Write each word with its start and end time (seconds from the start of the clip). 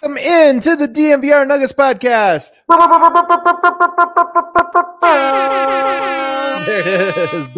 Come 0.00 0.16
in 0.16 0.60
to 0.60 0.76
the 0.76 0.88
DNVR 0.88 1.46
Nuggets 1.46 1.74
podcast. 1.74 2.52
There 6.66 6.80
it 6.80 7.34
is. 7.34 7.48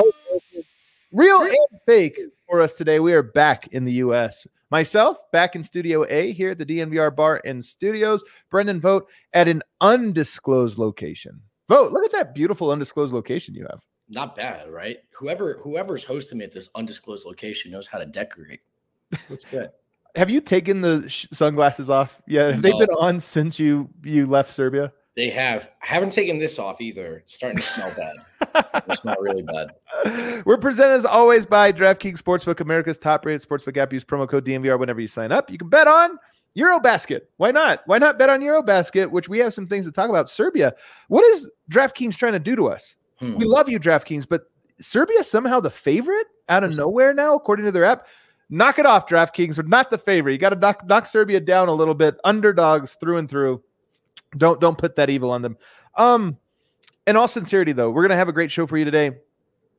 Real 1.12 1.42
and 1.42 1.80
fake 1.86 2.18
for 2.48 2.60
us 2.60 2.72
today. 2.72 2.98
We 2.98 3.12
are 3.12 3.22
back 3.22 3.68
in 3.68 3.84
the 3.84 3.92
U.S. 3.94 4.46
Myself 4.70 5.18
back 5.32 5.54
in 5.54 5.62
Studio 5.62 6.04
A 6.08 6.32
here 6.32 6.50
at 6.50 6.58
the 6.58 6.66
DNVR 6.66 7.14
Bar 7.14 7.42
and 7.44 7.64
Studios. 7.64 8.22
Brendan 8.50 8.80
Vogt 8.80 9.10
at 9.32 9.48
an 9.48 9.62
undisclosed 9.80 10.78
location. 10.78 11.42
Vogt. 11.68 11.92
Look 11.92 12.04
at 12.04 12.12
that 12.12 12.34
beautiful 12.34 12.70
undisclosed 12.70 13.12
location 13.12 13.54
you 13.54 13.66
have. 13.70 13.80
Not 14.08 14.34
bad, 14.34 14.70
right? 14.70 14.98
Whoever 15.12 15.58
whoever's 15.62 16.04
hosting 16.04 16.38
me 16.38 16.44
at 16.44 16.52
this 16.52 16.70
undisclosed 16.74 17.27
location 17.27 17.70
knows 17.70 17.86
how 17.86 17.98
to 17.98 18.06
decorate. 18.06 18.60
Looks 19.28 19.44
good. 19.44 19.70
Have 20.14 20.28
you 20.30 20.41
taken 20.41 20.80
the 20.82 21.08
sh- 21.08 21.27
sunglasses 21.32 21.88
off 21.88 22.20
yet? 22.27 22.52
Have 22.55 22.62
they 22.62 22.70
No. 22.72 22.78
been 22.80 22.91
on 22.98 23.20
since 23.20 23.58
you 23.58 23.88
you 24.05 24.27
left 24.27 24.52
Serbia? 24.52 24.92
They 25.14 25.28
have. 25.30 25.70
I 25.82 25.86
haven't 25.86 26.12
taken 26.12 26.38
this 26.38 26.58
off 26.58 26.80
either. 26.80 27.18
It's 27.18 27.34
starting 27.34 27.58
to 27.58 27.64
smell 27.64 27.92
bad. 27.96 28.83
It 28.88 28.96
smell 28.96 29.16
really 29.20 29.42
bad. 29.42 29.72
We're 30.46 30.56
presented 30.56 30.94
as 30.94 31.05
always 31.05 31.44
by 31.44 31.70
DraftKings 31.72 32.18
Sportsbook, 32.20 32.60
America's 32.60 32.96
top-rated 32.96 33.46
sportsbook 33.46 33.77
app. 33.77 33.92
Use 33.92 34.05
promo 34.05 34.27
code 34.28 34.44
DNVR 34.46 34.78
whenever 34.78 35.00
you 35.00 35.08
sign 35.08 35.30
up. 35.30 35.50
You 35.50 35.58
can 35.58 35.68
bet 35.68 35.86
on 35.86 36.18
Eurobasket. 36.56 37.22
Why 37.36 37.50
not? 37.50 37.80
Why 37.86 37.98
not 37.98 38.18
bet 38.18 38.30
on 38.30 38.40
Eurobasket? 38.40 39.10
Which 39.10 39.28
we 39.28 39.38
have 39.40 39.52
some 39.52 39.66
things 39.66 39.84
to 39.84 39.92
talk 39.92 40.08
about. 40.08 40.30
Serbia. 40.30 40.74
What 41.08 41.24
is 41.27 41.50
DraftKings 41.70 42.16
trying 42.16 42.33
to 42.33 42.38
do 42.38 42.56
to 42.56 42.68
us? 42.68 42.94
Hmm. 43.18 43.36
We 43.36 43.44
love 43.44 43.68
you, 43.68 43.78
DraftKings, 43.78 44.27
but 44.28 44.44
Serbia 44.80 45.24
somehow 45.24 45.60
the 45.60 45.70
favorite 45.70 46.27
out 46.48 46.64
of 46.64 46.74
nowhere 46.77 47.12
now, 47.12 47.34
according 47.34 47.66
to 47.66 47.72
their 47.72 47.84
app. 47.84 48.06
Knock 48.53 48.78
it 48.78 48.84
off, 48.84 49.06
DraftKings. 49.06 49.56
We're 49.56 49.67
not 49.67 49.91
the 49.91 49.97
favorite. 49.97 50.33
You 50.33 50.39
got 50.39 50.51
to 50.51 50.57
knock, 50.57 50.86
knock 50.86 51.07
Serbia 51.07 51.40
down 51.40 51.68
a 51.68 51.73
little 51.73 51.95
bit. 51.95 52.18
Underdogs 52.23 52.96
through 53.01 53.17
and 53.17 53.27
through. 53.27 53.63
Don't 54.36 54.61
don't 54.61 54.77
put 54.77 54.95
that 54.96 55.08
evil 55.08 55.30
on 55.30 55.40
them. 55.40 55.57
Um, 55.95 56.36
in 57.07 57.17
all 57.17 57.29
sincerity, 57.29 57.73
though, 57.73 57.91
we're 57.91 58.02
gonna 58.02 58.17
have 58.17 58.29
a 58.29 58.33
great 58.33 58.51
show 58.51 58.67
for 58.67 58.77
you 58.77 58.85
today. 58.85 59.12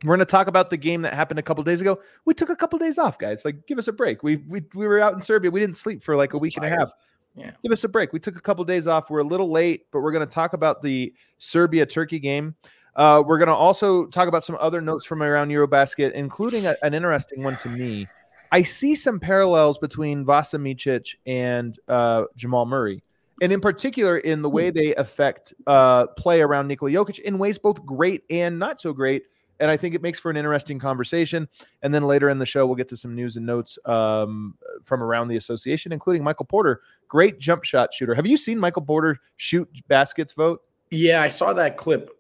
We're 0.04 0.16
gonna 0.16 0.26
talk 0.26 0.48
about 0.48 0.72
the 0.72 0.78
game 0.78 1.04
that 1.04 1.14
happened 1.14 1.38
a 1.38 1.44
couple 1.44 1.64
days 1.64 1.82
ago. 1.82 2.00
We 2.26 2.34
took 2.34 2.50
a 2.50 2.56
couple 2.56 2.80
days 2.80 2.98
off, 2.98 3.20
guys. 3.20 3.46
Like, 3.46 3.68
give 3.68 3.78
us 3.78 3.88
a 3.88 3.94
break. 3.94 4.24
We 4.24 4.38
we 4.38 4.64
we 4.74 4.88
were 4.88 5.00
out 5.00 5.14
in 5.14 5.22
Serbia. 5.22 5.52
We 5.52 5.60
didn't 5.60 5.76
sleep 5.76 6.02
for 6.02 6.16
like 6.16 6.34
a 6.34 6.40
week 6.40 6.58
and 6.58 6.66
a 6.66 6.70
half. 6.70 6.92
Yeah. 7.36 7.52
Give 7.62 7.72
us 7.72 7.84
a 7.84 7.88
break. 7.88 8.12
We 8.12 8.20
took 8.20 8.38
a 8.38 8.42
couple 8.42 8.66
days 8.66 8.88
off. 8.88 9.12
We're 9.12 9.20
a 9.20 9.24
little 9.24 9.52
late, 9.52 9.86
but 9.92 10.02
we're 10.02 10.12
gonna 10.12 10.26
talk 10.26 10.54
about 10.54 10.82
the 10.82 11.14
Serbia 11.38 11.86
Turkey 11.86 12.18
game. 12.18 12.56
Uh, 12.96 13.24
we're 13.24 13.38
gonna 13.38 13.54
also 13.54 14.08
talk 14.08 14.28
about 14.28 14.44
some 14.44 14.58
other 14.60 14.82
notes 14.82 15.06
from 15.06 15.22
around 15.22 15.50
Eurobasket, 15.50 16.12
including 16.14 16.66
a- 16.66 16.76
an 16.82 16.96
interesting 16.96 17.44
one 17.44 17.56
to 17.58 17.70
me. 17.70 18.08
I 18.54 18.62
see 18.62 18.94
some 18.94 19.20
parallels 19.20 19.80
between 19.80 20.26
Vasa 20.26 20.60
Micic 20.60 21.16
and 21.26 21.76
uh, 21.88 22.26
Jamal 22.36 22.68
Murray, 22.68 23.04
and 23.42 23.52
in 23.52 23.60
particular 23.60 24.20
in 24.20 24.44
the 24.44 24.50
way 24.50 24.70
they 24.70 24.94
affect 24.94 25.56
uh, 25.66 26.06
play 26.06 26.40
around 26.40 26.68
Nikola 26.68 26.92
Jokic 26.92 27.18
in 27.18 27.40
ways 27.40 27.58
both 27.58 27.84
great 27.84 28.22
and 28.30 28.60
not 28.60 28.80
so 28.80 28.94
great. 28.94 29.24
And 29.60 29.72
I 29.72 29.78
think 29.78 29.96
it 29.96 30.04
makes 30.04 30.20
for 30.20 30.30
an 30.30 30.38
interesting 30.38 30.78
conversation. 30.78 31.50
And 31.82 31.92
then 31.92 32.04
later 32.04 32.30
in 32.30 32.38
the 32.38 32.46
show, 32.46 32.68
we'll 32.68 32.76
get 32.76 32.88
to 32.90 32.98
some 32.98 33.16
news 33.16 33.38
and 33.38 33.46
notes 33.46 33.80
um, 33.86 34.56
from 34.84 35.02
around 35.02 35.30
the 35.30 35.38
association, 35.38 35.92
including 35.92 36.24
Michael 36.24 36.46
Porter, 36.46 36.82
great 37.08 37.40
jump 37.40 37.64
shot 37.64 37.92
shooter. 37.92 38.14
Have 38.14 38.28
you 38.28 38.38
seen 38.38 38.60
Michael 38.60 38.84
Porter 38.84 39.18
shoot 39.38 39.68
baskets? 39.88 40.34
Vogt. 40.34 40.62
Yeah, 40.92 41.24
I 41.24 41.28
saw 41.28 41.54
that 41.54 41.78
clip. 41.78 42.12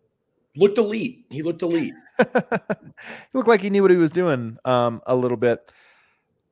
Looked 0.56 0.80
elite. 0.80 1.26
He 1.30 1.44
looked 1.44 1.62
elite. 1.62 1.94
he 2.18 2.26
looked 3.36 3.48
like 3.48 3.62
he 3.62 3.70
knew 3.70 3.84
what 3.84 3.92
he 3.92 3.98
was 3.98 4.12
doing 4.12 4.58
um, 4.66 5.00
a 5.06 5.16
little 5.16 5.38
bit. 5.38 5.72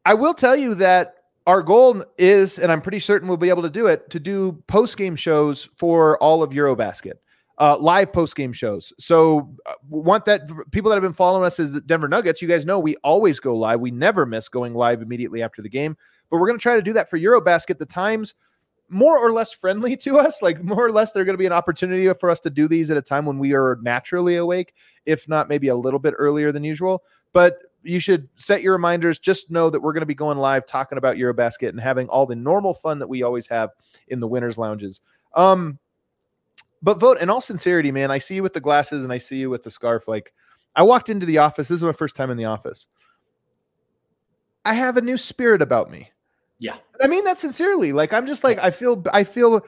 I 0.06 0.13
will 0.13 0.34
tell 0.34 0.56
you 0.56 0.75
that 0.75 1.16
our 1.47 1.62
goal 1.62 2.03
is, 2.17 2.59
and 2.59 2.72
I'm 2.72 2.81
pretty 2.81 3.00
certain 3.00 3.28
we'll 3.28 3.38
be 3.38 3.50
able 3.50 3.63
to 3.63 3.69
do 3.69 3.88
it, 3.88 4.09
to 4.12 4.19
do 4.19 4.63
post 4.67 4.97
game 4.97 5.16
shows 5.16 5.69
for 5.78 6.17
all 6.19 6.44
of 6.44 6.51
Eurobasket, 6.51 7.13
uh, 7.57 7.78
live 7.79 8.13
post 8.13 8.35
game 8.35 8.53
shows. 8.53 8.94
So, 9.00 9.53
uh, 9.66 9.73
want 9.90 10.25
that 10.25 10.47
people 10.72 10.90
that 10.90 10.95
have 10.95 11.03
been 11.03 11.13
following 11.13 11.45
us 11.45 11.59
as 11.59 11.79
Denver 11.81 12.07
Nuggets, 12.07 12.41
you 12.41 12.47
guys 12.47 12.66
know 12.66 12.79
we 12.79 12.95
always 12.97 13.40
go 13.40 13.56
live. 13.56 13.79
We 13.79 13.91
never 13.91 14.25
miss 14.25 14.50
going 14.50 14.73
live 14.73 15.01
immediately 15.01 15.44
after 15.44 15.61
the 15.61 15.69
game, 15.69 15.97
but 16.29 16.40
we're 16.40 16.47
going 16.47 16.59
to 16.59 16.63
try 16.63 16.75
to 16.75 16.81
do 16.81 16.94
that 16.94 17.09
for 17.09 17.17
Eurobasket. 17.17 17.78
The 17.78 17.85
times 17.85 18.35
more 18.91 19.17
or 19.17 19.31
less 19.31 19.53
friendly 19.53 19.95
to 20.06 20.19
us. 20.19 20.41
Like 20.41 20.63
more 20.63 20.85
or 20.85 20.91
less, 20.91 21.11
they're 21.11 21.25
going 21.25 21.34
to 21.34 21.40
be 21.40 21.47
an 21.47 21.53
opportunity 21.53 22.11
for 22.13 22.29
us 22.29 22.40
to 22.41 22.50
do 22.50 22.67
these 22.67 22.91
at 22.91 22.97
a 22.97 23.01
time 23.01 23.25
when 23.25 23.40
we 23.40 23.53
are 23.53 23.79
naturally 23.81 24.35
awake, 24.35 24.73
if 25.06 25.28
not 25.28 25.50
maybe 25.50 25.69
a 25.69 25.75
little 25.75 26.00
bit 26.00 26.13
earlier 26.17 26.51
than 26.51 26.63
usual. 26.63 27.03
But 27.34 27.57
you 27.83 27.99
should 27.99 28.29
set 28.35 28.61
your 28.61 28.73
reminders. 28.73 29.19
Just 29.19 29.51
know 29.51 29.69
that 29.69 29.79
we're 29.79 29.93
going 29.93 30.01
to 30.01 30.07
be 30.07 30.15
going 30.15 30.37
live 30.37 30.65
talking 30.65 30.97
about 30.97 31.17
Eurobasket 31.17 31.69
and 31.69 31.79
having 31.79 32.07
all 32.09 32.25
the 32.25 32.35
normal 32.35 32.73
fun 32.73 32.99
that 32.99 33.07
we 33.07 33.23
always 33.23 33.47
have 33.47 33.71
in 34.07 34.19
the 34.19 34.27
winners' 34.27 34.57
lounges. 34.57 35.01
Um, 35.35 35.79
but 36.81 36.99
Vogt 36.99 37.21
in 37.21 37.29
all 37.29 37.41
sincerity, 37.41 37.91
man. 37.91 38.11
I 38.11 38.17
see 38.17 38.35
you 38.35 38.43
with 38.43 38.53
the 38.53 38.59
glasses 38.59 39.03
and 39.03 39.13
I 39.13 39.17
see 39.17 39.37
you 39.37 39.49
with 39.49 39.63
the 39.63 39.71
scarf. 39.71 40.07
Like 40.07 40.33
I 40.75 40.83
walked 40.83 41.09
into 41.09 41.25
the 41.25 41.37
office. 41.37 41.67
This 41.67 41.77
is 41.77 41.83
my 41.83 41.91
first 41.91 42.15
time 42.15 42.31
in 42.31 42.37
the 42.37 42.45
office. 42.45 42.87
I 44.65 44.73
have 44.73 44.97
a 44.97 45.01
new 45.01 45.17
spirit 45.17 45.61
about 45.61 45.91
me. 45.91 46.11
Yeah. 46.59 46.77
I 47.01 47.07
mean 47.07 47.23
that 47.25 47.39
sincerely. 47.39 47.93
Like 47.93 48.13
I'm 48.13 48.27
just 48.27 48.43
like 48.43 48.59
I 48.59 48.71
feel 48.71 49.03
I 49.11 49.23
feel 49.23 49.65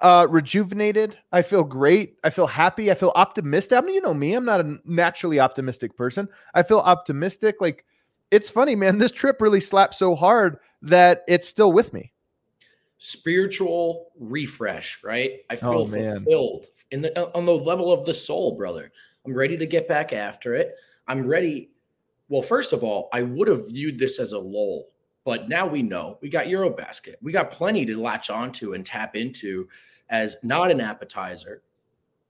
uh 0.00 0.26
rejuvenated. 0.28 1.16
I 1.32 1.42
feel 1.42 1.64
great. 1.64 2.16
I 2.22 2.30
feel 2.30 2.46
happy. 2.46 2.90
I 2.90 2.94
feel 2.94 3.12
optimistic. 3.14 3.78
I 3.78 3.80
mean, 3.80 3.94
you 3.94 4.00
know 4.02 4.14
me. 4.14 4.34
I'm 4.34 4.44
not 4.44 4.60
a 4.60 4.76
naturally 4.84 5.40
optimistic 5.40 5.96
person. 5.96 6.28
I 6.54 6.62
feel 6.62 6.78
optimistic. 6.80 7.56
Like 7.60 7.84
it's 8.30 8.50
funny, 8.50 8.74
man. 8.76 8.98
This 8.98 9.12
trip 9.12 9.40
really 9.40 9.60
slapped 9.60 9.94
so 9.94 10.14
hard 10.14 10.58
that 10.82 11.24
it's 11.28 11.48
still 11.48 11.72
with 11.72 11.92
me. 11.92 12.12
Spiritual 12.98 14.08
refresh, 14.18 15.02
right? 15.04 15.40
I 15.50 15.54
Oh, 15.62 15.84
feel 15.84 15.86
man. 15.86 16.16
fulfilled 16.22 16.66
in 16.90 17.02
the 17.02 17.30
on 17.36 17.44
the 17.44 17.52
level 17.56 17.92
of 17.92 18.04
the 18.04 18.14
soul, 18.14 18.56
brother. 18.56 18.90
I'm 19.26 19.34
ready 19.34 19.56
to 19.56 19.66
get 19.66 19.86
back 19.88 20.12
after 20.12 20.54
it. 20.54 20.74
I'm 21.06 21.26
ready. 21.26 21.70
Well, 22.28 22.42
first 22.42 22.72
of 22.72 22.82
all, 22.82 23.08
I 23.12 23.22
would 23.22 23.48
have 23.48 23.68
viewed 23.68 23.98
this 23.98 24.18
as 24.18 24.32
a 24.32 24.38
lull, 24.38 24.88
but 25.26 25.48
now 25.48 25.66
we 25.66 25.82
know 25.82 26.18
we 26.22 26.30
got 26.30 26.46
Eurobasket. 26.46 27.16
We 27.20 27.32
got 27.32 27.50
plenty 27.50 27.84
to 27.84 28.00
latch 28.00 28.30
onto 28.30 28.74
and 28.74 28.86
tap 28.86 29.16
into 29.16 29.68
as 30.08 30.36
not 30.44 30.70
an 30.70 30.80
appetizer, 30.80 31.62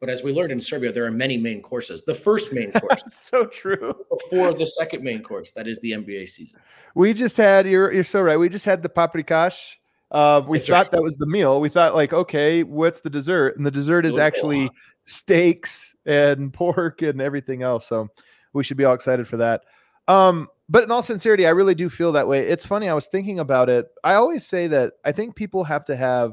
but 0.00 0.08
as 0.08 0.22
we 0.22 0.32
learned 0.32 0.50
in 0.50 0.62
Serbia, 0.62 0.90
there 0.90 1.04
are 1.04 1.10
many 1.10 1.36
main 1.36 1.60
courses. 1.60 2.02
The 2.02 2.14
first 2.14 2.54
main 2.54 2.72
course 2.80 3.02
That's 3.02 3.20
so 3.20 3.44
true. 3.44 3.94
before 4.10 4.54
the 4.54 4.66
second 4.66 5.04
main 5.04 5.22
course, 5.22 5.52
that 5.52 5.68
is 5.68 5.78
the 5.80 5.92
NBA 5.92 6.30
season. 6.30 6.58
We 6.94 7.12
just 7.12 7.36
had 7.36 7.68
you're 7.68 7.92
you're 7.92 8.02
so 8.02 8.22
right. 8.22 8.38
We 8.38 8.48
just 8.48 8.64
had 8.64 8.82
the 8.82 8.88
paprikash. 8.88 9.58
Uh, 10.10 10.42
we 10.48 10.56
That's 10.56 10.68
thought 10.68 10.86
right. 10.86 10.92
that 10.92 11.02
was 11.02 11.16
the 11.18 11.26
meal. 11.26 11.60
We 11.60 11.68
thought 11.68 11.94
like, 11.94 12.14
okay, 12.14 12.62
what's 12.62 13.00
the 13.00 13.10
dessert? 13.10 13.58
And 13.58 13.66
the 13.66 13.70
dessert 13.70 14.06
is 14.06 14.14
It 14.14 14.20
was 14.20 14.22
a 14.22 14.24
actually 14.24 14.70
steaks 15.04 15.94
and 16.06 16.50
pork 16.54 17.02
and 17.02 17.20
everything 17.20 17.62
else. 17.62 17.86
So 17.88 18.08
we 18.54 18.64
should 18.64 18.78
be 18.78 18.86
all 18.86 18.94
excited 18.94 19.28
for 19.28 19.36
that. 19.36 19.64
Um, 20.08 20.48
but 20.68 20.82
in 20.82 20.90
all 20.90 21.02
sincerity, 21.02 21.46
I 21.46 21.50
really 21.50 21.74
do 21.74 21.88
feel 21.88 22.12
that 22.12 22.28
way. 22.28 22.46
It's 22.46 22.66
funny. 22.66 22.88
I 22.88 22.94
was 22.94 23.06
thinking 23.06 23.38
about 23.38 23.68
it. 23.68 23.86
I 24.02 24.14
always 24.14 24.46
say 24.46 24.66
that 24.68 24.94
I 25.04 25.12
think 25.12 25.36
people 25.36 25.64
have 25.64 25.84
to 25.86 25.96
have 25.96 26.32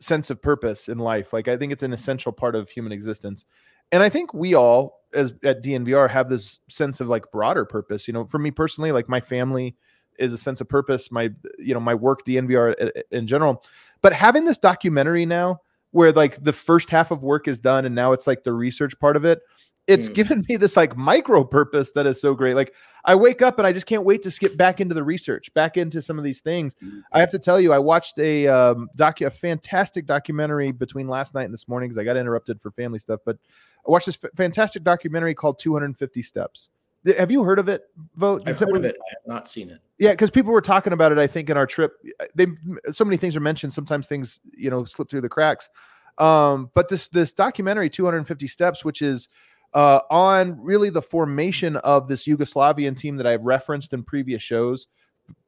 sense 0.00 0.30
of 0.30 0.40
purpose 0.40 0.88
in 0.88 0.98
life. 0.98 1.32
Like 1.32 1.48
I 1.48 1.56
think 1.56 1.72
it's 1.72 1.82
an 1.82 1.92
essential 1.92 2.32
part 2.32 2.54
of 2.54 2.68
human 2.68 2.92
existence. 2.92 3.44
And 3.90 4.02
I 4.02 4.08
think 4.08 4.32
we 4.32 4.54
all, 4.54 5.00
as 5.12 5.32
at 5.42 5.62
DNVR, 5.62 6.10
have 6.10 6.28
this 6.28 6.60
sense 6.68 7.00
of 7.00 7.08
like 7.08 7.30
broader 7.32 7.64
purpose. 7.64 8.06
You 8.06 8.14
know, 8.14 8.26
for 8.26 8.38
me 8.38 8.50
personally, 8.50 8.92
like 8.92 9.08
my 9.08 9.20
family 9.20 9.76
is 10.18 10.32
a 10.32 10.38
sense 10.38 10.60
of 10.60 10.68
purpose. 10.68 11.10
My, 11.10 11.30
you 11.58 11.74
know, 11.74 11.80
my 11.80 11.94
work, 11.94 12.24
DNVR 12.26 12.90
in 13.10 13.26
general. 13.26 13.64
But 14.02 14.12
having 14.12 14.44
this 14.44 14.58
documentary 14.58 15.26
now, 15.26 15.62
where 15.90 16.12
like 16.12 16.42
the 16.44 16.52
first 16.52 16.90
half 16.90 17.10
of 17.10 17.22
work 17.22 17.48
is 17.48 17.58
done, 17.58 17.86
and 17.86 17.94
now 17.94 18.12
it's 18.12 18.26
like 18.26 18.44
the 18.44 18.52
research 18.52 18.92
part 19.00 19.16
of 19.16 19.24
it. 19.24 19.40
It's 19.88 20.08
Mm. 20.10 20.14
given 20.14 20.44
me 20.48 20.56
this 20.56 20.76
like 20.76 20.96
micro 20.96 21.42
purpose 21.42 21.92
that 21.92 22.06
is 22.06 22.20
so 22.20 22.34
great. 22.34 22.54
Like 22.54 22.74
I 23.06 23.14
wake 23.14 23.40
up 23.40 23.58
and 23.58 23.66
I 23.66 23.72
just 23.72 23.86
can't 23.86 24.04
wait 24.04 24.20
to 24.22 24.30
skip 24.30 24.54
back 24.56 24.80
into 24.80 24.94
the 24.94 25.02
research, 25.02 25.52
back 25.54 25.78
into 25.78 26.02
some 26.02 26.18
of 26.18 26.24
these 26.24 26.40
things. 26.40 26.76
I 27.10 27.20
have 27.20 27.30
to 27.30 27.38
tell 27.38 27.58
you, 27.58 27.72
I 27.72 27.78
watched 27.78 28.18
a 28.18 28.46
um, 28.46 28.88
docu, 28.98 29.26
a 29.26 29.30
fantastic 29.30 30.04
documentary 30.04 30.72
between 30.72 31.08
last 31.08 31.34
night 31.34 31.44
and 31.44 31.54
this 31.54 31.66
morning 31.66 31.88
because 31.88 31.98
I 31.98 32.04
got 32.04 32.18
interrupted 32.18 32.60
for 32.60 32.70
family 32.70 32.98
stuff. 32.98 33.20
But 33.24 33.38
I 33.86 33.90
watched 33.90 34.06
this 34.06 34.18
f- 34.22 34.30
fantastic 34.36 34.84
documentary 34.84 35.34
called 35.34 35.58
250 35.58 36.20
Steps. 36.22 36.68
Have 37.16 37.30
you 37.30 37.42
heard 37.44 37.58
of 37.58 37.68
it? 37.70 37.84
Vogt. 38.16 38.46
I've 38.46 38.58
heard 38.60 38.76
of 38.76 38.84
it. 38.84 38.96
I 39.00 39.08
have 39.14 39.26
not 39.26 39.48
seen 39.48 39.70
it. 39.70 39.80
Yeah, 39.96 40.10
because 40.10 40.30
people 40.30 40.52
were 40.52 40.60
talking 40.60 40.92
about 40.92 41.12
it. 41.12 41.18
I 41.18 41.26
think 41.26 41.48
in 41.48 41.56
our 41.56 41.66
trip, 41.66 41.94
they 42.34 42.46
so 42.92 43.04
many 43.06 43.16
things 43.16 43.34
are 43.36 43.40
mentioned. 43.40 43.72
Sometimes 43.72 44.06
things 44.06 44.38
you 44.54 44.68
know 44.68 44.84
slip 44.84 45.08
through 45.08 45.22
the 45.22 45.28
cracks. 45.30 45.70
Um, 46.18 46.70
but 46.74 46.88
this 46.88 47.08
this 47.08 47.32
documentary, 47.32 47.88
250 47.88 48.46
Steps, 48.48 48.84
which 48.84 49.00
is 49.00 49.28
uh, 49.74 50.00
on 50.10 50.58
really 50.60 50.90
the 50.90 51.02
formation 51.02 51.76
of 51.76 52.08
this 52.08 52.26
Yugoslavian 52.26 52.96
team 52.96 53.16
that 53.16 53.26
I've 53.26 53.44
referenced 53.44 53.92
in 53.92 54.02
previous 54.02 54.42
shows 54.42 54.86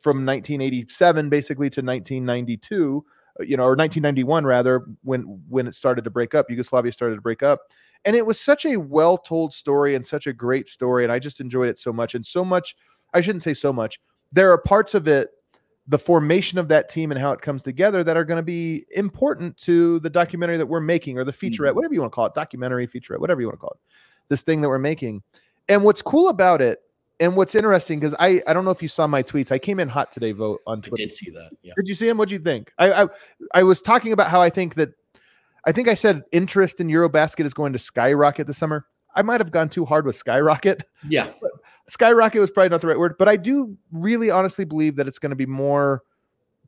from 0.01 0.27
1987 0.27 1.31
basically 1.31 1.71
to 1.71 1.81
1992 1.81 3.05
uh, 3.41 3.43
you 3.43 3.57
know 3.57 3.63
or 3.63 3.75
1991 3.75 4.45
rather 4.45 4.85
when 5.03 5.23
when 5.49 5.67
it 5.67 5.75
started 5.75 6.05
to 6.05 6.11
break 6.11 6.35
up 6.35 6.51
Yugoslavia 6.51 6.93
started 6.93 7.15
to 7.15 7.23
break 7.23 7.43
up. 7.43 7.61
And 8.05 8.17
it 8.17 8.25
was 8.25 8.41
such 8.41 8.67
a 8.67 8.77
well 8.77 9.17
told 9.17 9.55
story 9.55 9.95
and 9.95 10.05
such 10.05 10.27
a 10.27 10.33
great 10.33 10.69
story 10.69 11.05
and 11.05 11.13
I 11.13 11.19
just 11.19 11.41
enjoyed 11.41 11.69
it 11.69 11.79
so 11.79 11.93
much. 11.93 12.15
And 12.15 12.25
so 12.25 12.45
much 12.45 12.77
I 13.15 13.21
shouldn't 13.23 13.43
say 13.43 13.55
so 13.55 13.73
much 13.73 14.01
there 14.33 14.53
are 14.53 14.59
parts 14.59 14.95
of 14.95 15.09
it 15.09 15.31
the 15.91 15.99
formation 15.99 16.57
of 16.57 16.69
that 16.69 16.89
team 16.89 17.11
and 17.11 17.21
how 17.21 17.33
it 17.33 17.41
comes 17.41 17.63
together 17.63 18.05
that 18.05 18.17
are 18.17 18.25
going 18.25 18.37
to 18.37 18.45
be 18.45 18.87
important 18.95 19.57
to 19.57 19.99
the 20.01 20.11
documentary 20.11 20.57
that 20.57 20.67
we're 20.67 20.79
making 20.79 21.19
or 21.19 21.25
the 21.25 21.33
featurette, 21.33 21.75
whatever 21.75 21.93
you 21.93 22.01
want 22.01 22.13
to 22.13 22.15
call 22.15 22.27
it, 22.27 22.35
documentary, 22.35 22.87
featurette, 22.87 23.19
whatever 23.19 23.41
you 23.41 23.49
want 23.49 23.59
to 23.59 23.61
call 23.61 23.73
it, 23.73 23.81
this 24.31 24.41
thing 24.43 24.63
that 24.63 24.69
we're 24.69 24.79
making. 24.79 25.23
And 25.69 25.85
what's 25.85 26.01
cool 26.01 26.31
about 26.31 26.63
it, 26.63 26.79
and 27.21 27.37
what's 27.37 27.55
interesting, 27.55 28.01
because 28.01 28.15
I 28.19 28.41
I 28.47 28.55
don't 28.55 28.65
know 28.65 28.71
if 28.71 28.81
you 28.81 28.89
saw 28.89 29.07
my 29.07 29.23
tweets, 29.23 29.53
I 29.53 29.59
came 29.59 29.79
in 29.79 29.89
hot 29.89 30.11
today, 30.11 30.33
Vogt 30.33 30.63
on 30.67 30.81
Twitter. 30.81 31.03
I 31.03 31.05
did 31.05 31.13
see 31.13 31.31
that. 31.33 31.51
Yeah. 31.63 31.75
Did 31.77 31.87
you 31.87 31.95
see 31.95 32.09
him? 32.09 32.17
What'd 32.17 32.33
you 32.33 32.39
think? 32.39 32.73
I, 32.79 33.03
I 33.03 33.07
I 33.55 33.63
was 33.63 33.83
talking 33.83 34.13
about 34.13 34.31
how 34.31 34.41
I 34.41 34.49
think 34.49 34.77
that 34.77 34.91
I 35.67 35.73
think 35.73 35.87
I 35.89 35.95
said 35.95 36.23
interest 36.33 36.81
in 36.81 36.89
Eurobasket 36.89 37.45
is 37.45 37.53
going 37.53 37.75
to 37.75 37.79
skyrocket 37.79 38.47
this 38.47 38.57
summer. 38.57 38.87
I 39.15 39.23
might 39.23 39.41
have 39.41 39.51
gone 39.51 39.69
too 39.69 39.85
hard 39.85 40.07
with 40.07 40.17
skyrocket 40.17 40.85
Yeah. 41.09 41.31
skyrocket 41.89 42.41
was 42.41 42.51
probably 42.51 42.71
not 42.71 42.81
the 42.81 42.87
right 42.87 42.99
word, 42.99 43.17
but 43.19 43.29
I 43.29 43.37
do 43.37 43.77
really 43.91 44.31
honestly 44.31 44.65
believe 44.65 44.97
that 44.97 45.09
it's 45.09 45.19
going 45.19 45.31
to 45.31 45.37
be 45.37 45.47
more 45.47 46.03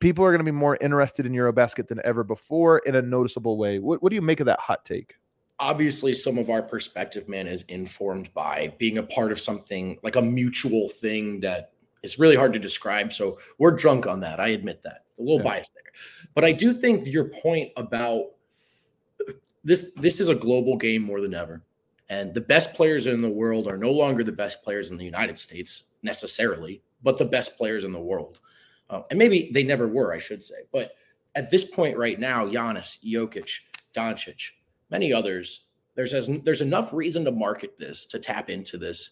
people 0.00 0.25
are 0.25 0.31
going 0.31 0.41
to 0.41 0.44
be 0.44 0.50
more 0.50 0.76
interested 0.81 1.25
in 1.25 1.32
Eurobasket 1.32 1.87
than 1.87 2.00
ever 2.05 2.25
before 2.25 2.79
in 2.81 2.97
a 2.97 3.03
noticeable 3.03 3.56
way. 3.56 3.79
What, 3.79 4.03
what 4.03 4.11
do 4.11 4.17
you 4.17 4.20
make 4.23 4.41
of 4.41 4.47
that 4.47 4.58
hot 4.58 4.85
take? 4.85 5.15
Obviously 5.59 6.13
some 6.13 6.39
of 6.39 6.51
our 6.51 6.63
perspective 6.63 7.29
man 7.29 7.47
is 7.47 7.63
informed 7.69 8.33
by 8.35 8.75
being 8.79 8.99
a 8.99 9.03
part 9.03 9.33
of 9.33 9.41
something 9.41 9.99
like 10.03 10.17
a 10.17 10.23
mutual 10.23 10.89
thing 10.89 11.41
that 11.41 11.73
is 12.03 12.19
really 12.19 12.35
hard 12.37 12.53
to 12.53 12.59
describe. 12.59 13.13
So 13.13 13.39
we're 13.59 13.71
drunk 13.71 14.07
on 14.07 14.21
that 14.21 14.41
i 14.41 14.49
admit 14.49 14.83
that. 14.83 15.05
A 15.19 15.23
little 15.23 15.39
Yeah. 15.39 15.45
biased 15.45 15.73
there. 15.75 15.93
But 16.35 16.45
i 16.45 16.53
do 16.53 16.73
think 16.75 17.07
your 17.07 17.25
point 17.27 17.71
about 17.77 18.33
this 19.65 19.93
this 19.97 20.21
is 20.21 20.29
a 20.29 20.35
global 20.35 20.77
game 20.77 21.03
more 21.03 21.21
than 21.21 21.35
ever. 21.35 21.63
And 22.09 22.35
the 22.35 22.41
best 22.41 22.75
players 22.75 23.07
in 23.07 23.23
the 23.23 23.29
world 23.29 23.69
are 23.69 23.79
no 23.79 23.91
longer 23.93 24.25
the 24.25 24.33
best 24.33 24.63
players 24.65 24.91
in 24.91 24.97
the 24.97 25.05
united 25.05 25.39
states 25.39 25.93
necessarily 26.03 26.83
but 27.05 27.19
the 27.19 27.25
best 27.25 27.57
players 27.57 27.85
in 27.85 27.93
the 27.93 28.01
world. 28.01 28.41
Uh, 28.91 29.03
and 29.11 29.19
maybe 29.19 29.51
they 29.53 29.63
never 29.63 29.87
were 29.87 30.13
i 30.13 30.19
should 30.19 30.43
say. 30.43 30.67
But 30.73 30.93
at 31.37 31.51
this 31.51 31.65
point 31.65 31.97
right 31.97 32.19
now 32.19 32.47
Giannis, 32.47 32.99
Jokic, 33.05 33.61
Doncic, 33.95 34.51
many 34.93 35.12
others, 35.12 35.65
there's 35.97 36.15
as 36.15 36.31
there's 36.44 36.61
enough 36.61 36.93
reason 36.93 37.25
to 37.25 37.33
market 37.33 37.79
this 37.79 38.06
to 38.06 38.19
tap 38.21 38.49
into 38.49 38.79
this 38.79 39.11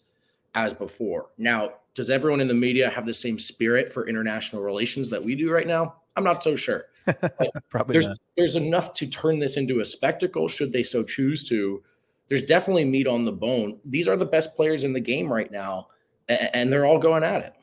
as 0.55 0.73
before. 0.73 1.27
Now, 1.37 1.73
does 1.93 2.09
everyone 2.09 2.39
in 2.41 2.47
the 2.47 2.53
media 2.53 2.89
have 2.89 3.05
the 3.05 3.13
same 3.13 3.37
spirit 3.37 3.91
for 3.91 4.07
international 4.07 4.61
relations 4.61 5.09
that 5.09 5.23
we 5.23 5.35
do 5.35 5.51
right 5.51 5.67
now? 5.67 5.95
I'm 6.15 6.23
not 6.23 6.41
so 6.43 6.55
sure. 6.55 6.85
Probably 7.69 7.93
There's 7.93 8.07
not. 8.07 8.17
there's 8.37 8.55
enough 8.55 8.93
to 8.95 9.07
turn 9.07 9.39
this 9.39 9.57
into 9.57 9.79
a 9.79 9.85
spectacle 9.85 10.47
should 10.47 10.71
they 10.71 10.83
so 10.83 11.03
choose 11.03 11.43
to. 11.49 11.83
There's 12.27 12.43
definitely 12.43 12.85
meat 12.85 13.07
on 13.07 13.25
the 13.25 13.31
bone. 13.31 13.79
These 13.83 14.07
are 14.07 14.15
the 14.15 14.25
best 14.25 14.55
players 14.55 14.83
in 14.83 14.93
the 14.93 14.99
game 14.99 15.31
right 15.31 15.51
now, 15.51 15.87
and 16.29 16.71
they're 16.71 16.85
all 16.85 16.99
going 16.99 17.23
at 17.23 17.41
it. 17.41 17.53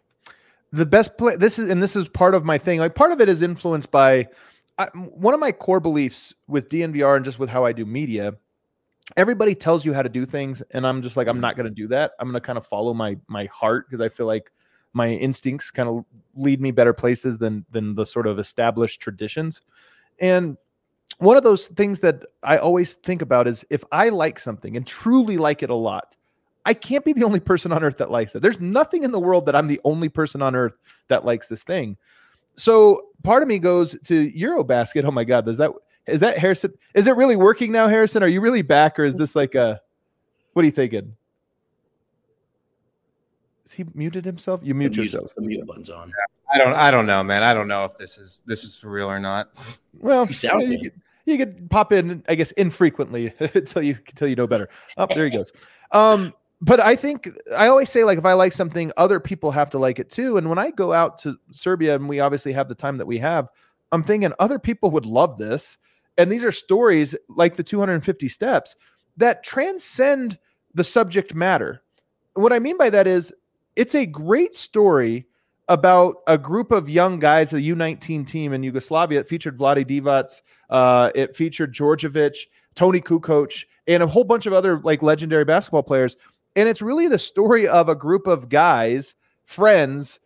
The 0.72 0.84
best 0.84 1.16
play. 1.16 1.36
This 1.36 1.58
is 1.58 1.70
and 1.70 1.82
this 1.82 1.96
is 1.96 2.08
part 2.08 2.34
of 2.34 2.44
my 2.44 2.58
thing. 2.58 2.78
Like 2.80 2.94
part 2.94 3.12
of 3.12 3.20
it 3.20 3.28
is 3.28 3.40
influenced 3.40 3.90
by 3.90 4.28
I, 4.78 4.86
one 4.94 5.34
of 5.34 5.40
my 5.40 5.52
core 5.52 5.80
beliefs 5.80 6.32
with 6.46 6.68
DNVR 6.68 7.16
and 7.16 7.24
just 7.24 7.38
with 7.38 7.50
how 7.50 7.64
I 7.64 7.72
do 7.72 7.84
media. 7.84 8.34
Everybody 9.16 9.54
tells 9.54 9.84
you 9.84 9.92
how 9.94 10.02
to 10.02 10.08
do 10.08 10.26
things, 10.26 10.62
and 10.70 10.86
I'm 10.86 11.02
just 11.02 11.16
like 11.16 11.28
I'm 11.28 11.40
not 11.40 11.56
going 11.56 11.64
to 11.64 11.74
do 11.74 11.88
that. 11.88 12.12
I'm 12.20 12.26
going 12.26 12.40
to 12.40 12.46
kind 12.46 12.58
of 12.58 12.66
follow 12.66 12.92
my 12.92 13.16
my 13.26 13.46
heart 13.46 13.86
because 13.88 14.02
I 14.02 14.08
feel 14.08 14.26
like 14.26 14.52
my 14.92 15.08
instincts 15.08 15.70
kind 15.70 15.88
of 15.88 16.04
lead 16.34 16.60
me 16.60 16.70
better 16.70 16.92
places 16.92 17.38
than 17.38 17.64
than 17.70 17.94
the 17.94 18.04
sort 18.04 18.26
of 18.26 18.38
established 18.38 19.00
traditions. 19.00 19.62
And 20.20 20.56
one 21.18 21.36
of 21.36 21.42
those 21.42 21.68
things 21.68 22.00
that 22.00 22.22
I 22.42 22.58
always 22.58 22.94
think 22.94 23.22
about 23.22 23.48
is 23.48 23.64
if 23.70 23.82
I 23.90 24.10
like 24.10 24.38
something 24.38 24.76
and 24.76 24.86
truly 24.86 25.36
like 25.36 25.62
it 25.62 25.70
a 25.70 25.74
lot, 25.74 26.16
I 26.64 26.74
can't 26.74 27.04
be 27.04 27.12
the 27.12 27.24
only 27.24 27.40
person 27.40 27.72
on 27.72 27.82
earth 27.82 27.98
that 27.98 28.10
likes 28.10 28.34
it. 28.34 28.42
There's 28.42 28.60
nothing 28.60 29.02
in 29.02 29.10
the 29.10 29.18
world 29.18 29.46
that 29.46 29.56
I'm 29.56 29.68
the 29.68 29.80
only 29.84 30.08
person 30.08 30.42
on 30.42 30.54
earth 30.54 30.74
that 31.08 31.24
likes 31.24 31.48
this 31.48 31.64
thing. 31.64 31.96
So 32.58 33.06
part 33.22 33.42
of 33.42 33.48
me 33.48 33.58
goes 33.58 33.96
to 34.04 34.30
Eurobasket. 34.32 35.04
Oh 35.04 35.10
my 35.10 35.24
God, 35.24 35.46
does 35.46 35.56
that 35.58 35.70
is 36.06 36.20
that 36.20 36.38
Harrison? 36.38 36.72
Is 36.94 37.06
it 37.06 37.16
really 37.16 37.36
working 37.36 37.70
now, 37.72 37.86
Harrison? 37.88 38.22
Are 38.22 38.28
you 38.28 38.40
really 38.40 38.62
back, 38.62 38.98
or 38.98 39.04
is 39.04 39.14
this 39.14 39.34
like 39.36 39.54
a 39.54 39.80
what 40.52 40.62
are 40.62 40.66
you 40.66 40.72
thinking? 40.72 41.14
Is 43.64 43.72
he 43.72 43.84
muted 43.94 44.24
himself? 44.24 44.60
You 44.62 44.74
mute 44.74 44.90
The 44.94 45.00
mute- 45.02 45.12
yourself. 45.12 45.30
The 45.36 45.42
mute 45.42 45.66
button's 45.66 45.90
on. 45.90 46.12
I 46.52 46.58
don't 46.58 46.72
I 46.74 46.90
don't 46.90 47.06
know, 47.06 47.22
man. 47.22 47.42
I 47.42 47.52
don't 47.52 47.68
know 47.68 47.84
if 47.84 47.96
this 47.96 48.16
is 48.18 48.42
this 48.46 48.64
is 48.64 48.76
for 48.76 48.88
real 48.90 49.10
or 49.10 49.18
not. 49.20 49.50
Well, 49.98 50.26
You 50.26 50.32
sound 50.32 50.62
you, 50.62 50.68
good. 50.68 50.82
could, 50.92 51.02
you 51.26 51.36
could 51.36 51.70
pop 51.70 51.92
in, 51.92 52.24
I 52.28 52.34
guess, 52.34 52.52
infrequently 52.52 53.34
until 53.54 53.82
you 53.82 53.98
until 54.08 54.28
you 54.28 54.36
know 54.36 54.46
better. 54.46 54.68
Oh, 54.96 55.06
there 55.06 55.24
he 55.26 55.30
goes. 55.30 55.52
Um, 55.92 56.32
but 56.60 56.80
I 56.80 56.96
think 56.96 57.28
I 57.56 57.68
always 57.68 57.88
say 57.88 58.04
like 58.04 58.18
if 58.18 58.24
I 58.24 58.32
like 58.32 58.52
something, 58.52 58.90
other 58.96 59.20
people 59.20 59.50
have 59.50 59.70
to 59.70 59.78
like 59.78 59.98
it 59.98 60.10
too. 60.10 60.36
And 60.36 60.48
when 60.48 60.58
I 60.58 60.70
go 60.70 60.92
out 60.92 61.18
to 61.20 61.38
Serbia, 61.52 61.94
and 61.94 62.08
we 62.08 62.20
obviously 62.20 62.52
have 62.52 62.68
the 62.68 62.74
time 62.74 62.96
that 62.96 63.06
we 63.06 63.18
have, 63.18 63.48
I'm 63.92 64.02
thinking 64.02 64.32
other 64.38 64.58
people 64.58 64.90
would 64.90 65.06
love 65.06 65.36
this. 65.38 65.78
And 66.16 66.32
these 66.32 66.44
are 66.44 66.52
stories 66.52 67.14
like 67.28 67.54
the 67.54 67.62
250 67.62 68.28
steps 68.28 68.74
that 69.16 69.44
transcend 69.44 70.38
the 70.74 70.84
subject 70.84 71.34
matter. 71.34 71.82
What 72.34 72.52
I 72.52 72.58
mean 72.58 72.76
by 72.76 72.90
that 72.90 73.06
is 73.06 73.32
it's 73.76 73.94
a 73.94 74.06
great 74.06 74.56
story 74.56 75.26
about 75.68 76.16
a 76.26 76.38
group 76.38 76.72
of 76.72 76.88
young 76.88 77.18
guys, 77.18 77.50
the 77.50 77.70
U19 77.70 78.26
team 78.26 78.52
in 78.52 78.62
Yugoslavia. 78.62 79.20
It 79.20 79.28
featured 79.28 79.58
Vlade 79.58 79.86
Divac, 79.86 80.40
uh, 80.70 81.10
it 81.14 81.36
featured 81.36 81.74
Djordjevic, 81.74 82.36
Toni 82.74 83.00
Kukoc, 83.00 83.64
and 83.86 84.02
a 84.02 84.06
whole 84.06 84.24
bunch 84.24 84.46
of 84.46 84.52
other 84.52 84.80
like 84.80 85.02
legendary 85.02 85.44
basketball 85.44 85.82
players. 85.82 86.16
And 86.56 86.68
it's 86.68 86.82
really 86.82 87.08
the 87.08 87.18
story 87.18 87.68
of 87.68 87.88
a 87.88 87.94
group 87.94 88.26
of 88.26 88.48
guys, 88.48 89.14
friends, 89.44 90.20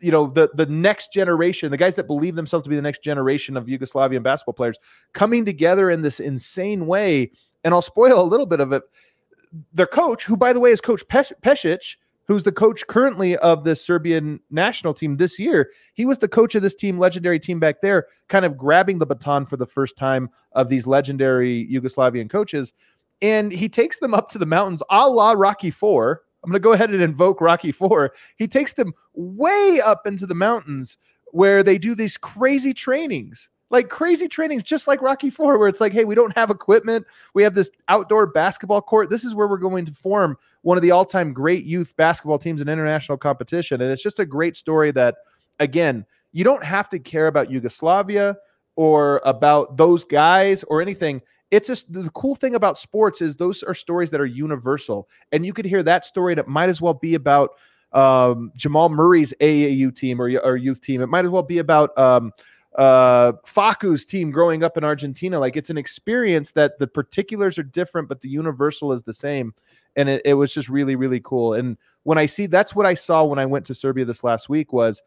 you 0.00 0.10
know, 0.10 0.26
the 0.26 0.50
the 0.54 0.66
next 0.66 1.12
generation, 1.12 1.70
the 1.70 1.76
guys 1.76 1.96
that 1.96 2.06
believe 2.06 2.36
themselves 2.36 2.64
to 2.64 2.70
be 2.70 2.76
the 2.76 2.82
next 2.82 3.02
generation 3.02 3.56
of 3.56 3.66
Yugoslavian 3.66 4.22
basketball 4.22 4.54
players 4.54 4.78
coming 5.12 5.44
together 5.44 5.90
in 5.90 6.02
this 6.02 6.20
insane 6.20 6.86
way. 6.86 7.30
And 7.64 7.72
I'll 7.72 7.82
spoil 7.82 8.20
a 8.20 8.24
little 8.24 8.46
bit 8.46 8.60
of 8.60 8.72
it. 8.72 8.82
Their 9.72 9.86
coach, 9.86 10.24
who 10.24 10.36
by 10.36 10.52
the 10.52 10.60
way 10.60 10.72
is 10.72 10.80
Coach 10.80 11.06
Pes- 11.08 11.32
Pesic, 11.42 11.96
who's 12.26 12.42
the 12.42 12.52
coach 12.52 12.86
currently 12.86 13.36
of 13.38 13.64
the 13.64 13.76
Serbian 13.76 14.40
national 14.50 14.94
team 14.94 15.16
this 15.16 15.38
year. 15.38 15.70
He 15.94 16.06
was 16.06 16.18
the 16.18 16.28
coach 16.28 16.54
of 16.54 16.62
this 16.62 16.74
team, 16.74 16.98
legendary 16.98 17.38
team 17.38 17.60
back 17.60 17.80
there, 17.80 18.06
kind 18.28 18.44
of 18.44 18.56
grabbing 18.56 18.98
the 18.98 19.06
baton 19.06 19.46
for 19.46 19.56
the 19.56 19.66
first 19.66 19.96
time 19.96 20.30
of 20.52 20.68
these 20.68 20.86
legendary 20.86 21.68
Yugoslavian 21.70 22.30
coaches. 22.30 22.72
And 23.22 23.52
he 23.52 23.68
takes 23.68 23.98
them 23.98 24.14
up 24.14 24.28
to 24.30 24.38
the 24.38 24.46
mountains 24.46 24.82
a 24.90 25.08
la 25.08 25.32
Rocky 25.32 25.70
Four. 25.70 26.22
I'm 26.42 26.50
going 26.50 26.60
to 26.60 26.64
go 26.64 26.72
ahead 26.72 26.90
and 26.90 27.02
invoke 27.02 27.40
Rocky 27.40 27.72
Four. 27.72 28.12
He 28.36 28.46
takes 28.46 28.74
them 28.74 28.92
way 29.14 29.80
up 29.80 30.06
into 30.06 30.26
the 30.26 30.34
mountains 30.34 30.98
where 31.32 31.62
they 31.62 31.78
do 31.78 31.94
these 31.94 32.16
crazy 32.16 32.74
trainings, 32.74 33.48
like 33.70 33.88
crazy 33.88 34.28
trainings, 34.28 34.62
just 34.62 34.86
like 34.86 35.00
Rocky 35.00 35.30
Four, 35.30 35.58
where 35.58 35.68
it's 35.68 35.80
like, 35.80 35.92
hey, 35.92 36.04
we 36.04 36.14
don't 36.14 36.36
have 36.36 36.50
equipment. 36.50 37.06
We 37.32 37.42
have 37.42 37.54
this 37.54 37.70
outdoor 37.88 38.26
basketball 38.26 38.82
court. 38.82 39.08
This 39.08 39.24
is 39.24 39.34
where 39.34 39.48
we're 39.48 39.56
going 39.56 39.86
to 39.86 39.92
form 39.92 40.36
one 40.64 40.78
of 40.78 40.82
the 40.82 40.90
all-time 40.90 41.32
great 41.32 41.64
youth 41.64 41.94
basketball 41.96 42.38
teams 42.38 42.60
in 42.62 42.68
international 42.68 43.18
competition 43.18 43.82
and 43.82 43.92
it's 43.92 44.02
just 44.02 44.18
a 44.18 44.24
great 44.24 44.56
story 44.56 44.90
that 44.90 45.16
again 45.60 46.04
you 46.32 46.42
don't 46.42 46.64
have 46.64 46.88
to 46.88 46.98
care 46.98 47.26
about 47.26 47.50
yugoslavia 47.50 48.34
or 48.74 49.20
about 49.24 49.76
those 49.76 50.04
guys 50.04 50.64
or 50.64 50.80
anything 50.82 51.20
it's 51.54 51.68
just 51.68 51.92
the 51.92 52.10
cool 52.10 52.34
thing 52.34 52.56
about 52.56 52.78
sports 52.78 53.22
is 53.22 53.36
those 53.36 53.62
are 53.62 53.74
stories 53.74 54.10
that 54.10 54.20
are 54.20 54.26
universal, 54.26 55.08
and 55.30 55.46
you 55.46 55.52
could 55.52 55.64
hear 55.64 55.82
that 55.84 56.04
story 56.04 56.34
that 56.34 56.48
might 56.48 56.68
as 56.68 56.80
well 56.80 56.94
be 56.94 57.14
about 57.14 57.50
um, 57.92 58.50
Jamal 58.56 58.88
Murray's 58.88 59.32
AAU 59.40 59.94
team 59.94 60.20
or, 60.20 60.28
or 60.40 60.56
youth 60.56 60.80
team. 60.80 61.00
It 61.00 61.08
might 61.08 61.24
as 61.24 61.30
well 61.30 61.44
be 61.44 61.58
about 61.58 61.96
um, 61.96 62.32
uh, 62.74 63.34
Facu's 63.46 64.04
team 64.04 64.32
growing 64.32 64.64
up 64.64 64.76
in 64.76 64.82
Argentina. 64.82 65.38
Like 65.38 65.56
it's 65.56 65.70
an 65.70 65.78
experience 65.78 66.50
that 66.52 66.78
the 66.80 66.88
particulars 66.88 67.56
are 67.56 67.62
different, 67.62 68.08
but 68.08 68.20
the 68.20 68.28
universal 68.28 68.92
is 68.92 69.04
the 69.04 69.14
same. 69.14 69.54
And 69.94 70.08
it, 70.08 70.22
it 70.24 70.34
was 70.34 70.52
just 70.52 70.68
really, 70.68 70.96
really 70.96 71.20
cool. 71.20 71.54
And 71.54 71.76
when 72.02 72.18
I 72.18 72.26
see 72.26 72.46
that's 72.46 72.74
what 72.74 72.84
I 72.84 72.94
saw 72.94 73.22
when 73.22 73.38
I 73.38 73.46
went 73.46 73.64
to 73.66 73.74
Serbia 73.74 74.04
this 74.04 74.24
last 74.24 74.48
week 74.48 74.72
was 74.72 75.00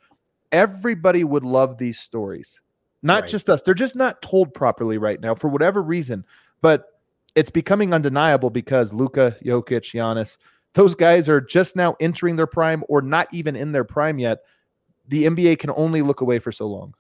everybody 0.54 1.26
would 1.26 1.44
love 1.44 1.78
these 1.78 2.00
stories. 2.00 2.62
Not 3.04 3.24
Right. 3.24 3.32
just 3.32 3.50
us. 3.50 3.62
They're 3.62 3.74
just 3.74 3.96
not 3.96 4.22
told 4.22 4.54
properly 4.54 4.98
right 4.98 5.20
now 5.20 5.36
for 5.36 5.48
whatever 5.48 5.82
reason. 5.82 6.26
But 6.62 7.00
it's 7.36 7.50
becoming 7.52 7.94
undeniable 7.94 8.50
because 8.50 8.92
Luka, 8.92 9.38
Jokic, 9.46 9.82
Giannis, 9.84 10.38
those 10.74 10.96
guys 10.96 11.30
are 11.30 11.40
just 11.42 11.76
now 11.76 11.96
entering 12.00 12.36
their 12.36 12.48
prime 12.48 12.84
or 12.90 13.02
not 13.02 13.32
even 13.34 13.56
in 13.56 13.72
their 13.72 13.84
prime 13.84 14.18
yet. 14.20 14.40
The 15.08 15.26
NBA 15.26 15.60
can 15.60 15.70
only 15.76 16.02
look 16.02 16.22
away 16.22 16.40
for 16.40 16.52
so 16.52 16.68
long. 16.68 16.94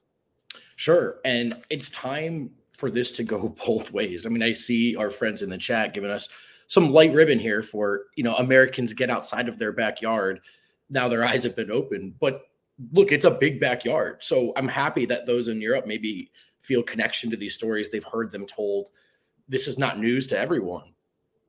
Sure. 0.75 1.17
And 1.25 1.61
it's 1.69 1.89
time 1.89 2.51
for 2.77 2.91
this 2.91 3.11
to 3.13 3.23
go 3.23 3.49
both 3.65 3.91
ways. 3.91 4.25
I 4.25 4.29
mean, 4.29 4.43
I 4.43 4.51
see 4.51 4.95
our 4.95 5.09
friends 5.09 5.41
in 5.41 5.49
the 5.49 5.57
chat 5.57 5.93
giving 5.93 6.11
us 6.11 6.29
some 6.67 6.91
light 6.91 7.13
ribbon 7.13 7.39
here 7.39 7.61
for, 7.63 8.03
you 8.15 8.23
know, 8.23 8.35
Americans 8.35 8.93
get 8.93 9.09
outside 9.09 9.47
of 9.49 9.57
their 9.57 9.71
backyard. 9.71 10.41
Now 10.89 11.07
their 11.07 11.25
eyes 11.25 11.43
have 11.43 11.55
been 11.55 11.71
opened. 11.71 12.19
But 12.19 12.43
look, 12.91 13.11
it's 13.11 13.25
a 13.25 13.31
big 13.31 13.59
backyard. 13.59 14.17
So 14.21 14.53
I'm 14.55 14.67
happy 14.67 15.05
that 15.05 15.25
those 15.25 15.47
in 15.47 15.61
Europe 15.61 15.85
maybe 15.87 16.31
feel 16.59 16.83
connection 16.83 17.29
to 17.31 17.37
these 17.37 17.55
stories. 17.55 17.89
They've 17.89 18.03
heard 18.03 18.31
them 18.31 18.45
told. 18.45 18.89
This 19.47 19.67
is 19.67 19.77
not 19.77 19.99
news 19.99 20.27
to 20.27 20.37
everyone, 20.37 20.93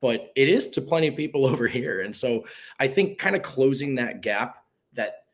but 0.01 0.31
it 0.35 0.49
is 0.49 0.67
to 0.67 0.81
plenty 0.81 1.07
of 1.07 1.15
people 1.15 1.45
over 1.51 1.67
here. 1.67 2.01
And 2.01 2.15
so 2.15 2.45
I 2.79 2.87
think 2.87 3.19
kind 3.19 3.35
of 3.35 3.43
closing 3.43 3.95
that 3.95 4.21
gap 4.21 4.63
that 4.93 5.25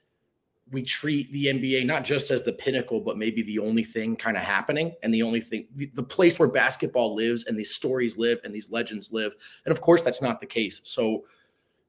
we 0.72 0.82
treat 0.82 1.32
the 1.32 1.46
NBA 1.46 1.86
not 1.86 2.04
just 2.04 2.32
as 2.32 2.42
the 2.42 2.52
pinnacle, 2.52 3.00
but 3.00 3.20
maybe 3.20 3.44
the 3.44 3.60
only 3.60 3.84
thing 3.84 4.16
kind 4.16 4.36
of 4.36 4.42
happening 4.42 4.94
and 5.04 5.14
the 5.14 5.22
only 5.22 5.40
thing, 5.40 5.68
the, 5.76 5.86
the 5.94 6.04
place 6.04 6.40
where 6.40 6.48
basketball 6.48 7.16
lives 7.16 7.46
and 7.46 7.58
these 7.58 7.74
stories 7.74 8.18
live 8.18 8.40
and 8.44 8.54
these 8.54 8.72
legends 8.72 9.14
live. 9.14 9.36
And 9.66 9.72
of 9.72 9.82
course, 9.82 10.02
that's 10.02 10.24
not 10.24 10.40
the 10.40 10.48
case. 10.48 10.82
So, 10.84 11.26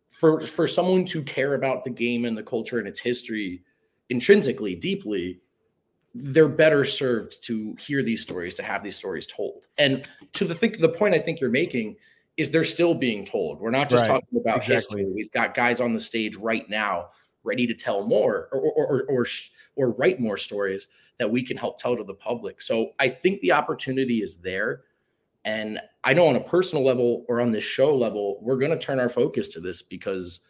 for 0.08 0.40
for 0.40 0.68
someone 0.68 1.04
to 1.06 1.22
care 1.22 1.54
about 1.54 1.84
the 1.84 1.90
game 1.90 2.26
and 2.26 2.38
the 2.38 2.42
culture 2.42 2.78
and 2.78 2.86
its 2.86 3.00
history 3.00 3.62
intrinsically, 4.10 4.74
deeply, 4.74 5.40
they're 6.14 6.48
better 6.48 6.84
served 6.84 7.42
to 7.44 7.76
hear 7.78 8.02
these 8.02 8.22
stories, 8.22 8.54
to 8.54 8.62
have 8.62 8.82
these 8.82 8.96
stories 8.96 9.26
told. 9.26 9.68
And 9.78 10.06
to 10.32 10.44
the 10.44 10.54
think, 10.54 10.80
the 10.80 10.88
point 10.88 11.14
I 11.14 11.18
think 11.18 11.40
you're 11.40 11.50
making 11.50 11.96
is 12.36 12.50
they're 12.50 12.64
still 12.64 12.94
being 12.94 13.24
told. 13.24 13.60
We're 13.60 13.70
not 13.70 13.90
just 13.90 14.02
Right. 14.02 14.08
talking 14.08 14.38
about 14.38 14.58
Exactly. 14.58 14.74
history. 14.74 15.04
We've 15.06 15.32
got 15.32 15.54
guys 15.54 15.80
on 15.80 15.92
the 15.92 16.00
stage 16.00 16.36
right 16.36 16.68
now 16.68 17.10
ready 17.44 17.66
to 17.66 17.74
tell 17.74 18.06
more 18.06 18.48
or 18.52 18.60
or 18.60 18.86
or 18.86 19.04
or, 19.08 19.26
or 19.76 19.90
write 19.92 20.20
more 20.20 20.36
stories 20.36 20.88
that 21.18 21.30
we 21.30 21.42
can 21.42 21.56
help 21.56 21.78
tell 21.78 21.96
to 21.96 22.04
the 22.04 22.14
public. 22.14 22.60
So 22.60 22.92
I 22.98 23.08
think 23.08 23.40
the 23.40 23.52
opportunity 23.52 24.22
is 24.22 24.36
there. 24.36 24.82
And 25.44 25.80
I 26.04 26.12
know 26.12 26.26
on 26.26 26.36
a 26.36 26.40
personal 26.40 26.84
level 26.84 27.24
or 27.28 27.40
on 27.40 27.52
this 27.52 27.64
show 27.64 27.96
level, 27.96 28.38
we're 28.42 28.56
going 28.56 28.72
to 28.72 28.78
turn 28.78 28.98
our 28.98 29.08
focus 29.08 29.48
to 29.48 29.60
this 29.60 29.80
because 29.80 30.40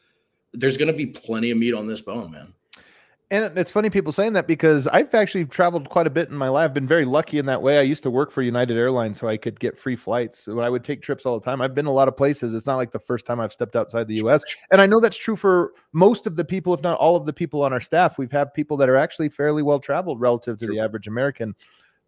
there's 0.52 0.76
going 0.76 0.88
to 0.90 0.96
be 0.96 1.06
plenty 1.06 1.50
of 1.50 1.58
meat 1.58 1.74
on 1.74 1.86
this 1.86 2.00
bone, 2.00 2.30
man. 2.32 2.54
And 3.28 3.58
it's 3.58 3.72
funny 3.72 3.90
people 3.90 4.12
saying 4.12 4.34
that 4.34 4.46
because 4.46 4.86
I've 4.86 5.12
actually 5.12 5.46
traveled 5.46 5.88
quite 5.88 6.06
a 6.06 6.10
bit 6.10 6.28
in 6.28 6.36
my 6.36 6.48
life. 6.48 6.72
Been 6.72 6.86
very 6.86 7.04
lucky 7.04 7.38
in 7.38 7.46
that 7.46 7.60
way. 7.60 7.76
I 7.76 7.82
used 7.82 8.04
to 8.04 8.10
work 8.10 8.30
for 8.30 8.40
United 8.40 8.76
Airlines, 8.76 9.18
so 9.18 9.26
I 9.26 9.36
could 9.36 9.58
get 9.58 9.76
free 9.76 9.96
flights. 9.96 10.38
So 10.38 10.60
I 10.60 10.70
would 10.70 10.84
take 10.84 11.02
trips 11.02 11.26
all 11.26 11.36
the 11.40 11.44
time. 11.44 11.60
I've 11.60 11.74
been 11.74 11.86
a 11.86 11.92
lot 11.92 12.06
of 12.06 12.16
places. 12.16 12.54
It's 12.54 12.68
not 12.68 12.76
like 12.76 12.92
the 12.92 13.00
first 13.00 13.26
time 13.26 13.40
I've 13.40 13.52
stepped 13.52 13.74
outside 13.74 14.06
the 14.06 14.14
U.S. 14.16 14.44
And 14.70 14.80
I 14.80 14.86
know 14.86 15.00
that's 15.00 15.16
true 15.16 15.34
for 15.34 15.72
most 15.92 16.28
of 16.28 16.36
the 16.36 16.44
people, 16.44 16.72
if 16.72 16.82
not 16.82 16.98
all 16.98 17.16
of 17.16 17.26
the 17.26 17.32
people 17.32 17.62
on 17.62 17.72
our 17.72 17.80
staff. 17.80 18.16
We've 18.16 18.30
had 18.30 18.54
people 18.54 18.76
that 18.76 18.88
are 18.88 18.96
actually 18.96 19.28
fairly 19.28 19.64
well 19.64 19.80
traveled 19.80 20.20
relative 20.20 20.60
to 20.60 20.66
the 20.68 20.78
average 20.78 21.08
American. 21.08 21.56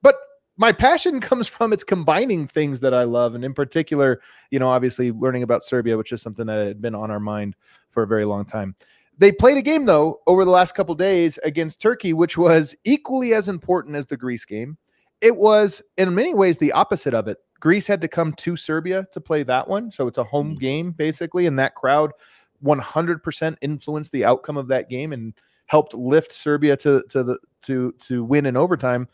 But 0.03 0.15
my 0.57 0.71
passion 0.71 1.19
comes 1.21 1.49
from 1.49 1.73
it's 1.73 1.83
combining 1.83 2.47
things 2.47 2.79
that 2.79 2.95
I 2.95 3.03
love, 3.03 3.35
and 3.35 3.45
in 3.45 3.55
particular, 3.55 4.21
you 4.53 4.61
know, 4.61 4.69
obviously 4.69 5.11
learning 5.11 5.43
about 5.43 5.65
Serbia, 5.65 5.99
which 5.99 6.13
is 6.13 6.23
something 6.23 6.47
that 6.47 6.65
had 6.65 6.81
been 6.81 6.95
on 6.95 7.11
our 7.11 7.19
mind 7.19 7.57
for 7.91 8.05
a 8.05 8.07
very 8.07 8.25
long 8.25 8.45
time. 8.45 8.77
They 9.19 9.33
played 9.33 9.57
a 9.59 9.63
game 9.63 9.85
though 9.85 10.21
over 10.27 10.45
the 10.45 10.51
last 10.51 10.75
couple 10.75 10.95
days 10.95 11.39
against 11.43 11.83
Turkey, 11.83 12.13
which 12.13 12.39
was 12.39 12.75
equally 12.85 13.35
as 13.35 13.49
important 13.49 13.97
as 13.97 14.07
the 14.07 14.17
Greece 14.17 14.45
game. 14.45 14.79
It 15.21 15.37
was 15.37 15.83
in 15.97 16.15
many 16.15 16.35
ways 16.35 16.59
the 16.59 16.73
opposite 16.73 17.15
of 17.15 17.27
it. 17.27 17.39
Greece 17.61 17.89
had 17.89 18.01
to 18.01 18.09
come 18.09 18.33
to 18.35 18.57
Serbia 18.57 19.07
to 19.13 19.21
play 19.21 19.43
that 19.43 19.67
one, 19.67 19.91
so 19.91 20.07
it's 20.07 20.19
a 20.19 20.25
home 20.25 20.55
mm. 20.55 20.61
game 20.61 20.93
basically, 20.93 21.47
and 21.47 21.59
that 21.59 21.75
crowd 21.75 22.13
100% 22.65 23.57
influenced 23.61 24.13
the 24.13 24.25
outcome 24.25 24.57
of 24.57 24.69
that 24.69 24.89
game 24.89 25.13
and 25.13 25.35
helped 25.67 25.95
lift 25.95 26.33
Serbia 26.33 26.77
to 26.77 27.03
to 27.09 27.23
the 27.23 27.39
to 27.63 27.93
to 28.01 28.25
win 28.25 28.47
in 28.47 28.57
overtime. 28.57 29.09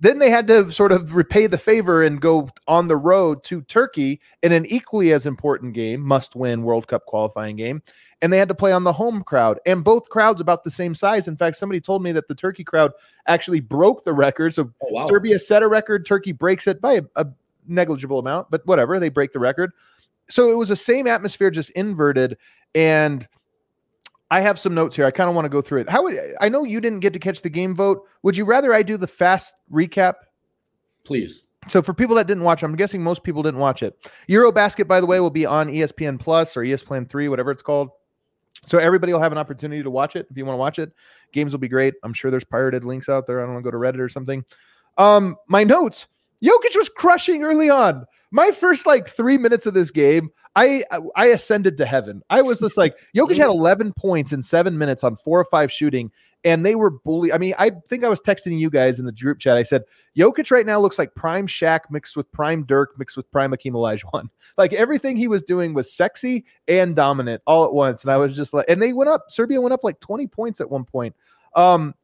Then 0.00 0.18
they 0.18 0.30
had 0.30 0.46
to 0.48 0.70
sort 0.70 0.92
of 0.92 1.14
repay 1.14 1.46
the 1.46 1.58
favor 1.58 2.02
and 2.02 2.20
go 2.20 2.48
on 2.66 2.86
the 2.86 2.96
road 2.96 3.42
to 3.44 3.62
Turkey 3.62 4.20
in 4.42 4.52
an 4.52 4.66
equally 4.66 5.12
as 5.12 5.26
important 5.26 5.74
game, 5.74 6.00
must 6.00 6.36
win 6.36 6.62
World 6.62 6.86
Cup 6.86 7.04
qualifying 7.06 7.56
game. 7.56 7.82
And 8.22 8.32
they 8.32 8.38
had 8.38 8.48
to 8.48 8.54
play 8.54 8.72
on 8.72 8.84
the 8.84 8.92
home 8.92 9.22
crowd, 9.22 9.60
and 9.64 9.84
both 9.84 10.08
crowds 10.08 10.40
about 10.40 10.64
the 10.64 10.70
same 10.70 10.94
size. 10.94 11.28
In 11.28 11.36
fact, 11.36 11.56
somebody 11.56 11.80
told 11.80 12.02
me 12.02 12.10
that 12.12 12.26
the 12.26 12.34
Turkey 12.34 12.64
crowd 12.64 12.92
actually 13.26 13.60
broke 13.60 14.04
the 14.04 14.12
record. 14.12 14.54
So 14.54 14.72
Oh, 14.82 14.88
wow. 14.90 15.06
Serbia 15.06 15.38
set 15.38 15.62
a 15.62 15.68
record, 15.68 16.04
Turkey 16.04 16.32
breaks 16.32 16.66
it 16.66 16.80
by 16.80 16.94
a, 16.94 17.02
a 17.16 17.26
negligible 17.66 18.18
amount, 18.18 18.50
but 18.50 18.66
whatever, 18.66 18.98
they 18.98 19.08
break 19.08 19.32
the 19.32 19.38
record. 19.38 19.72
So 20.28 20.50
it 20.50 20.56
was 20.56 20.68
the 20.68 20.76
same 20.76 21.06
atmosphere, 21.06 21.50
just 21.50 21.70
inverted. 21.70 22.36
And 22.74 23.26
I 24.30 24.40
have 24.40 24.58
some 24.58 24.74
notes 24.74 24.94
here. 24.94 25.06
I 25.06 25.10
kind 25.10 25.28
of 25.28 25.34
want 25.34 25.46
to 25.46 25.50
go 25.50 25.62
through 25.62 25.80
it. 25.82 25.88
How 25.88 26.02
would 26.02 26.18
I 26.40 26.48
know 26.48 26.64
you 26.64 26.80
didn't 26.80 27.00
get 27.00 27.12
to 27.14 27.18
catch 27.18 27.40
the 27.42 27.48
game 27.48 27.74
Vogt? 27.74 28.06
Would 28.22 28.36
you 28.36 28.44
rather 28.44 28.74
I 28.74 28.82
do 28.82 28.96
the 28.96 29.06
fast 29.06 29.54
recap? 29.72 30.14
Please. 31.04 31.46
So 31.68 31.82
for 31.82 31.94
people 31.94 32.16
that 32.16 32.26
didn't 32.26 32.44
watch, 32.44 32.62
I'm 32.62 32.76
guessing 32.76 33.02
most 33.02 33.22
people 33.22 33.42
didn't 33.42 33.60
watch 33.60 33.82
it. 33.82 33.98
Eurobasket, 34.28 34.86
by 34.86 35.00
the 35.00 35.06
way, 35.06 35.20
will 35.20 35.30
be 35.30 35.46
on 35.46 35.68
ESPN 35.68 36.20
Plus 36.20 36.56
or 36.56 36.60
ESPN 36.60 37.08
Three, 37.08 37.28
whatever 37.28 37.50
it's 37.50 37.62
called. 37.62 37.90
So 38.66 38.78
everybody 38.78 39.12
will 39.12 39.20
have 39.20 39.32
an 39.32 39.38
opportunity 39.38 39.82
to 39.82 39.90
watch 39.90 40.16
it 40.16 40.26
if 40.30 40.36
you 40.36 40.44
want 40.44 40.54
to 40.54 40.60
watch 40.60 40.78
it. 40.78 40.92
Games 41.32 41.52
will 41.52 41.58
be 41.58 41.68
great. 41.68 41.94
I'm 42.02 42.12
sure 42.12 42.30
there's 42.30 42.44
pirated 42.44 42.84
links 42.84 43.08
out 43.08 43.26
there. 43.26 43.40
I 43.40 43.44
don't 43.44 43.54
want 43.54 43.64
to 43.64 43.70
go 43.70 43.76
to 43.76 43.80
Reddit 43.80 44.00
or 44.00 44.08
something. 44.08 44.44
Um, 44.96 45.36
my 45.46 45.64
notes. 45.64 46.06
Jokic 46.42 46.76
was 46.76 46.88
crushing 46.88 47.42
early 47.42 47.70
on. 47.70 48.04
My 48.30 48.50
first 48.50 48.86
like 48.86 49.08
three 49.08 49.38
minutes 49.38 49.66
of 49.66 49.74
this 49.74 49.90
game, 49.90 50.30
I 50.54 50.84
I 51.16 51.26
ascended 51.26 51.76
to 51.78 51.86
heaven. 51.86 52.22
I 52.30 52.42
was 52.42 52.60
just 52.60 52.76
like, 52.76 52.96
Jokic 53.16 53.36
had 53.36 53.48
11 53.48 53.94
points 53.96 54.32
in 54.32 54.42
seven 54.42 54.76
minutes 54.76 55.04
on 55.04 55.16
four 55.16 55.40
or 55.40 55.44
five 55.44 55.72
shooting, 55.72 56.10
and 56.44 56.64
they 56.64 56.74
were 56.74 56.90
bully. 56.90 57.32
I 57.32 57.38
mean, 57.38 57.54
I 57.58 57.70
think 57.88 58.04
I 58.04 58.08
was 58.08 58.20
texting 58.20 58.58
you 58.58 58.70
guys 58.70 58.98
in 58.98 59.06
the 59.06 59.12
group 59.12 59.38
chat. 59.38 59.56
I 59.56 59.62
said, 59.62 59.84
Jokic 60.16 60.50
right 60.50 60.66
now 60.66 60.78
looks 60.78 60.98
like 60.98 61.14
prime 61.14 61.46
Shaq 61.46 61.80
mixed 61.90 62.16
with 62.16 62.30
prime 62.32 62.64
Dirk 62.64 62.98
mixed 62.98 63.16
with 63.16 63.30
prime 63.30 63.52
Akeem 63.52 63.72
Olajuwon. 63.72 64.28
Like 64.56 64.72
everything 64.72 65.16
he 65.16 65.28
was 65.28 65.44
doing 65.44 65.72
was 65.72 65.92
sexy 65.92 66.44
and 66.66 66.96
dominant 66.96 67.42
all 67.46 67.64
at 67.64 67.72
once. 67.72 68.02
And 68.02 68.10
I 68.10 68.16
was 68.16 68.34
just 68.34 68.52
like, 68.52 68.66
and 68.68 68.82
they 68.82 68.92
went 68.92 69.08
up. 69.08 69.26
Serbia 69.28 69.60
went 69.60 69.72
up 69.72 69.84
like 69.84 70.00
20 70.00 70.26
points 70.26 70.60
at 70.60 70.68
one 70.68 70.84
point. 70.84 71.14
Um, 71.54 71.94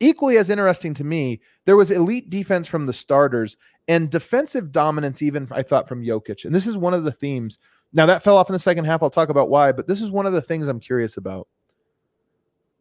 equally 0.00 0.38
as 0.38 0.48
interesting 0.48 0.94
to 0.94 1.04
me, 1.04 1.42
there 1.66 1.76
was 1.76 1.90
elite 1.90 2.30
defense 2.30 2.66
from 2.66 2.86
the 2.86 2.94
starters 2.94 3.58
and 3.88 4.10
defensive 4.10 4.72
dominance, 4.72 5.22
even 5.22 5.48
I 5.50 5.62
thought 5.62 5.88
from 5.88 6.02
Jokic. 6.02 6.44
And 6.44 6.54
this 6.54 6.66
is 6.66 6.76
one 6.76 6.94
of 6.94 7.04
the 7.04 7.12
themes. 7.12 7.58
Now 7.92 8.06
that 8.06 8.22
fell 8.22 8.36
off 8.36 8.48
in 8.48 8.54
the 8.54 8.58
second 8.58 8.84
half. 8.84 9.02
I'll 9.02 9.10
talk 9.10 9.28
about 9.28 9.50
why, 9.50 9.72
but 9.72 9.86
this 9.86 10.00
is 10.00 10.10
one 10.10 10.26
of 10.26 10.32
the 10.32 10.42
things 10.42 10.68
I'm 10.68 10.80
curious 10.80 11.16
about. 11.16 11.46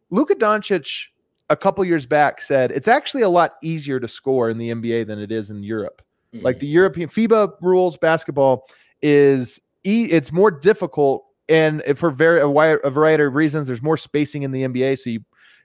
Luka 0.09 0.35
Doncic 0.35 1.07
a 1.49 1.55
couple 1.55 1.83
years 1.85 2.05
back 2.05 2.41
said 2.41 2.71
it's 2.71 2.87
actually 2.87 3.21
a 3.21 3.29
lot 3.29 3.55
easier 3.61 3.99
to 3.99 4.07
score 4.07 4.49
in 4.49 4.57
the 4.57 4.69
NBA 4.71 5.07
than 5.07 5.19
it 5.19 5.31
is 5.31 5.49
in 5.49 5.63
Europe. 5.63 6.01
Mm-hmm. 6.33 6.45
Like 6.45 6.59
the 6.59 6.67
European 6.67 7.09
FIBA 7.09 7.53
rules 7.61 7.97
basketball 7.97 8.67
is 9.01 9.59
e- 9.83 10.09
it's 10.09 10.31
more 10.31 10.51
difficult 10.51 11.25
and 11.49 11.83
for 11.95 12.09
very 12.09 12.39
a, 12.39 12.43
wi- 12.43 12.79
a 12.83 12.89
variety 12.89 13.23
of 13.23 13.35
reasons 13.35 13.67
there's 13.67 13.81
more 13.81 13.97
spacing 13.97 14.43
in 14.43 14.51
the 14.51 14.63
NBA 14.63 14.97
so 14.97 15.09
you 15.09 15.19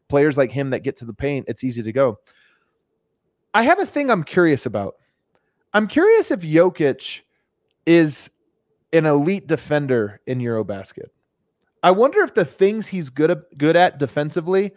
players 0.08 0.36
like 0.36 0.50
him 0.50 0.70
that 0.70 0.80
get 0.80 0.96
to 0.96 1.04
the 1.04 1.12
paint 1.12 1.46
it's 1.48 1.62
easy 1.62 1.82
to 1.82 1.92
go. 1.92 2.18
I 3.54 3.62
have 3.62 3.80
a 3.80 3.86
thing 3.86 4.10
I'm 4.10 4.24
curious 4.24 4.66
about. 4.66 4.96
I'm 5.72 5.86
curious 5.86 6.30
if 6.30 6.40
Jokic 6.40 7.20
is 7.86 8.30
an 8.92 9.06
elite 9.06 9.46
defender 9.46 10.20
in 10.26 10.38
Eurobasket. 10.38 11.08
I 11.82 11.90
wonder 11.90 12.20
if 12.22 12.34
the 12.34 12.44
things 12.44 12.88
he's 12.88 13.10
good 13.10 13.40
good 13.56 13.76
at 13.76 13.98
defensively 13.98 14.72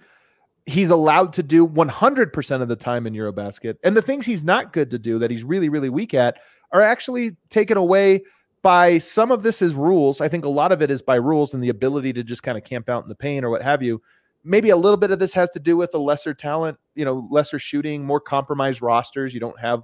he's 0.65 0.89
allowed 0.89 1.33
to 1.33 1.43
do 1.43 1.67
100% 1.67 2.61
of 2.61 2.67
the 2.67 2.75
time 2.75 3.07
in 3.07 3.13
Eurobasket. 3.13 3.75
And 3.83 3.95
the 3.95 4.01
things 4.01 4.25
he's 4.25 4.43
not 4.43 4.73
good 4.73 4.91
to 4.91 4.99
do 4.99 5.19
that 5.19 5.31
he's 5.31 5.43
really, 5.43 5.69
really 5.69 5.89
weak 5.89 6.13
at 6.13 6.37
are 6.71 6.81
actually 6.81 7.35
taken 7.49 7.77
away 7.77 8.21
by 8.61 8.99
some 8.99 9.31
of 9.31 9.43
this 9.43 9.61
is 9.61 9.73
rules. 9.73 10.21
I 10.21 10.27
think 10.27 10.45
a 10.45 10.49
lot 10.49 10.71
of 10.71 10.81
it 10.81 10.91
is 10.91 11.01
by 11.01 11.15
rules 11.15 11.53
and 11.53 11.63
the 11.63 11.69
ability 11.69 12.13
to 12.13 12.23
just 12.23 12.43
kind 12.43 12.57
of 12.57 12.63
camp 12.63 12.89
out 12.89 13.03
in 13.03 13.09
the 13.09 13.15
pain 13.15 13.43
or 13.43 13.49
what 13.49 13.63
have 13.63 13.81
you. 13.81 14.01
Maybe 14.43 14.69
a 14.69 14.77
little 14.77 14.97
bit 14.97 15.11
of 15.11 15.19
this 15.19 15.33
has 15.33 15.49
to 15.51 15.59
do 15.59 15.77
with 15.77 15.93
a 15.93 15.99
lesser 15.99 16.33
talent, 16.33 16.77
you 16.95 17.05
know, 17.05 17.27
lesser 17.31 17.59
shooting, 17.59 18.03
more 18.03 18.19
compromised 18.19 18.81
rosters. 18.81 19.33
You 19.33 19.39
don't 19.39 19.59
have, 19.59 19.81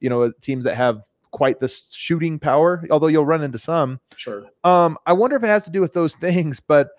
you 0.00 0.08
know, 0.08 0.32
teams 0.40 0.64
that 0.64 0.76
have 0.76 1.02
quite 1.30 1.58
the 1.58 1.68
shooting 1.90 2.38
power, 2.38 2.84
although 2.90 3.08
you'll 3.08 3.26
run 3.26 3.42
into 3.42 3.58
some. 3.58 4.00
Sure. 4.16 4.46
Um, 4.64 4.96
I 5.06 5.12
wonder 5.12 5.36
if 5.36 5.42
it 5.42 5.48
has 5.48 5.64
to 5.64 5.70
do 5.70 5.80
with 5.80 5.92
those 5.92 6.16
things, 6.20 6.60
but 6.60 6.90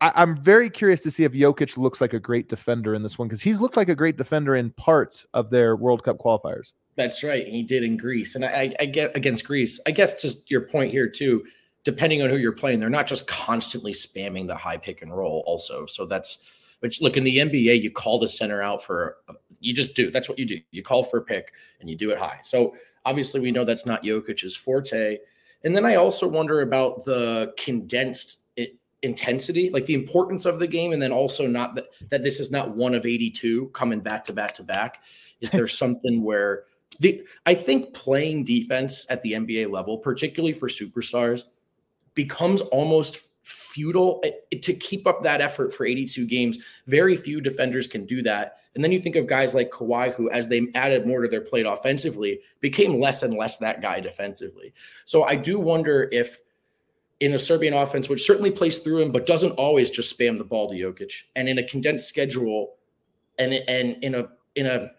I, 0.00 0.12
I'm 0.14 0.36
very 0.36 0.70
curious 0.70 1.00
to 1.02 1.10
see 1.10 1.24
if 1.24 1.32
Jokic 1.32 1.76
looks 1.76 2.00
like 2.00 2.12
a 2.12 2.20
great 2.20 2.48
defender 2.48 2.94
in 2.94 3.02
this 3.02 3.18
one 3.18 3.28
because 3.28 3.42
he's 3.42 3.60
looked 3.60 3.76
like 3.76 3.88
a 3.88 3.94
great 3.94 4.16
defender 4.16 4.56
in 4.56 4.70
parts 4.70 5.26
of 5.34 5.50
their 5.50 5.76
World 5.76 6.02
Cup 6.02 6.18
qualifiers. 6.18 6.72
That's 6.96 7.22
right. 7.22 7.46
He 7.46 7.62
did 7.62 7.84
in 7.84 7.96
Greece. 7.96 8.34
And 8.34 8.44
I, 8.44 8.48
I, 8.48 8.74
I 8.80 8.84
get 8.86 9.16
against 9.16 9.44
Greece. 9.44 9.80
I 9.86 9.90
guess 9.90 10.20
just 10.20 10.50
your 10.50 10.62
point 10.62 10.90
here, 10.90 11.08
too, 11.08 11.44
depending 11.84 12.22
on 12.22 12.28
who 12.28 12.36
you're 12.36 12.52
playing, 12.52 12.80
they're 12.80 12.90
not 12.90 13.06
just 13.06 13.26
constantly 13.26 13.92
spamming 13.92 14.46
the 14.46 14.56
high 14.56 14.76
pick 14.76 15.00
and 15.02 15.16
roll, 15.16 15.42
also. 15.46 15.86
So 15.86 16.04
that's, 16.06 16.44
which 16.80 17.00
look 17.00 17.16
in 17.16 17.24
the 17.24 17.38
NBA, 17.38 17.80
you 17.80 17.90
call 17.90 18.18
the 18.18 18.28
center 18.28 18.62
out 18.62 18.82
for, 18.82 19.16
you 19.60 19.72
just 19.72 19.94
do. 19.94 20.10
That's 20.10 20.28
what 20.28 20.38
you 20.38 20.44
do. 20.44 20.60
You 20.70 20.82
call 20.82 21.02
for 21.02 21.18
a 21.18 21.22
pick 21.22 21.52
and 21.80 21.88
you 21.88 21.96
do 21.96 22.10
it 22.10 22.18
high. 22.18 22.40
So 22.42 22.74
obviously, 23.04 23.40
we 23.40 23.52
know 23.52 23.64
that's 23.64 23.86
not 23.86 24.02
Jokic's 24.02 24.56
forte. 24.56 25.18
And 25.62 25.76
then 25.76 25.84
I 25.84 25.96
also 25.96 26.26
wonder 26.26 26.62
about 26.62 27.04
the 27.04 27.52
condensed 27.58 28.40
intensity, 29.02 29.70
like 29.70 29.86
the 29.86 29.94
importance 29.94 30.44
of 30.44 30.58
the 30.58 30.66
game, 30.66 30.92
and 30.92 31.00
then 31.00 31.12
also 31.12 31.46
not 31.46 31.74
that 31.74 31.86
that 32.10 32.22
this 32.22 32.40
is 32.40 32.50
not 32.50 32.76
one 32.76 32.94
of 32.94 33.06
82 33.06 33.68
coming 33.68 34.00
back 34.00 34.24
to 34.26 34.32
back 34.32 34.54
to 34.54 34.62
back. 34.62 35.02
Is 35.40 35.50
there 35.50 35.68
something 35.68 36.22
where 36.22 36.64
the 36.98 37.22
I 37.46 37.54
think 37.54 37.94
playing 37.94 38.44
defense 38.44 39.06
at 39.08 39.22
the 39.22 39.32
NBA 39.32 39.70
level, 39.70 39.98
particularly 39.98 40.52
for 40.52 40.68
superstars, 40.68 41.44
becomes 42.14 42.60
almost 42.60 43.20
futile 43.42 44.20
eh, 44.24 44.58
to 44.62 44.74
keep 44.74 45.06
up 45.06 45.22
that 45.22 45.40
effort 45.40 45.72
for 45.72 45.86
82 45.86 46.26
games. 46.26 46.58
Very 46.86 47.16
few 47.16 47.40
defenders 47.40 47.86
can 47.86 48.06
do 48.06 48.22
that. 48.22 48.56
And 48.74 48.84
then 48.84 48.92
you 48.92 49.00
think 49.00 49.16
of 49.16 49.26
guys 49.26 49.54
like 49.54 49.70
Kawhi, 49.70 50.14
who, 50.14 50.30
as 50.30 50.48
they 50.48 50.68
added 50.74 51.06
more 51.06 51.22
to 51.22 51.28
their 51.28 51.40
plate 51.40 51.66
offensively, 51.66 52.40
became 52.60 53.00
less 53.00 53.22
and 53.22 53.34
less 53.34 53.56
that 53.58 53.82
guy 53.82 54.00
defensively. 54.00 54.72
So 55.04 55.24
I 55.24 55.34
do 55.34 55.58
wonder 55.58 56.08
if 56.12 56.38
in 57.18 57.34
a 57.34 57.38
Serbian 57.38 57.74
offense, 57.74 58.08
which 58.08 58.24
certainly 58.24 58.50
plays 58.50 58.78
through 58.78 59.02
him, 59.02 59.12
but 59.12 59.26
doesn't 59.26 59.52
always 59.52 59.90
just 59.90 60.16
spam 60.16 60.38
the 60.38 60.44
ball 60.44 60.68
to 60.70 60.74
Jokic, 60.74 61.12
and 61.36 61.48
in 61.48 61.58
a 61.58 61.62
condensed 61.62 62.08
schedule, 62.08 62.76
and 63.38 63.52
and 63.52 64.02
in 64.02 64.14
a 64.14 64.28
in 64.54 64.66
a 64.66 64.90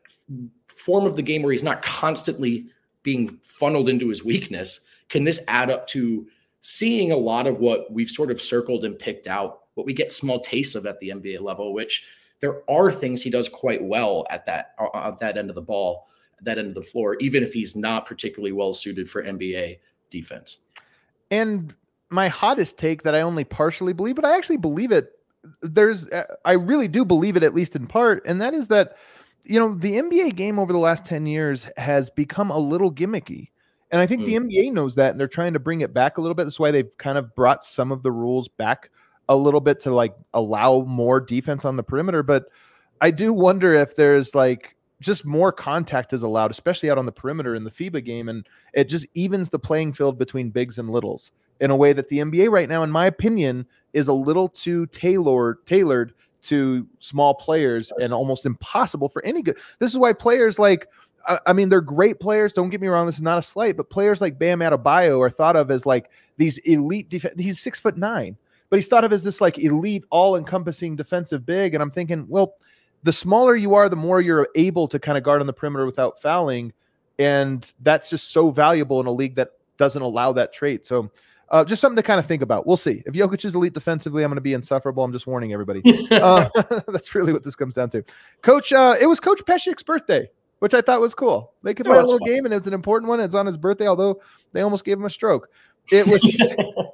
form 0.67 1.05
of 1.05 1.15
the 1.15 1.21
game 1.21 1.41
where 1.41 1.51
he's 1.51 1.63
not 1.63 1.81
constantly 1.81 2.67
being 3.03 3.39
funneled 3.41 3.89
into 3.89 4.07
his 4.07 4.23
weakness, 4.23 4.81
can 5.09 5.23
this 5.23 5.41
add 5.47 5.71
up 5.71 5.87
to 5.87 6.27
seeing 6.61 7.11
a 7.11 7.17
lot 7.17 7.47
of 7.47 7.59
what 7.59 7.91
we've 7.91 8.09
sort 8.09 8.31
of 8.31 8.39
circled 8.39 8.85
and 8.85 8.97
picked 8.97 9.27
out, 9.27 9.61
what 9.73 9.85
we 9.85 9.93
get 9.93 10.11
small 10.11 10.39
tastes 10.39 10.75
of 10.75 10.85
at 10.85 10.99
the 10.99 11.09
NBA 11.09 11.41
level, 11.41 11.73
which 11.73 12.05
there 12.39 12.61
are 12.69 12.91
things 12.91 13.21
he 13.21 13.29
does 13.29 13.49
quite 13.49 13.83
well 13.83 14.25
at 14.29 14.45
that 14.45 14.75
at 14.95 15.19
that 15.19 15.37
end 15.37 15.49
of 15.49 15.55
the 15.55 15.61
ball, 15.61 16.07
that 16.41 16.57
end 16.57 16.69
of 16.69 16.75
the 16.75 16.81
floor, 16.81 17.17
even 17.19 17.43
if 17.43 17.53
he's 17.53 17.75
not 17.75 18.05
particularly 18.05 18.51
well 18.51 18.73
suited 18.73 19.09
for 19.09 19.23
NBA 19.23 19.79
defense. 20.09 20.57
And 21.29 21.73
my 22.09 22.27
hottest 22.27 22.77
take 22.77 23.03
that 23.03 23.15
I 23.15 23.21
only 23.21 23.43
partially 23.43 23.93
believe, 23.93 24.15
but 24.15 24.25
I 24.25 24.35
actually 24.35 24.57
believe 24.57 24.91
it. 24.91 25.11
There's, 25.61 26.07
uh, 26.09 26.35
I 26.45 26.53
really 26.53 26.87
do 26.87 27.05
believe 27.05 27.37
it, 27.37 27.43
at 27.43 27.55
least 27.55 27.75
in 27.75 27.87
part, 27.87 28.23
and 28.25 28.41
that 28.41 28.53
is 28.53 28.67
that, 28.67 28.97
you 29.43 29.59
know, 29.59 29.73
the 29.73 29.93
NBA 29.93 30.35
game 30.35 30.59
over 30.59 30.73
the 30.73 30.79
last 30.79 31.05
10 31.05 31.25
years 31.25 31.67
has 31.77 32.09
become 32.09 32.51
a 32.51 32.57
little 32.57 32.91
gimmicky. 32.91 33.49
And 33.91 33.99
I 33.99 34.07
think 34.07 34.25
the 34.25 34.35
hmm. 34.35 34.47
NBA 34.47 34.71
knows 34.71 34.95
that, 34.95 35.11
and 35.11 35.19
they're 35.19 35.27
trying 35.27 35.53
to 35.53 35.59
bring 35.59 35.81
it 35.81 35.93
back 35.93 36.17
a 36.17 36.21
little 36.21 36.35
bit. 36.35 36.45
That's 36.45 36.59
why 36.59 36.71
they've 36.71 36.97
kind 36.97 37.17
of 37.17 37.35
brought 37.35 37.63
some 37.63 37.91
of 37.91 38.03
the 38.03 38.11
rules 38.11 38.47
back 38.47 38.89
a 39.29 39.35
little 39.35 39.59
bit 39.59 39.79
to 39.81 39.91
like 39.91 40.13
allow 40.33 40.81
more 40.81 41.19
defense 41.19 41.65
on 41.65 41.75
the 41.75 41.83
perimeter. 41.83 42.23
But 42.23 42.45
I 43.01 43.11
do 43.11 43.33
wonder 43.33 43.73
if 43.73 43.95
there's 43.95 44.33
like 44.33 44.75
just 45.01 45.25
more 45.25 45.51
contact 45.51 46.13
is 46.13 46.23
allowed, 46.23 46.51
especially 46.51 46.89
out 46.89 46.97
on 46.97 47.05
the 47.05 47.11
perimeter 47.11 47.55
in 47.55 47.63
the 47.63 47.71
FIBA 47.71 48.05
game, 48.05 48.29
and 48.29 48.47
it 48.73 48.85
just 48.85 49.07
evens 49.13 49.49
the 49.49 49.59
playing 49.59 49.93
field 49.93 50.17
between 50.17 50.51
bigs 50.51 50.77
and 50.77 50.89
littles 50.89 51.31
in 51.59 51.71
a 51.71 51.75
way 51.75 51.91
that 51.91 52.07
the 52.07 52.19
NBA 52.19 52.49
right 52.49 52.69
now, 52.69 52.83
in 52.83 52.91
my 52.91 53.07
opinion, 53.07 53.65
is 53.93 54.07
a 54.07 54.13
little 54.13 54.47
too 54.47 54.85
tailored 54.87 55.65
tailored 55.65 56.13
to 56.43 56.87
small 56.99 57.33
players 57.33 57.91
and 58.01 58.13
almost 58.13 58.45
impossible 58.45 59.09
for 59.09 59.23
any 59.25 59.41
good. 59.41 59.57
This 59.79 59.91
is 59.91 59.97
why 59.97 60.13
players 60.13 60.57
like 60.57 60.87
I, 61.27 61.39
I 61.47 61.53
mean, 61.53 61.69
they're 61.69 61.81
great 61.81 62.19
players. 62.19 62.53
Don't 62.53 62.69
get 62.69 62.81
me 62.81 62.87
wrong. 62.87 63.05
This 63.05 63.15
is 63.15 63.21
not 63.21 63.37
a 63.37 63.43
slight, 63.43 63.77
but 63.77 63.89
players 63.89 64.21
like 64.21 64.39
Bam 64.39 64.59
Adebayo 64.59 65.19
are 65.19 65.29
thought 65.29 65.55
of 65.55 65.71
as 65.71 65.85
like 65.85 66.09
these 66.37 66.57
elite. 66.59 67.09
Def- 67.09 67.37
he's 67.37 67.59
six 67.59 67.79
foot 67.79 67.97
nine, 67.97 68.37
but 68.69 68.77
he's 68.77 68.87
thought 68.87 69.03
of 69.03 69.13
as 69.13 69.23
this 69.23 69.41
like 69.41 69.57
elite, 69.57 70.03
all-encompassing 70.09 70.95
defensive 70.95 71.45
big. 71.45 71.73
And 71.73 71.81
I'm 71.81 71.91
thinking, 71.91 72.25
well, 72.27 72.55
the 73.03 73.13
smaller 73.13 73.55
you 73.55 73.73
are, 73.73 73.89
the 73.89 73.95
more 73.95 74.21
you're 74.21 74.49
able 74.55 74.87
to 74.87 74.99
kind 74.99 75.17
of 75.17 75.23
guard 75.23 75.41
on 75.41 75.47
the 75.47 75.53
perimeter 75.53 75.85
without 75.85 76.21
fouling, 76.21 76.73
and 77.19 77.71
that's 77.81 78.09
just 78.09 78.31
so 78.31 78.51
valuable 78.51 78.99
in 78.99 79.07
a 79.07 79.11
league 79.11 79.35
that 79.35 79.51
doesn't 79.77 80.01
allow 80.01 80.33
that 80.33 80.53
trait. 80.53 80.85
So. 80.85 81.11
Uh, 81.49 81.65
just 81.65 81.81
something 81.81 81.97
to 81.97 82.01
kind 82.01 82.17
of 82.17 82.25
think 82.25 82.41
about. 82.41 82.65
We'll 82.65 82.77
see. 82.77 83.03
If 83.05 83.13
Jokic 83.13 83.43
is 83.43 83.55
elite 83.55 83.73
defensively, 83.73 84.23
I'm 84.23 84.29
going 84.29 84.37
to 84.37 84.41
be 84.41 84.53
insufferable. 84.53 85.03
I'm 85.03 85.11
just 85.11 85.27
warning 85.27 85.51
everybody. 85.51 85.81
uh, 86.11 86.47
that's 86.87 87.13
really 87.13 87.33
what 87.33 87.43
this 87.43 87.57
comes 87.57 87.75
down 87.75 87.89
to. 87.89 88.05
Coach, 88.41 88.71
uh, 88.71 88.95
it 89.01 89.05
was 89.05 89.19
Coach 89.19 89.43
Pesic's 89.43 89.83
birthday 89.83 90.29
which 90.61 90.73
I 90.75 90.81
thought 90.81 91.01
was 91.01 91.13
cool. 91.15 91.53
They 91.63 91.73
could 91.73 91.87
Oh, 91.87 91.91
play 91.91 91.99
a 91.99 92.03
little 92.03 92.19
fun. 92.19 92.29
game, 92.29 92.45
and 92.45 92.53
it's 92.53 92.67
an 92.67 92.73
important 92.73 93.09
one. 93.09 93.19
It's 93.19 93.33
on 93.35 93.45
his 93.47 93.57
birthday, 93.57 93.87
although 93.87 94.21
they 94.53 94.61
almost 94.61 94.85
gave 94.85 94.97
him 94.97 95.05
a 95.05 95.09
stroke. 95.09 95.49
It 95.91 96.05
was 96.05 96.21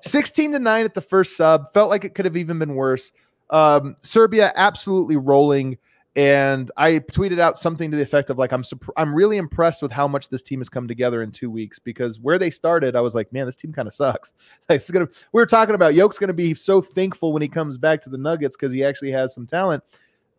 16 0.10 0.54
to 0.54 0.60
9 0.60 0.86
at 0.86 0.94
the 0.94 1.02
first 1.02 1.36
sub. 1.36 1.72
Felt 1.74 1.90
like 1.90 2.06
it 2.06 2.16
could 2.16 2.24
have 2.26 2.38
even 2.38 2.58
been 2.60 2.76
worse. 2.76 3.12
Um, 3.50 3.98
Serbia 4.02 4.52
absolutely 4.56 5.18
rolling. 5.18 5.78
And 6.16 6.72
I 6.78 6.94
tweeted 6.94 7.40
out 7.40 7.60
something 7.60 7.92
to 7.92 7.98
the 7.98 8.02
effect 8.02 8.32
of 8.32 8.40
like, 8.40 8.52
I'm 8.52 8.64
I'm 8.96 9.14
really 9.14 9.38
impressed 9.38 9.84
with 9.84 9.92
how 9.92 10.08
much 10.08 10.30
this 10.30 10.42
team 10.42 10.60
has 10.62 10.68
come 10.70 10.88
together 10.88 11.22
in 11.22 11.32
two 11.32 11.52
weeks 11.52 11.78
because 11.78 12.20
where 12.20 12.40
they 12.40 12.50
started, 12.50 12.96
I 12.96 13.02
was 13.02 13.14
like, 13.14 13.32
man, 13.32 13.46
this 13.46 13.56
team 13.58 13.72
kind 13.72 13.88
of 13.88 13.94
sucks. 13.94 14.34
Like, 14.70 14.78
it's 14.78 14.90
gonna. 14.90 15.08
We 15.34 15.40
were 15.42 15.46
talking 15.46 15.76
about 15.76 15.94
Yoke's 15.94 16.18
gonna 16.18 16.34
be 16.34 16.56
so 16.56 16.82
thankful 16.82 17.34
when 17.34 17.44
he 17.44 17.48
comes 17.48 17.78
back 17.78 18.02
to 18.04 18.10
the 18.10 18.18
Nuggets 18.18 18.56
because 18.58 18.74
he 18.74 18.84
actually 18.84 19.12
has 19.12 19.34
some 19.36 19.46
talent. 19.46 19.84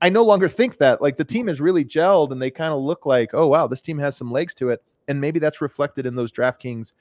I 0.01 0.09
no 0.09 0.23
longer 0.23 0.49
think 0.49 0.79
that. 0.79 1.03
Like 1.03 1.17
the 1.17 1.25
team 1.25 1.49
is 1.49 1.61
really 1.61 1.85
gelled 1.85 2.31
and 2.31 2.41
they 2.41 2.51
kind 2.51 2.73
of 2.73 2.81
look 2.81 3.07
like, 3.07 3.35
oh 3.35 3.47
wow, 3.49 3.67
this 3.67 3.81
team 3.81 3.99
has 3.99 4.17
some 4.17 4.31
legs 4.31 4.55
to 4.55 4.71
it. 4.71 4.83
And 5.09 5.21
maybe 5.21 5.39
that's 5.39 5.61
reflected 5.61 6.07
in 6.07 6.15
those 6.15 6.31
DraftKings, 6.31 6.93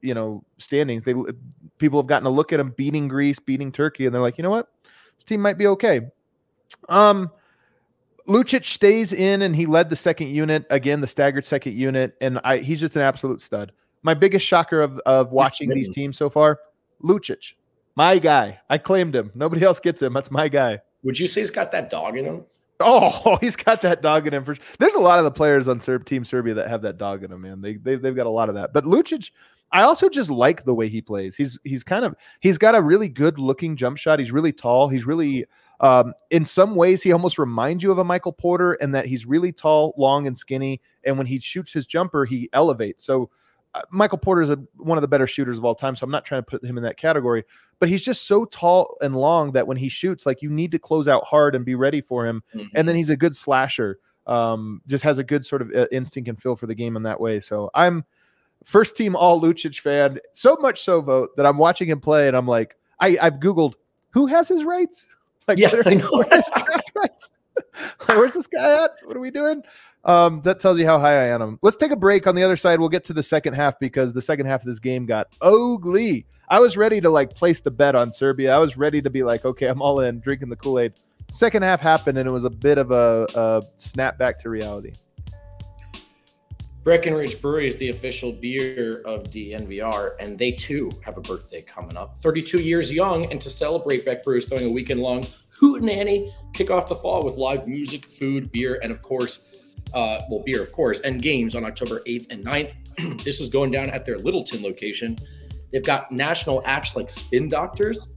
you 0.00 0.14
know, 0.14 0.44
standings. 0.58 1.02
They 1.02 1.14
people 1.78 2.00
have 2.00 2.06
gotten 2.06 2.26
a 2.26 2.30
look 2.30 2.52
at 2.52 2.58
them 2.58 2.72
beating 2.76 3.08
Greece, 3.08 3.38
beating 3.38 3.72
Turkey, 3.72 4.06
and 4.06 4.14
they're 4.14 4.22
like, 4.22 4.38
you 4.38 4.42
know 4.42 4.50
what, 4.50 4.68
this 5.16 5.24
team 5.24 5.40
might 5.40 5.58
be 5.58 5.66
okay. 5.66 6.02
Um, 6.88 7.30
Lucic 8.28 8.64
stays 8.64 9.12
in 9.12 9.42
and 9.42 9.56
he 9.56 9.66
led 9.66 9.90
the 9.90 9.96
second 9.96 10.28
unit 10.28 10.64
again, 10.70 11.00
the 11.00 11.06
staggered 11.06 11.44
second 11.44 11.76
unit, 11.76 12.16
and 12.20 12.40
I 12.44 12.58
he's 12.58 12.80
just 12.80 12.96
an 12.96 13.02
absolute 13.02 13.42
stud. 13.42 13.72
My 14.02 14.14
biggest 14.14 14.46
shocker 14.46 14.80
of 14.80 14.98
of 15.04 15.32
watching 15.32 15.68
these 15.68 15.90
teams 15.90 16.16
so 16.16 16.30
far, 16.30 16.60
Lucic, 17.02 17.54
my 17.96 18.18
guy. 18.18 18.60
I 18.70 18.78
claimed 18.78 19.14
him. 19.14 19.32
Nobody 19.34 19.62
else 19.62 19.80
gets 19.80 20.00
him. 20.00 20.12
That's 20.12 20.30
my 20.30 20.48
guy. 20.48 20.80
Would 21.02 21.18
you 21.18 21.26
say 21.26 21.40
he's 21.40 21.50
got 21.50 21.72
that 21.72 21.90
dog 21.90 22.16
in 22.16 22.24
him? 22.24 22.44
Oh, 22.80 23.36
he's 23.40 23.56
got 23.56 23.82
that 23.82 24.02
dog 24.02 24.26
in 24.26 24.34
him. 24.34 24.44
For 24.44 24.56
there's 24.78 24.94
a 24.94 25.00
lot 25.00 25.18
of 25.18 25.24
the 25.24 25.30
players 25.30 25.68
on 25.68 25.80
Serb 25.80 26.04
Team 26.04 26.24
Serbia 26.24 26.54
that 26.54 26.68
have 26.68 26.82
that 26.82 26.98
dog 26.98 27.22
in 27.22 27.30
them, 27.30 27.42
man. 27.42 27.60
They 27.60 27.76
they've, 27.76 28.00
they've 28.00 28.16
got 28.16 28.26
a 28.26 28.30
lot 28.30 28.48
of 28.48 28.54
that. 28.56 28.72
But 28.72 28.84
Lucic, 28.84 29.30
I 29.72 29.82
also 29.82 30.08
just 30.08 30.30
like 30.30 30.64
the 30.64 30.74
way 30.74 30.88
he 30.88 31.00
plays. 31.00 31.36
He's 31.36 31.58
he's 31.64 31.84
kind 31.84 32.04
of 32.04 32.14
he's 32.40 32.58
got 32.58 32.74
a 32.74 32.82
really 32.82 33.08
good 33.08 33.38
looking 33.38 33.76
jump 33.76 33.98
shot. 33.98 34.18
He's 34.18 34.32
really 34.32 34.52
tall. 34.52 34.88
He's 34.88 35.06
really 35.06 35.46
um, 35.80 36.12
in 36.30 36.44
some 36.44 36.74
ways 36.74 37.02
he 37.02 37.12
almost 37.12 37.38
reminds 37.38 37.82
you 37.82 37.90
of 37.90 37.98
a 37.98 38.04
Michael 38.04 38.32
Porter, 38.32 38.74
and 38.74 38.94
that 38.94 39.06
he's 39.06 39.26
really 39.26 39.52
tall, 39.52 39.94
long, 39.96 40.26
and 40.26 40.36
skinny. 40.36 40.80
And 41.04 41.16
when 41.16 41.26
he 41.26 41.38
shoots 41.38 41.72
his 41.72 41.86
jumper, 41.86 42.24
he 42.24 42.48
elevates. 42.52 43.04
So. 43.04 43.30
Uh, 43.74 43.82
Michael 43.90 44.18
Porter 44.18 44.42
is 44.42 44.50
a, 44.50 44.58
one 44.76 44.98
of 44.98 45.02
the 45.02 45.08
better 45.08 45.26
shooters 45.26 45.56
of 45.58 45.64
all 45.64 45.74
time, 45.74 45.94
so 45.94 46.04
I'm 46.04 46.10
not 46.10 46.24
trying 46.24 46.42
to 46.42 46.46
put 46.46 46.64
him 46.64 46.76
in 46.76 46.82
that 46.82 46.96
category. 46.96 47.44
But 47.78 47.88
he's 47.88 48.02
just 48.02 48.26
so 48.26 48.44
tall 48.46 48.96
and 49.00 49.16
long 49.16 49.52
that 49.52 49.66
when 49.66 49.76
he 49.76 49.88
shoots, 49.88 50.26
like 50.26 50.42
you 50.42 50.50
need 50.50 50.72
to 50.72 50.78
close 50.78 51.06
out 51.08 51.24
hard 51.24 51.54
and 51.54 51.64
be 51.64 51.74
ready 51.76 52.00
for 52.00 52.26
him 52.26 52.42
and 52.74 52.88
then 52.88 52.96
he's 52.96 53.10
a 53.10 53.16
good 53.16 53.34
slasher. 53.34 53.98
Um, 54.26 54.82
just 54.86 55.02
has 55.04 55.18
a 55.18 55.24
good 55.24 55.44
sort 55.46 55.62
of 55.62 55.70
uh, 55.74 55.86
instinct 55.90 56.28
and 56.28 56.40
feel 56.40 56.56
for 56.56 56.66
the 56.66 56.74
game 56.74 56.96
in 56.96 57.02
that 57.04 57.20
way. 57.20 57.40
So 57.40 57.70
I'm 57.74 58.04
first 58.64 58.96
team 58.96 59.16
all 59.16 59.40
Lucic 59.40 59.80
fan, 59.80 60.18
so 60.34 60.56
much 60.60 60.82
so 60.82 61.00
Vogt 61.00 61.36
that 61.36 61.46
I'm 61.46 61.56
watching 61.56 61.88
him 61.88 62.00
play 62.00 62.28
and 62.28 62.36
I'm 62.36 62.46
like, 62.46 62.76
I, 63.00 63.16
I've 63.20 63.40
Googled 63.40 63.74
who 64.10 64.26
has 64.26 64.48
his 64.48 64.64
rights. 64.64 65.06
Like, 65.48 65.58
Yeah, 65.58 65.72
I 65.84 65.94
know. 65.94 66.22
rights? 66.94 67.30
Where's 68.06 68.34
this 68.34 68.46
guy 68.46 68.84
at? 68.84 68.92
What 69.04 69.16
are 69.16 69.20
we 69.20 69.30
doing? 69.30 69.62
Um, 70.04 70.40
that 70.42 70.60
tells 70.60 70.78
you 70.78 70.86
how 70.86 70.98
high 70.98 71.24
I 71.24 71.34
am. 71.34 71.58
Let's 71.62 71.76
take 71.76 71.90
a 71.90 71.96
break. 71.96 72.26
On 72.26 72.34
the 72.34 72.42
other 72.42 72.56
side, 72.56 72.80
we'll 72.80 72.88
get 72.88 73.04
to 73.04 73.12
the 73.12 73.22
second 73.22 73.54
half 73.54 73.78
because 73.78 74.12
the 74.12 74.22
second 74.22 74.46
half 74.46 74.60
of 74.60 74.66
this 74.66 74.78
game 74.78 75.06
got 75.06 75.28
ugly. 75.42 76.26
I 76.48 76.58
was 76.58 76.76
ready 76.76 77.00
to 77.00 77.10
like 77.10 77.34
place 77.34 77.60
the 77.60 77.70
bet 77.70 77.94
on 77.94 78.10
Serbia. 78.10 78.54
I 78.54 78.58
was 78.58 78.76
ready 78.76 79.00
to 79.02 79.10
be 79.10 79.22
like, 79.22 79.44
okay, 79.44 79.66
I'm 79.66 79.80
all 79.80 80.00
in, 80.00 80.20
drinking 80.20 80.48
the 80.48 80.56
Kool 80.56 80.80
Aid. 80.80 80.94
Second 81.30 81.62
half 81.62 81.80
happened, 81.80 82.18
and 82.18 82.28
it 82.28 82.32
was 82.32 82.44
a 82.44 82.50
bit 82.50 82.76
of 82.76 82.90
a, 82.90 83.26
a 83.34 83.62
snap 83.76 84.18
back 84.18 84.40
to 84.40 84.48
reality. 84.48 84.92
Breckenridge 86.82 87.40
Brewery 87.42 87.68
is 87.68 87.76
the 87.76 87.90
official 87.90 88.32
beer 88.32 89.02
of 89.04 89.24
DNVR, 89.24 90.12
and 90.18 90.38
they 90.38 90.50
too 90.50 90.90
have 91.04 91.18
a 91.18 91.20
birthday 91.20 91.60
coming 91.60 91.96
up. 91.96 92.18
32 92.22 92.58
years 92.58 92.90
young, 92.90 93.30
and 93.30 93.40
to 93.42 93.50
celebrate, 93.50 94.04
Breck 94.04 94.24
Brew 94.24 94.38
is 94.38 94.46
throwing 94.46 94.66
a 94.66 94.70
weekend 94.70 95.00
long 95.00 95.26
hootenanny, 95.60 96.32
kick 96.54 96.70
off 96.70 96.88
the 96.88 96.94
fall 96.94 97.24
with 97.24 97.36
live 97.36 97.66
music, 97.66 98.06
food, 98.06 98.50
beer, 98.52 98.78
and 98.82 98.90
of 98.90 99.02
course, 99.02 99.46
uh, 99.92 100.20
well, 100.30 100.42
beer, 100.44 100.62
of 100.62 100.72
course, 100.72 101.00
and 101.00 101.20
games 101.22 101.54
on 101.54 101.64
October 101.64 102.00
8th 102.06 102.26
and 102.30 102.44
9th. 102.44 102.74
this 103.24 103.40
is 103.40 103.48
going 103.48 103.70
down 103.70 103.90
at 103.90 104.04
their 104.04 104.18
Littleton 104.18 104.62
location. 104.62 105.18
They've 105.72 105.84
got 105.84 106.10
national 106.10 106.62
acts 106.64 106.96
like 106.96 107.10
Spin 107.10 107.48
Doctors. 107.48 108.12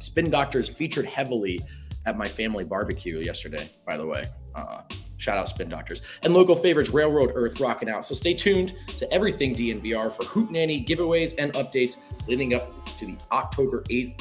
Spin 0.00 0.30
Doctors 0.30 0.68
featured 0.68 1.06
heavily 1.06 1.60
at 2.06 2.16
my 2.16 2.28
family 2.28 2.64
barbecue 2.64 3.18
yesterday, 3.18 3.70
by 3.86 3.96
the 3.96 4.06
way. 4.06 4.28
Uh, 4.54 4.82
shout 5.20 5.38
out 5.38 5.48
Spin 5.48 5.68
Doctors. 5.68 6.02
And 6.22 6.34
local 6.34 6.56
favorites 6.56 6.90
Railroad 6.90 7.32
Earth 7.34 7.60
rocking 7.60 7.88
out. 7.88 8.04
So 8.04 8.14
stay 8.14 8.34
tuned 8.34 8.74
to 8.96 9.12
everything 9.12 9.54
DNVR 9.54 10.10
for 10.10 10.24
Hoot 10.24 10.50
Nanny 10.50 10.84
giveaways 10.84 11.34
and 11.38 11.52
updates 11.52 11.98
leading 12.26 12.54
up 12.54 12.96
to 12.96 13.06
the 13.06 13.16
October 13.30 13.82
8th 13.82 14.20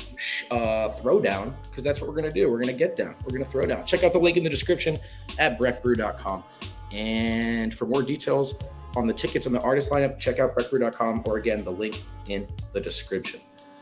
uh, 0.51 0.93
throwdown, 1.01 1.53
because 1.63 1.83
that's 1.83 2.01
what 2.01 2.09
we're 2.09 2.15
going 2.15 2.31
to 2.31 2.39
do. 2.39 2.49
We're 2.49 2.57
going 2.57 2.67
to 2.67 2.73
get 2.73 2.95
down. 2.95 3.15
We're 3.23 3.31
going 3.31 3.43
to 3.43 3.49
throw 3.49 3.65
down. 3.65 3.85
Check 3.85 4.03
out 4.03 4.13
the 4.13 4.19
link 4.19 4.37
in 4.37 4.43
the 4.43 4.49
description 4.49 4.99
at 5.37 5.57
breckbrew.com. 5.57 6.43
And 6.91 7.73
for 7.73 7.85
more 7.85 8.03
details 8.03 8.55
on 8.95 9.07
the 9.07 9.13
tickets 9.13 9.45
and 9.45 9.55
the 9.55 9.61
artist 9.61 9.91
lineup, 9.91 10.19
check 10.19 10.39
out 10.39 10.55
breckbrew.com 10.55 11.23
or 11.25 11.37
again, 11.37 11.63
the 11.63 11.71
link 11.71 12.03
in 12.27 12.47
the 12.73 12.81
description. 12.81 13.39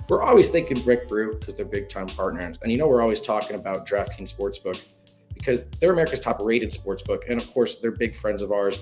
We're 0.09 0.21
always 0.21 0.49
thinking 0.49 0.81
Breck 0.83 1.07
Brew 1.07 1.37
because 1.37 1.55
they're 1.55 1.65
big 1.65 1.89
time 1.89 2.07
partners. 2.07 2.57
And 2.61 2.71
you 2.71 2.77
know, 2.77 2.87
we're 2.87 3.01
always 3.01 3.21
talking 3.21 3.55
about 3.55 3.87
DraftKings 3.87 4.33
Sportsbook 4.33 4.79
because 5.37 5.69
they're 5.79 5.93
America's 5.93 6.19
top 6.19 6.39
rated 6.39 6.69
sportsbook. 6.69 7.29
And 7.29 7.41
of 7.41 7.51
course, 7.51 7.77
they're 7.77 7.91
big 7.91 8.15
friends 8.15 8.41
of 8.41 8.51
ours. 8.51 8.79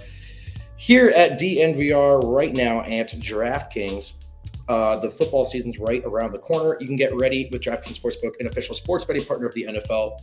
Here 0.78 1.10
at 1.10 1.40
DNVR 1.40 2.22
right 2.24 2.54
now 2.54 2.82
at 2.82 3.10
DraftKings, 3.12 4.14
uh, 4.68 4.98
the 4.98 5.10
football 5.10 5.46
season's 5.46 5.80
right 5.80 6.04
around 6.06 6.34
the 6.34 6.40
corner. 6.40 6.78
You 6.80 6.88
can 6.88 6.98
get 6.98 7.16
ready 7.16 7.48
with 7.52 7.62
DraftKings 7.62 8.00
Sportsbook, 8.00 8.40
an 8.40 8.48
official 8.48 8.76
sports 8.76 9.06
betting 9.06 9.26
partner 9.26 9.48
of 9.48 9.54
the 9.54 9.64
NFL. 9.64 10.20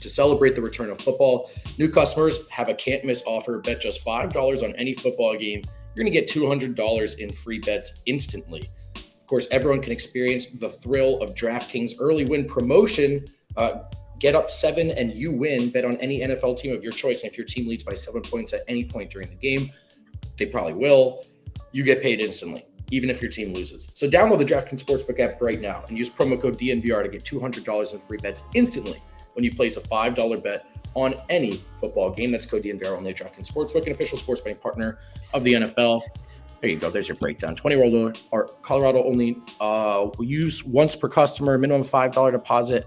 To 0.00 0.08
celebrate 0.08 0.54
the 0.54 0.62
return 0.62 0.90
of 0.90 0.98
football, 0.98 1.50
new 1.76 1.90
customers 1.90 2.38
have 2.48 2.70
a 2.70 2.74
can't 2.74 3.04
miss 3.04 3.22
offer. 3.26 3.58
Bet 3.58 3.82
just 3.82 4.04
$5 4.04 4.62
on 4.62 4.74
any 4.76 4.94
football 4.94 5.36
game. 5.36 5.62
You're 5.94 6.04
going 6.04 6.12
to 6.12 6.18
get 6.18 6.28
$200 6.28 7.18
in 7.18 7.32
free 7.32 7.58
bets 7.58 8.00
instantly. 8.06 8.70
Of 8.94 9.26
course, 9.26 9.46
everyone 9.50 9.82
can 9.82 9.92
experience 9.92 10.46
the 10.46 10.70
thrill 10.70 11.20
of 11.20 11.34
DraftKings 11.34 11.92
early 11.98 12.24
win 12.24 12.46
promotion. 12.46 13.26
Uh, 13.56 13.82
get 14.20 14.36
up 14.36 14.50
seven 14.50 14.90
and 14.92 15.12
you 15.12 15.32
win. 15.32 15.70
Bet 15.70 15.84
on 15.84 15.96
any 15.96 16.20
NFL 16.20 16.58
team 16.58 16.72
of 16.74 16.82
your 16.82 16.92
choice. 16.92 17.22
And 17.22 17.32
if 17.32 17.36
your 17.36 17.46
team 17.46 17.66
leads 17.66 17.82
by 17.82 17.94
seven 17.94 18.22
points 18.22 18.52
at 18.52 18.60
any 18.68 18.84
point 18.84 19.10
during 19.10 19.28
the 19.28 19.34
game, 19.34 19.72
they 20.36 20.46
probably 20.46 20.74
will. 20.74 21.24
You 21.72 21.82
get 21.82 22.02
paid 22.02 22.20
instantly, 22.20 22.66
even 22.90 23.10
if 23.10 23.20
your 23.20 23.30
team 23.30 23.52
loses. 23.52 23.90
So 23.94 24.08
download 24.08 24.38
the 24.38 24.44
DraftKings 24.44 24.84
Sportsbook 24.84 25.18
app 25.18 25.40
right 25.40 25.60
now 25.60 25.84
and 25.88 25.98
use 25.98 26.10
promo 26.10 26.40
code 26.40 26.58
DNVR 26.58 27.02
to 27.02 27.08
get 27.08 27.24
$200 27.24 27.94
in 27.94 28.00
free 28.00 28.18
bets 28.18 28.44
instantly 28.54 29.02
when 29.34 29.44
you 29.44 29.54
place 29.54 29.76
a 29.76 29.80
$5 29.80 30.44
bet 30.44 30.66
on 30.94 31.14
any 31.30 31.64
football 31.80 32.10
game. 32.10 32.32
That's 32.32 32.46
code 32.46 32.64
DNVR 32.64 32.96
only 32.96 33.10
at 33.10 33.16
DraftKings 33.16 33.50
Sportsbook, 33.50 33.86
an 33.86 33.92
official 33.92 34.18
sports 34.18 34.40
betting 34.40 34.58
partner 34.58 34.98
of 35.32 35.44
the 35.44 35.54
NFL. 35.54 36.02
There 36.60 36.68
you 36.68 36.76
go. 36.76 36.90
There's 36.90 37.08
your 37.08 37.16
breakdown. 37.16 37.54
20 37.54 37.76
year 37.76 37.84
old 37.84 38.18
or 38.32 38.50
Colorado 38.62 39.02
only. 39.04 39.38
Uh, 39.60 40.10
use 40.18 40.62
once 40.64 40.94
per 40.94 41.08
customer, 41.08 41.56
minimum 41.56 41.82
$5 41.82 42.32
deposit. 42.32 42.86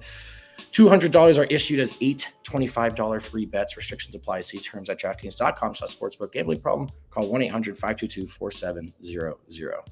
$200 0.71 1.37
are 1.37 1.43
issued 1.45 1.79
as 1.79 1.93
eight 2.01 2.31
$25 2.43 3.21
free 3.21 3.45
bets. 3.45 3.77
Restrictions 3.77 4.15
apply. 4.15 4.41
See 4.41 4.57
terms 4.59 4.89
at 4.89 4.99
DraftKings.com 4.99 5.75
slash 5.75 5.95
sportsbook. 5.95 6.31
Gambling 6.31 6.61
problem? 6.61 6.89
Call 7.09 7.29
1-800-522-4700. 7.29 9.85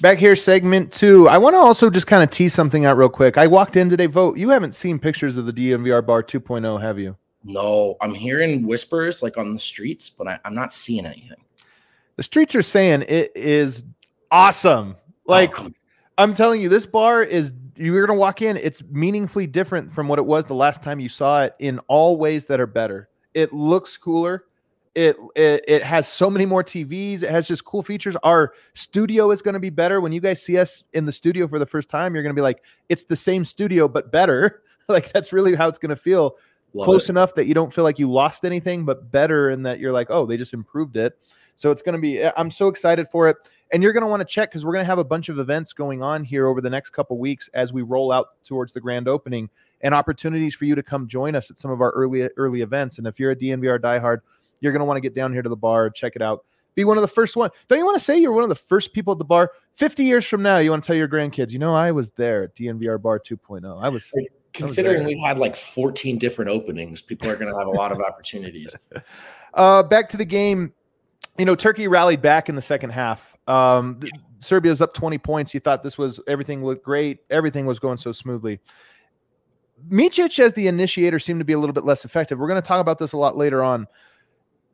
Back 0.00 0.18
here, 0.18 0.34
segment 0.34 0.92
two. 0.92 1.28
I 1.28 1.36
want 1.36 1.54
to 1.54 1.58
also 1.58 1.90
just 1.90 2.06
kind 2.06 2.22
of 2.22 2.30
tease 2.30 2.54
something 2.54 2.86
out 2.86 2.96
real 2.96 3.10
quick. 3.10 3.36
I 3.36 3.46
walked 3.46 3.76
in 3.76 3.90
today, 3.90 4.06
Vogt. 4.06 4.38
You 4.38 4.48
haven't 4.48 4.74
seen 4.74 4.98
pictures 4.98 5.36
of 5.36 5.44
the 5.44 5.52
DNVR 5.52 6.06
bar 6.06 6.22
2.0, 6.22 6.80
have 6.80 6.98
you? 6.98 7.16
No, 7.44 7.96
I'm 8.00 8.14
hearing 8.14 8.66
whispers 8.66 9.22
like 9.22 9.36
on 9.36 9.52
the 9.52 9.58
streets, 9.58 10.08
but 10.08 10.26
I, 10.26 10.38
I'm 10.44 10.54
not 10.54 10.72
seeing 10.72 11.04
anything. 11.04 11.44
The 12.16 12.22
streets 12.22 12.54
are 12.54 12.62
saying 12.62 13.04
it 13.08 13.32
is 13.34 13.84
awesome. 14.30 14.96
Like, 15.26 15.58
Oh, 15.60 15.70
I'm 16.18 16.34
telling 16.34 16.60
you, 16.60 16.68
this 16.68 16.86
bar 16.86 17.22
is 17.22 17.52
you're 17.80 18.06
gonna 18.06 18.18
walk 18.18 18.42
in, 18.42 18.56
it's 18.56 18.82
meaningfully 18.84 19.46
different 19.46 19.92
from 19.92 20.08
what 20.08 20.18
it 20.18 20.26
was 20.26 20.44
the 20.46 20.54
last 20.54 20.82
time 20.82 21.00
you 21.00 21.08
saw 21.08 21.44
it 21.44 21.54
in 21.58 21.78
all 21.88 22.18
ways 22.18 22.46
that 22.46 22.60
are 22.60 22.66
better. 22.66 23.08
It 23.34 23.52
looks 23.52 23.96
cooler. 23.96 24.44
It, 24.94 25.16
it 25.36 25.64
it 25.68 25.82
has 25.84 26.08
so 26.08 26.28
many 26.28 26.46
more 26.46 26.64
TVs. 26.64 27.22
It 27.22 27.30
has 27.30 27.46
just 27.46 27.64
cool 27.64 27.82
features. 27.82 28.16
Our 28.22 28.54
studio 28.74 29.30
is 29.30 29.40
going 29.40 29.54
to 29.54 29.60
be 29.60 29.70
better. 29.70 30.00
When 30.00 30.12
you 30.12 30.20
guys 30.20 30.42
see 30.42 30.58
us 30.58 30.82
in 30.92 31.06
the 31.06 31.12
studio 31.12 31.46
for 31.46 31.60
the 31.60 31.66
first 31.66 31.88
time, 31.88 32.12
you're 32.12 32.24
going 32.24 32.34
to 32.34 32.38
be 32.38 32.42
like, 32.42 32.62
it's 32.88 33.04
the 33.04 33.16
same 33.16 33.44
studio 33.44 33.86
but 33.86 34.10
better. 34.10 34.62
like 34.88 35.12
that's 35.12 35.32
really 35.32 35.54
how 35.54 35.68
it's 35.68 35.78
going 35.78 35.90
to 35.90 35.96
feel. 35.96 36.36
love 36.74 36.84
Close 36.84 37.04
it. 37.04 37.10
enough 37.10 37.34
that 37.34 37.46
you 37.46 37.54
don't 37.54 37.72
feel 37.72 37.84
like 37.84 38.00
you 38.00 38.10
lost 38.10 38.44
anything, 38.44 38.84
but 38.84 39.12
better 39.12 39.50
in 39.50 39.62
that 39.62 39.78
you're 39.78 39.92
like, 39.92 40.08
oh, 40.10 40.26
they 40.26 40.36
just 40.36 40.54
improved 40.54 40.96
it. 40.96 41.16
So 41.54 41.70
it's 41.70 41.82
going 41.82 41.94
to 41.94 42.00
be. 42.00 42.24
I'm 42.24 42.50
so 42.50 42.66
excited 42.66 43.08
for 43.08 43.28
it 43.28 43.36
and 43.72 43.82
you're 43.82 43.92
going 43.92 44.02
to 44.02 44.08
want 44.08 44.20
to 44.20 44.24
check 44.24 44.50
because 44.50 44.64
we're 44.64 44.72
going 44.72 44.82
to 44.82 44.86
have 44.86 44.98
a 44.98 45.04
bunch 45.04 45.28
of 45.28 45.38
events 45.38 45.72
going 45.72 46.02
on 46.02 46.24
here 46.24 46.46
over 46.46 46.60
the 46.60 46.70
next 46.70 46.90
couple 46.90 47.18
weeks 47.18 47.48
as 47.54 47.72
we 47.72 47.82
roll 47.82 48.12
out 48.12 48.28
towards 48.44 48.72
the 48.72 48.80
grand 48.80 49.08
opening 49.08 49.48
and 49.82 49.94
opportunities 49.94 50.54
for 50.54 50.64
you 50.64 50.74
to 50.74 50.82
come 50.82 51.06
join 51.06 51.34
us 51.34 51.50
at 51.50 51.58
some 51.58 51.70
of 51.70 51.80
our 51.80 51.90
early 51.90 52.28
early 52.36 52.60
events 52.60 52.98
and 52.98 53.06
if 53.06 53.18
you're 53.18 53.30
a 53.30 53.36
dnvr 53.36 53.78
diehard 53.78 54.18
you're 54.60 54.72
going 54.72 54.80
to 54.80 54.86
want 54.86 54.96
to 54.96 55.00
get 55.00 55.14
down 55.14 55.32
here 55.32 55.42
to 55.42 55.48
the 55.48 55.56
bar 55.56 55.88
check 55.90 56.16
it 56.16 56.22
out 56.22 56.44
be 56.74 56.84
one 56.84 56.96
of 56.96 57.02
the 57.02 57.08
first 57.08 57.36
one 57.36 57.50
don't 57.68 57.78
you 57.78 57.84
want 57.84 57.96
to 57.96 58.04
say 58.04 58.18
you're 58.18 58.32
one 58.32 58.42
of 58.42 58.48
the 58.48 58.54
first 58.54 58.92
people 58.92 59.12
at 59.12 59.18
the 59.18 59.24
bar 59.24 59.52
50 59.72 60.04
years 60.04 60.26
from 60.26 60.42
now 60.42 60.58
you 60.58 60.70
want 60.70 60.82
to 60.82 60.86
tell 60.86 60.96
your 60.96 61.08
grandkids 61.08 61.50
you 61.50 61.58
know 61.58 61.74
i 61.74 61.90
was 61.90 62.10
there 62.12 62.44
at 62.44 62.54
dnvr 62.56 63.00
bar 63.00 63.18
2.0 63.18 63.82
i 63.82 63.88
was 63.88 64.12
Considering 64.52 65.04
we've 65.04 65.22
had 65.24 65.38
like 65.38 65.54
14 65.54 66.18
different 66.18 66.50
openings, 66.50 67.00
people 67.00 67.28
are 67.30 67.36
going 67.36 67.52
to 67.52 67.58
have 67.58 67.68
a 67.68 67.70
lot 67.70 67.92
of 67.92 68.00
opportunities. 68.00 68.74
Uh, 69.52 69.82
back 69.82 70.08
to 70.08 70.16
the 70.16 70.24
game. 70.24 70.72
You 71.36 71.44
know, 71.44 71.56
Turkey 71.56 71.88
rallied 71.88 72.22
back 72.22 72.48
in 72.48 72.54
the 72.54 72.62
second 72.62 72.90
half. 72.90 73.36
Um, 73.50 74.00
th- 74.00 74.12
Serbia's 74.40 74.80
up 74.80 74.94
20 74.94 75.18
points. 75.18 75.52
You 75.52 75.60
thought 75.60 75.82
this 75.82 75.98
was 75.98 76.20
everything 76.26 76.64
looked 76.64 76.84
great. 76.84 77.18
Everything 77.30 77.66
was 77.66 77.78
going 77.78 77.98
so 77.98 78.12
smoothly. 78.12 78.60
Micic 79.90 80.38
as 80.38 80.52
the 80.52 80.68
initiator 80.68 81.18
seemed 81.18 81.40
to 81.40 81.44
be 81.44 81.52
a 81.52 81.58
little 81.58 81.72
bit 81.72 81.84
less 81.84 82.04
effective. 82.04 82.38
We're 82.38 82.48
going 82.48 82.60
to 82.60 82.66
talk 82.66 82.80
about 82.80 82.98
this 82.98 83.12
a 83.12 83.16
lot 83.16 83.36
later 83.36 83.62
on. 83.62 83.88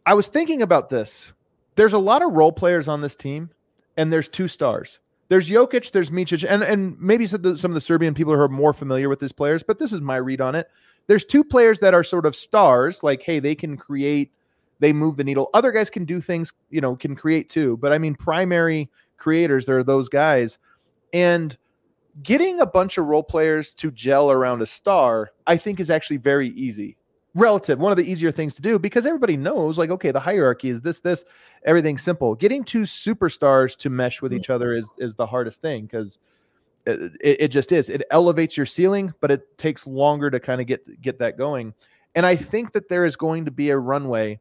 I 0.04 0.14
was 0.14 0.28
thinking 0.28 0.62
about 0.62 0.88
this. 0.88 1.32
There's 1.76 1.92
a 1.92 1.98
lot 1.98 2.22
of 2.22 2.32
role 2.32 2.52
players 2.52 2.88
on 2.88 3.00
this 3.00 3.16
team, 3.16 3.50
and 3.96 4.12
there's 4.12 4.28
two 4.28 4.48
stars. 4.48 4.98
There's 5.28 5.48
Jokic, 5.48 5.90
there's 5.90 6.10
Micic, 6.10 6.46
and 6.48 6.62
and 6.62 7.00
maybe 7.00 7.26
some 7.26 7.36
of, 7.36 7.42
the, 7.42 7.58
some 7.58 7.70
of 7.70 7.74
the 7.74 7.80
Serbian 7.80 8.14
people 8.14 8.34
who 8.34 8.40
are 8.40 8.48
more 8.48 8.72
familiar 8.72 9.08
with 9.08 9.20
these 9.20 9.32
players, 9.32 9.62
but 9.62 9.78
this 9.78 9.92
is 9.92 10.00
my 10.00 10.16
read 10.16 10.40
on 10.40 10.54
it. 10.54 10.68
There's 11.08 11.24
two 11.24 11.42
players 11.42 11.80
that 11.80 11.94
are 11.94 12.04
sort 12.04 12.26
of 12.26 12.36
stars, 12.36 13.02
like 13.02 13.22
hey, 13.22 13.40
they 13.40 13.54
can 13.54 13.76
create, 13.76 14.32
they 14.78 14.92
move 14.92 15.16
the 15.16 15.24
needle. 15.24 15.50
Other 15.54 15.72
guys 15.72 15.90
can 15.90 16.04
do 16.04 16.20
things, 16.20 16.52
you 16.70 16.80
know, 16.80 16.96
can 16.96 17.16
create 17.16 17.48
too. 17.48 17.76
But 17.78 17.92
I 17.92 17.98
mean, 17.98 18.14
primary 18.14 18.90
creators, 19.16 19.66
there 19.66 19.78
are 19.78 19.84
those 19.84 20.08
guys, 20.08 20.58
and 21.12 21.56
getting 22.22 22.60
a 22.60 22.66
bunch 22.66 22.98
of 22.98 23.06
role 23.06 23.22
players 23.22 23.74
to 23.74 23.90
gel 23.90 24.30
around 24.30 24.62
a 24.62 24.66
star, 24.66 25.30
I 25.46 25.56
think, 25.56 25.80
is 25.80 25.90
actually 25.90 26.18
very 26.18 26.48
easy. 26.50 26.96
Relative, 27.34 27.78
one 27.78 27.92
of 27.92 27.98
the 27.98 28.10
easier 28.10 28.32
things 28.32 28.54
to 28.54 28.62
do 28.62 28.78
because 28.78 29.04
everybody 29.04 29.36
knows, 29.36 29.76
like, 29.76 29.90
okay, 29.90 30.10
the 30.10 30.20
hierarchy 30.20 30.70
is 30.70 30.80
this, 30.80 31.00
this, 31.00 31.22
everything's 31.66 32.02
simple. 32.02 32.34
Getting 32.34 32.64
two 32.64 32.82
superstars 32.82 33.76
to 33.76 33.90
mesh 33.90 34.22
with 34.22 34.32
mm-hmm. 34.32 34.38
each 34.38 34.48
other 34.48 34.72
is 34.72 34.88
is 34.96 35.14
the 35.16 35.26
hardest 35.26 35.60
thing 35.60 35.84
because 35.84 36.18
it, 36.86 36.98
uh, 36.98 37.04
it, 37.20 37.40
it 37.40 37.48
just 37.48 37.72
is. 37.72 37.90
It 37.90 38.04
elevates 38.10 38.56
your 38.56 38.64
ceiling, 38.64 39.12
but 39.20 39.30
it 39.30 39.58
takes 39.58 39.86
longer 39.86 40.30
to 40.30 40.40
kind 40.40 40.62
of 40.62 40.66
get 40.66 41.02
get 41.02 41.18
that 41.18 41.36
going. 41.36 41.74
And 42.14 42.24
I 42.24 42.36
think 42.36 42.72
that 42.72 42.88
there 42.88 43.04
is 43.04 43.16
going 43.16 43.44
to 43.44 43.50
be 43.50 43.68
a 43.68 43.76
runway. 43.76 44.40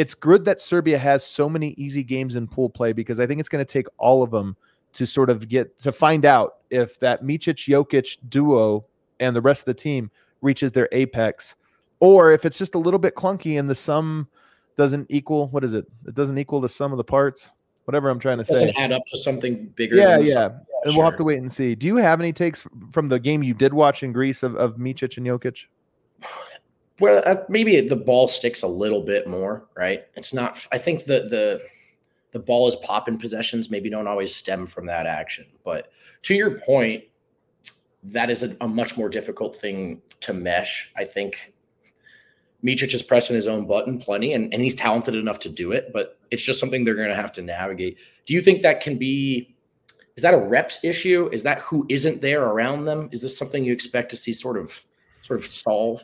It's 0.00 0.14
good 0.14 0.46
that 0.46 0.62
Serbia 0.62 0.96
has 0.96 1.22
so 1.26 1.46
many 1.46 1.74
easy 1.76 2.02
games 2.02 2.34
in 2.34 2.48
pool 2.48 2.70
play 2.70 2.94
because 2.94 3.20
I 3.20 3.26
think 3.26 3.38
it's 3.38 3.50
going 3.50 3.62
to 3.62 3.70
take 3.70 3.86
all 3.98 4.22
of 4.22 4.30
them 4.30 4.56
to 4.94 5.04
sort 5.04 5.28
of 5.28 5.46
get 5.46 5.78
to 5.80 5.92
find 5.92 6.24
out 6.24 6.60
if 6.70 6.98
that 7.00 7.22
Micic 7.22 7.68
Jokic 7.68 8.16
duo 8.30 8.86
and 9.20 9.36
the 9.36 9.42
rest 9.42 9.60
of 9.60 9.64
the 9.66 9.74
team 9.74 10.10
reaches 10.40 10.72
their 10.72 10.88
apex, 10.92 11.54
or 12.00 12.32
if 12.32 12.46
it's 12.46 12.56
just 12.56 12.74
a 12.74 12.78
little 12.78 12.98
bit 12.98 13.14
clunky 13.14 13.58
and 13.58 13.68
the 13.68 13.74
sum 13.74 14.26
doesn't 14.74 15.06
equal 15.10 15.48
what 15.48 15.64
is 15.64 15.74
it? 15.74 15.84
It 16.06 16.14
doesn't 16.14 16.38
equal 16.38 16.62
the 16.62 16.70
sum 16.70 16.92
of 16.92 16.96
the 16.96 17.04
parts. 17.04 17.50
Whatever 17.84 18.08
I'm 18.08 18.20
trying 18.20 18.38
to 18.38 18.44
say. 18.46 18.54
Doesn't 18.54 18.78
add 18.78 18.92
up 18.92 19.02
to 19.08 19.18
something 19.18 19.66
bigger. 19.76 19.96
Yeah, 19.96 20.16
yeah. 20.16 20.48
And 20.84 20.96
we'll 20.96 21.04
have 21.04 21.18
to 21.18 21.24
wait 21.24 21.40
and 21.40 21.52
see. 21.52 21.74
Do 21.74 21.86
you 21.86 21.96
have 21.96 22.22
any 22.22 22.32
takes 22.32 22.66
from 22.90 23.08
the 23.08 23.20
game 23.20 23.42
you 23.42 23.52
did 23.52 23.74
watch 23.74 24.02
in 24.02 24.12
Greece 24.14 24.42
of, 24.42 24.56
of 24.56 24.76
Micic 24.76 25.18
and 25.18 25.26
Jokic? 25.26 25.66
Well, 27.00 27.22
uh, 27.24 27.36
maybe 27.48 27.80
the 27.80 27.96
ball 27.96 28.28
sticks 28.28 28.62
a 28.62 28.68
little 28.68 29.02
bit 29.02 29.26
more, 29.26 29.66
right? 29.74 30.04
It's 30.16 30.34
not. 30.34 30.66
I 30.70 30.78
think 30.78 31.06
the 31.06 31.22
the 31.22 31.62
the 32.32 32.38
ball 32.38 32.68
is 32.68 32.76
popping 32.76 33.18
possessions 33.18 33.70
maybe 33.70 33.90
don't 33.90 34.06
always 34.06 34.34
stem 34.34 34.66
from 34.66 34.86
that 34.86 35.06
action, 35.06 35.46
but 35.64 35.90
to 36.22 36.34
your 36.34 36.60
point, 36.60 37.04
that 38.04 38.30
is 38.30 38.42
a, 38.42 38.56
a 38.60 38.68
much 38.68 38.96
more 38.96 39.08
difficult 39.08 39.56
thing 39.56 40.02
to 40.20 40.32
mesh. 40.32 40.92
I 40.96 41.04
think 41.04 41.54
Micic 42.62 42.92
is 42.92 43.02
pressing 43.02 43.34
his 43.34 43.48
own 43.48 43.66
button 43.66 43.98
plenty, 43.98 44.34
and, 44.34 44.52
and 44.52 44.62
he's 44.62 44.74
talented 44.74 45.14
enough 45.14 45.38
to 45.40 45.48
do 45.48 45.72
it, 45.72 45.92
but 45.92 46.18
it's 46.30 46.42
just 46.42 46.60
something 46.60 46.84
they're 46.84 46.94
going 46.94 47.08
to 47.08 47.14
have 47.14 47.32
to 47.32 47.42
navigate. 47.42 47.98
Do 48.26 48.34
you 48.34 48.42
think 48.42 48.62
that 48.62 48.80
can 48.82 48.98
be? 48.98 49.54
Is 50.16 50.22
that 50.22 50.34
a 50.34 50.38
reps 50.38 50.84
issue? 50.84 51.30
Is 51.32 51.42
that 51.44 51.60
who 51.60 51.86
isn't 51.88 52.20
there 52.20 52.44
around 52.44 52.84
them? 52.84 53.08
Is 53.10 53.22
this 53.22 53.36
something 53.36 53.64
you 53.64 53.72
expect 53.72 54.10
to 54.10 54.16
see 54.16 54.34
sort 54.34 54.58
of 54.58 54.84
sort 55.22 55.38
of 55.40 55.46
solve? 55.46 56.02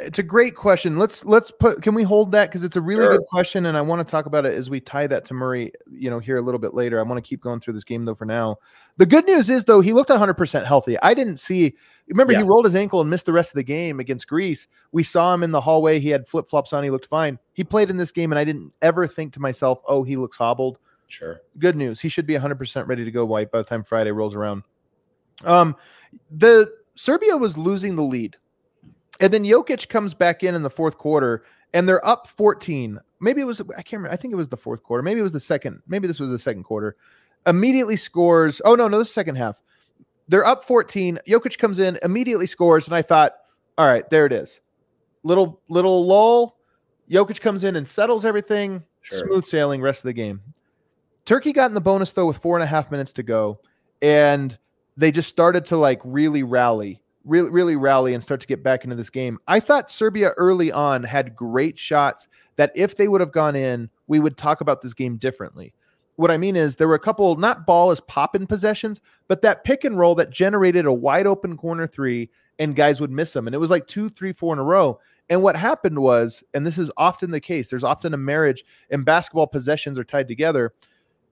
It's 0.00 0.18
a 0.18 0.22
great 0.22 0.54
question. 0.54 0.96
Let's 0.98 1.24
let's 1.24 1.50
put. 1.50 1.82
Can 1.82 1.94
we 1.94 2.02
hold 2.04 2.30
that 2.32 2.48
because 2.50 2.62
it's 2.62 2.76
a 2.76 2.80
really 2.80 3.02
Sure. 3.02 3.18
good 3.18 3.26
question, 3.26 3.66
and 3.66 3.76
I 3.76 3.80
want 3.80 4.06
to 4.06 4.10
talk 4.10 4.26
about 4.26 4.46
it 4.46 4.54
as 4.54 4.70
we 4.70 4.80
tie 4.80 5.06
that 5.08 5.24
to 5.26 5.34
Murray. 5.34 5.72
You 5.90 6.08
know, 6.10 6.18
here 6.20 6.36
a 6.36 6.40
little 6.42 6.58
bit 6.60 6.72
later. 6.74 7.00
I 7.00 7.02
want 7.02 7.22
to 7.22 7.28
keep 7.28 7.40
going 7.40 7.58
through 7.60 7.74
this 7.74 7.84
game 7.84 8.04
though. 8.04 8.14
For 8.14 8.24
now, 8.24 8.58
the 8.96 9.06
good 9.06 9.26
news 9.26 9.50
is 9.50 9.64
though 9.64 9.80
he 9.80 9.92
looked 9.92 10.10
100 10.10 10.34
percent 10.34 10.66
healthy. 10.66 10.96
I 11.02 11.14
didn't 11.14 11.38
see. 11.38 11.74
Remember, 12.08 12.32
he 12.32 12.42
rolled 12.42 12.64
his 12.64 12.74
ankle 12.76 13.00
and 13.02 13.10
missed 13.10 13.26
the 13.26 13.32
rest 13.32 13.50
of 13.50 13.56
the 13.56 13.62
game 13.64 14.00
against 14.00 14.28
Greece. 14.28 14.66
We 14.92 15.02
saw 15.02 15.34
him 15.34 15.42
in 15.42 15.50
the 15.50 15.60
hallway. 15.60 15.98
He 16.00 16.08
had 16.08 16.26
flip 16.26 16.48
flops 16.48 16.72
on. 16.72 16.84
He 16.84 16.90
looked 16.90 17.06
fine. 17.06 17.38
He 17.52 17.64
played 17.64 17.90
in 17.90 17.96
this 17.96 18.12
game, 18.12 18.32
and 18.32 18.38
I 18.38 18.44
didn't 18.44 18.72
ever 18.80 19.06
think 19.06 19.32
to 19.34 19.40
myself, 19.40 19.82
"Oh, 19.86 20.02
he 20.04 20.16
looks 20.16 20.36
hobbled." 20.36 20.78
Sure. 21.10 21.40
good 21.58 21.74
news. 21.74 22.00
He 22.00 22.10
should 22.10 22.26
be 22.26 22.34
100% 22.34 22.86
ready 22.86 23.02
to 23.02 23.10
go 23.10 23.24
white 23.24 23.50
by 23.50 23.58
the 23.58 23.64
time 23.64 23.82
Friday 23.82 24.10
rolls 24.12 24.34
around. 24.34 24.62
Um, 25.42 25.74
the 26.30 26.70
Serbia 26.96 27.36
was 27.36 27.56
losing 27.56 27.96
the 27.96 28.02
lead. 28.02 28.36
And 29.20 29.32
then 29.32 29.44
Jokic 29.44 29.88
comes 29.88 30.14
back 30.14 30.42
in 30.42 30.54
in 30.54 30.62
the 30.62 30.70
fourth 30.70 30.96
quarter 30.96 31.44
and 31.72 31.88
they're 31.88 32.06
up 32.06 32.26
14. 32.26 32.98
Maybe 33.20 33.40
it 33.40 33.44
was 33.44 33.60
I 33.60 33.82
can't 33.82 33.94
remember. 33.94 34.12
I 34.12 34.16
think 34.16 34.32
it 34.32 34.36
was 34.36 34.48
the 34.48 34.56
fourth 34.56 34.82
quarter. 34.82 35.02
Maybe 35.02 35.20
it 35.20 35.24
was 35.24 35.32
the 35.32 35.40
second. 35.40 35.82
Maybe 35.88 36.06
this 36.06 36.20
was 36.20 36.30
the 36.30 36.38
second 36.38 36.64
quarter. 36.64 36.96
Immediately 37.46 37.96
scores. 37.96 38.60
Oh 38.64 38.74
no, 38.74 38.88
no, 38.88 38.98
the 38.98 39.04
second 39.04 39.36
half. 39.36 39.56
They're 40.28 40.46
up 40.46 40.62
14. 40.64 41.18
Jokic 41.26 41.58
comes 41.58 41.78
in, 41.78 41.98
immediately 42.02 42.46
scores 42.46 42.86
and 42.86 42.94
I 42.94 43.02
thought, 43.02 43.34
"All 43.76 43.86
right, 43.86 44.08
there 44.10 44.26
it 44.26 44.32
is." 44.32 44.60
Little 45.24 45.60
little 45.68 46.06
lull. 46.06 46.56
Jokic 47.10 47.40
comes 47.40 47.64
in 47.64 47.76
and 47.76 47.86
settles 47.86 48.24
everything. 48.24 48.84
Sure. 49.00 49.26
Smooth 49.26 49.44
sailing 49.44 49.80
rest 49.80 50.00
of 50.00 50.04
the 50.04 50.12
game. 50.12 50.42
Turkey 51.24 51.52
got 51.52 51.70
in 51.70 51.74
the 51.74 51.80
bonus 51.80 52.12
though 52.12 52.26
with 52.26 52.38
four 52.38 52.56
and 52.56 52.62
a 52.62 52.66
half 52.66 52.90
minutes 52.90 53.12
to 53.14 53.22
go, 53.22 53.60
and 54.00 54.56
they 54.96 55.10
just 55.10 55.28
started 55.28 55.64
to 55.66 55.76
like 55.76 56.00
really 56.04 56.42
rally, 56.42 57.00
really, 57.28 57.50
really 57.50 57.76
rally 57.76 58.14
and 58.14 58.22
start 58.22 58.40
to 58.40 58.46
get 58.46 58.62
back 58.62 58.84
into 58.84 58.96
this 58.96 59.10
game. 59.10 59.38
I 59.46 59.60
thought 59.60 59.90
Serbia 59.90 60.30
early 60.36 60.72
on 60.72 61.02
had 61.02 61.36
great 61.36 61.78
shots 61.78 62.28
that 62.56 62.72
if 62.74 62.96
they 62.96 63.08
would 63.08 63.20
have 63.20 63.32
gone 63.32 63.54
in, 63.54 63.90
we 64.06 64.20
would 64.20 64.36
talk 64.36 64.60
about 64.60 64.80
this 64.80 64.94
game 64.94 65.16
differently. 65.16 65.74
What 66.16 66.30
I 66.30 66.36
mean 66.36 66.56
is 66.56 66.74
there 66.74 66.88
were 66.88 66.94
a 66.94 66.98
couple 66.98 67.36
not 67.36 67.66
ball 67.66 67.90
as 67.92 68.00
pop 68.00 68.34
in 68.34 68.46
possessions, 68.46 69.00
but 69.28 69.42
that 69.42 69.62
pick 69.62 69.84
and 69.84 69.96
roll 69.96 70.16
that 70.16 70.30
generated 70.30 70.86
a 70.86 70.92
wide 70.92 71.26
open 71.26 71.56
corner 71.56 71.86
three 71.86 72.30
and 72.58 72.74
guys 72.74 73.00
would 73.00 73.12
miss 73.12 73.32
them. 73.32 73.46
And 73.46 73.54
it 73.54 73.58
was 73.58 73.70
like 73.70 73.86
two, 73.86 74.08
three, 74.08 74.32
four 74.32 74.52
in 74.52 74.58
a 74.58 74.64
row. 74.64 74.98
And 75.30 75.42
what 75.42 75.56
happened 75.56 76.00
was, 76.00 76.42
and 76.54 76.66
this 76.66 76.78
is 76.78 76.90
often 76.96 77.30
the 77.30 77.40
case, 77.40 77.70
there's 77.70 77.84
often 77.84 78.14
a 78.14 78.16
marriage 78.16 78.64
and 78.90 79.04
basketball 79.04 79.46
possessions 79.46 79.96
are 79.96 80.04
tied 80.04 80.26
together 80.26 80.72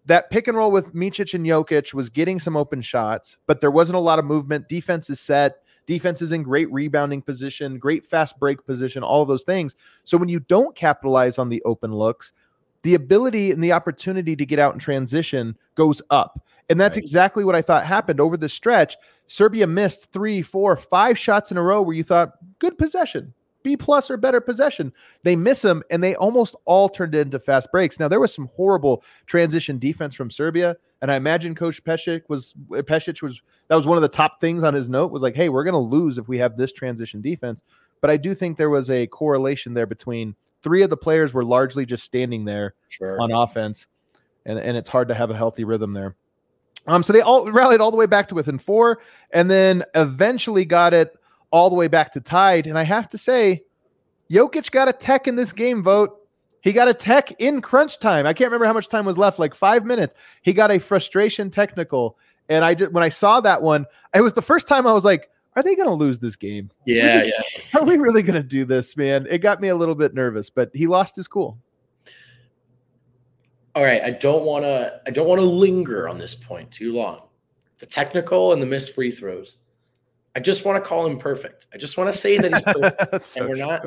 that 0.06 0.30
pick 0.30 0.48
and 0.48 0.56
roll 0.56 0.70
with 0.70 0.94
Micic 0.94 1.34
and 1.34 1.44
Jokic 1.44 1.92
was 1.92 2.08
getting 2.08 2.38
some 2.38 2.56
open 2.56 2.80
shots, 2.80 3.36
but 3.46 3.60
there 3.60 3.70
wasn't 3.70 3.96
a 3.96 4.00
lot 4.00 4.18
of 4.18 4.24
movement. 4.24 4.68
Defense 4.68 5.10
is 5.10 5.20
set. 5.20 5.56
Defense 5.86 6.20
is 6.20 6.32
in 6.32 6.42
great 6.42 6.70
rebounding 6.72 7.22
position, 7.22 7.78
great 7.78 8.04
fast 8.04 8.38
break 8.38 8.64
position, 8.66 9.02
all 9.02 9.22
of 9.22 9.28
those 9.28 9.44
things. 9.44 9.76
So 10.04 10.18
when 10.18 10.28
you 10.28 10.40
don't 10.40 10.74
capitalize 10.74 11.38
on 11.38 11.48
the 11.48 11.62
open 11.64 11.92
looks, 11.94 12.32
the 12.82 12.94
ability 12.94 13.50
and 13.50 13.62
the 13.62 13.72
opportunity 13.72 14.36
to 14.36 14.46
get 14.46 14.58
out 14.58 14.72
and 14.72 14.80
transition 14.80 15.56
goes 15.74 16.02
up. 16.10 16.44
And 16.68 16.80
that's 16.80 16.96
Right. 16.96 17.02
exactly 17.02 17.44
what 17.44 17.54
I 17.54 17.62
thought 17.62 17.84
happened 17.84 18.20
over 18.20 18.36
the 18.36 18.48
stretch. 18.48 18.96
Serbia 19.28 19.66
missed 19.66 20.12
three, 20.12 20.42
four, 20.42 20.76
five 20.76 21.16
shots 21.16 21.50
in 21.50 21.56
a 21.56 21.62
row 21.62 21.82
where 21.82 21.96
you 21.96 22.02
thought, 22.02 22.32
good 22.58 22.76
possession, 22.78 23.32
B 23.66 23.76
plus 23.76 24.12
or 24.12 24.16
better 24.16 24.40
possession. 24.40 24.92
They 25.24 25.34
miss 25.34 25.60
them, 25.60 25.82
and 25.90 26.00
they 26.00 26.14
almost 26.14 26.54
all 26.66 26.88
turned 26.88 27.16
into 27.16 27.40
fast 27.40 27.72
breaks. 27.72 27.98
Now 27.98 28.06
there 28.06 28.20
was 28.20 28.32
some 28.32 28.48
horrible 28.54 29.02
transition 29.26 29.80
defense 29.80 30.14
from 30.14 30.30
Serbia, 30.30 30.76
and 31.02 31.10
I 31.10 31.16
imagine 31.16 31.56
Coach 31.56 31.82
Pesic 31.82 32.22
was 32.28 32.54
Pesic 32.70 33.22
was 33.22 33.42
that 33.66 33.74
was 33.74 33.84
one 33.84 33.98
of 33.98 34.02
the 34.02 34.08
top 34.08 34.40
things 34.40 34.62
on 34.62 34.72
his 34.72 34.88
note 34.88 35.10
was 35.10 35.20
like, 35.20 35.34
hey, 35.34 35.48
we're 35.48 35.64
going 35.64 35.72
to 35.72 35.78
lose 35.78 36.16
if 36.16 36.28
we 36.28 36.38
have 36.38 36.56
this 36.56 36.72
transition 36.72 37.20
defense. 37.20 37.64
But 38.00 38.10
I 38.10 38.16
do 38.16 38.36
think 38.36 38.56
there 38.56 38.70
was 38.70 38.88
a 38.88 39.08
correlation 39.08 39.74
there 39.74 39.86
between 39.86 40.36
three 40.62 40.82
of 40.82 40.90
the 40.90 40.96
players 40.96 41.34
were 41.34 41.44
largely 41.44 41.84
just 41.84 42.04
standing 42.04 42.44
there 42.44 42.74
Sure. 42.86 43.20
on 43.20 43.32
offense, 43.32 43.88
and 44.44 44.60
and 44.60 44.76
it's 44.76 44.90
hard 44.90 45.08
to 45.08 45.14
have 45.14 45.30
a 45.30 45.36
healthy 45.36 45.64
rhythm 45.64 45.92
there. 45.92 46.14
Um, 46.86 47.02
so 47.02 47.12
they 47.12 47.20
all 47.20 47.50
rallied 47.50 47.80
all 47.80 47.90
the 47.90 47.96
way 47.96 48.06
back 48.06 48.28
to 48.28 48.36
within 48.36 48.60
four, 48.60 49.00
and 49.32 49.50
then 49.50 49.82
eventually 49.96 50.64
got 50.64 50.94
it 50.94 51.18
all 51.50 51.70
the 51.70 51.76
way 51.76 51.88
back 51.88 52.12
to 52.12 52.20
tied. 52.20 52.66
And 52.66 52.78
I 52.78 52.82
have 52.82 53.08
to 53.10 53.18
say, 53.18 53.62
Jokic 54.30 54.70
got 54.70 54.88
a 54.88 54.92
tech 54.92 55.28
in 55.28 55.36
this 55.36 55.52
game. 55.52 55.82
Vogt. 55.82 56.20
He 56.62 56.72
got 56.72 56.88
a 56.88 56.94
tech 56.94 57.40
in 57.40 57.62
crunch 57.62 58.00
time. 58.00 58.26
I 58.26 58.32
can't 58.32 58.48
remember 58.48 58.66
how 58.66 58.72
much 58.72 58.88
time 58.88 59.04
was 59.06 59.16
left, 59.16 59.38
like 59.38 59.54
five 59.54 59.84
minutes. 59.84 60.14
He 60.42 60.52
got 60.52 60.72
a 60.72 60.80
frustration 60.80 61.48
technical, 61.48 62.18
and 62.48 62.64
I 62.64 62.74
did 62.74 62.92
when 62.92 63.04
I 63.04 63.08
saw 63.08 63.40
that 63.42 63.62
one. 63.62 63.86
It 64.12 64.20
was 64.20 64.32
the 64.32 64.42
first 64.42 64.66
time 64.66 64.84
I 64.84 64.92
was 64.92 65.04
like, 65.04 65.30
"Are 65.54 65.62
they 65.62 65.76
going 65.76 65.86
to 65.86 65.94
lose 65.94 66.18
this 66.18 66.34
game? 66.34 66.72
Yeah, 66.84 67.20
just- 67.20 67.32
yeah. 67.38 67.78
Are 67.78 67.84
we 67.84 67.96
really 67.96 68.22
going 68.22 68.34
to 68.34 68.42
do 68.42 68.64
this, 68.64 68.96
man?" 68.96 69.28
It 69.30 69.38
got 69.38 69.60
me 69.60 69.68
a 69.68 69.76
little 69.76 69.94
bit 69.94 70.12
nervous, 70.12 70.50
but 70.50 70.70
he 70.74 70.88
lost 70.88 71.14
his 71.14 71.28
cool. 71.28 71.56
All 73.76 73.84
right, 73.84 74.02
I 74.02 74.10
don't 74.10 74.42
want 74.44 74.64
to. 74.64 75.00
I 75.06 75.10
don't 75.10 75.28
want 75.28 75.40
to 75.40 75.46
linger 75.46 76.08
on 76.08 76.18
this 76.18 76.34
point 76.34 76.72
too 76.72 76.92
long. 76.94 77.20
The 77.78 77.86
technical 77.86 78.52
and 78.52 78.60
the 78.60 78.66
missed 78.66 78.92
free 78.92 79.12
throws. 79.12 79.58
I 80.36 80.38
just 80.38 80.66
want 80.66 80.82
to 80.82 80.86
call 80.86 81.06
him 81.06 81.18
perfect. 81.18 81.66
I 81.72 81.78
just 81.78 81.96
want 81.96 82.12
to 82.12 82.16
say 82.16 82.36
that 82.36 82.52
he's 82.52 82.62
perfect, 82.74 83.24
so 83.24 83.40
and 83.40 83.48
we're 83.48 83.54
true. 83.56 83.66
not. 83.66 83.86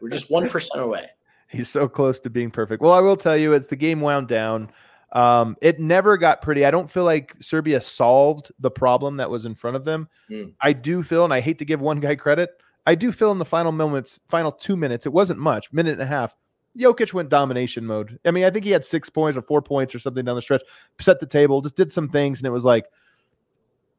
We're 0.00 0.10
just 0.10 0.30
one 0.30 0.48
percent 0.48 0.84
away. 0.84 1.08
He's 1.48 1.70
so 1.70 1.88
close 1.88 2.18
to 2.20 2.30
being 2.30 2.50
perfect. 2.50 2.82
Well, 2.82 2.90
I 2.90 2.98
will 2.98 3.16
tell 3.16 3.36
you, 3.36 3.54
as 3.54 3.68
the 3.68 3.76
game 3.76 4.00
wound 4.00 4.26
down, 4.26 4.68
um, 5.12 5.56
it 5.62 5.78
never 5.78 6.16
got 6.16 6.42
pretty. 6.42 6.64
I 6.64 6.72
don't 6.72 6.90
feel 6.90 7.04
like 7.04 7.36
Serbia 7.40 7.80
solved 7.80 8.50
the 8.58 8.70
problem 8.70 9.18
that 9.18 9.30
was 9.30 9.46
in 9.46 9.54
front 9.54 9.76
of 9.76 9.84
them. 9.84 10.08
Mm. 10.28 10.54
I 10.60 10.72
do 10.72 11.04
feel, 11.04 11.22
and 11.22 11.32
I 11.32 11.40
hate 11.40 11.60
to 11.60 11.64
give 11.64 11.80
one 11.80 12.00
guy 12.00 12.16
credit, 12.16 12.50
I 12.84 12.96
do 12.96 13.12
feel 13.12 13.30
in 13.30 13.38
the 13.38 13.44
final 13.44 13.70
moments, 13.70 14.18
final 14.28 14.50
two 14.50 14.76
minutes, 14.76 15.06
it 15.06 15.12
wasn't 15.12 15.38
much, 15.38 15.72
minute 15.72 15.92
and 15.92 16.02
a 16.02 16.06
half. 16.06 16.34
Jokic 16.76 17.12
went 17.12 17.28
domination 17.28 17.86
mode. 17.86 18.18
I 18.24 18.32
mean, 18.32 18.44
I 18.44 18.50
think 18.50 18.64
he 18.64 18.72
had 18.72 18.84
six 18.84 19.08
points 19.08 19.38
or 19.38 19.42
four 19.42 19.62
points 19.62 19.94
or 19.94 20.00
something 20.00 20.24
down 20.24 20.34
the 20.34 20.42
stretch, 20.42 20.62
set 21.00 21.20
the 21.20 21.26
table, 21.26 21.62
just 21.62 21.76
did 21.76 21.92
some 21.92 22.08
things, 22.08 22.40
and 22.40 22.46
it 22.46 22.50
was 22.50 22.64
like, 22.64 22.86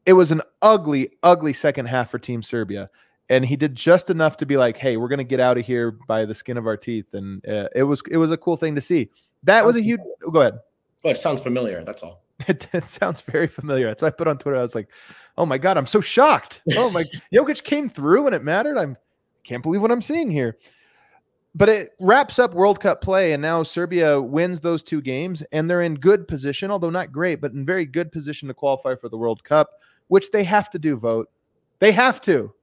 it 0.08 0.13
was 0.13 0.32
an 0.32 0.41
ugly, 0.63 1.12
ugly 1.22 1.54
second 1.54 1.86
half 1.86 2.10
for 2.10 2.17
Team 2.17 2.41
Serbia 2.41 2.89
and 3.30 3.46
he 3.46 3.56
did 3.56 3.76
just 3.76 4.10
enough 4.10 4.38
to 4.38 4.46
be 4.46 4.58
like, 4.58 4.78
"Hey, 4.78 4.98
we're 4.98 5.08
going 5.08 5.17
to 5.17 5.24
get 5.24 5.39
out 5.39 5.58
of 5.58 5.65
here 5.65 5.91
by 5.91 6.26
the 6.26 6.36
skin 6.36 6.58
of 6.58 6.65
our 6.65 6.78
teeth," 6.78 7.13
and 7.13 7.46
uh, 7.48 7.67
it 7.76 7.84
was 7.84 8.02
it 8.10 8.17
was 8.17 8.32
a 8.32 8.38
cool 8.38 8.58
thing 8.58 8.76
to 8.76 8.82
see. 8.82 9.10
That 9.43 9.65
was 9.65 9.76
a 9.76 9.82
huge. 9.82 10.00
oh, 10.26 10.32
go 10.32 10.41
ahead. 10.41 10.60
But 11.04 11.10
it 11.10 11.20
sounds 11.20 11.41
familiar. 11.41 11.84
That's 11.84 12.04
all. 12.04 12.24
It, 12.48 12.67
it 12.72 12.86
sounds 12.86 13.22
very 13.22 13.48
familiar. 13.48 13.88
That's 13.88 14.04
why 14.04 14.10
I 14.10 14.12
put 14.12 14.28
on 14.28 14.38
Twitter. 14.38 14.58
I 14.58 14.62
was 14.62 14.76
like, 14.76 14.89
"Oh 15.38 15.46
my 15.46 15.58
god, 15.58 15.76
I'm 15.76 15.88
so 15.88 16.02
shocked." 16.02 16.62
Oh 16.76 16.89
my, 16.91 17.04
Jokic 17.34 17.63
came 17.63 17.89
through 17.89 18.28
and 18.28 18.36
it 18.36 18.43
mattered. 18.43 18.78
I'm 18.78 18.96
can't 19.43 19.63
believe 19.63 19.82
what 19.82 19.91
I'm 19.91 20.04
seeing 20.04 20.30
here. 20.30 20.58
But 21.55 21.69
it 21.69 21.89
wraps 21.99 22.38
up 22.38 22.53
World 22.53 22.79
Cup 22.79 23.01
play, 23.01 23.33
and 23.33 23.41
now 23.41 23.63
Serbia 23.63 24.21
wins 24.21 24.60
those 24.60 24.83
two 24.83 25.01
games, 25.01 25.41
and 25.51 25.69
they're 25.69 25.81
in 25.81 25.95
good 25.95 26.27
position, 26.27 26.69
although 26.69 26.91
not 26.91 27.12
great, 27.12 27.41
but 27.41 27.53
in 27.53 27.65
very 27.65 27.86
good 27.86 28.12
position 28.12 28.47
to 28.47 28.53
qualify 28.53 28.95
for 28.95 29.10
the 29.10 29.17
World 29.17 29.43
Cup, 29.43 29.69
which 30.07 30.29
they 30.31 30.43
have 30.43 30.69
to 30.71 30.79
do. 30.79 30.97
Vogt. 30.97 31.29
They 31.79 31.91
have 31.91 32.21
to. 32.21 32.53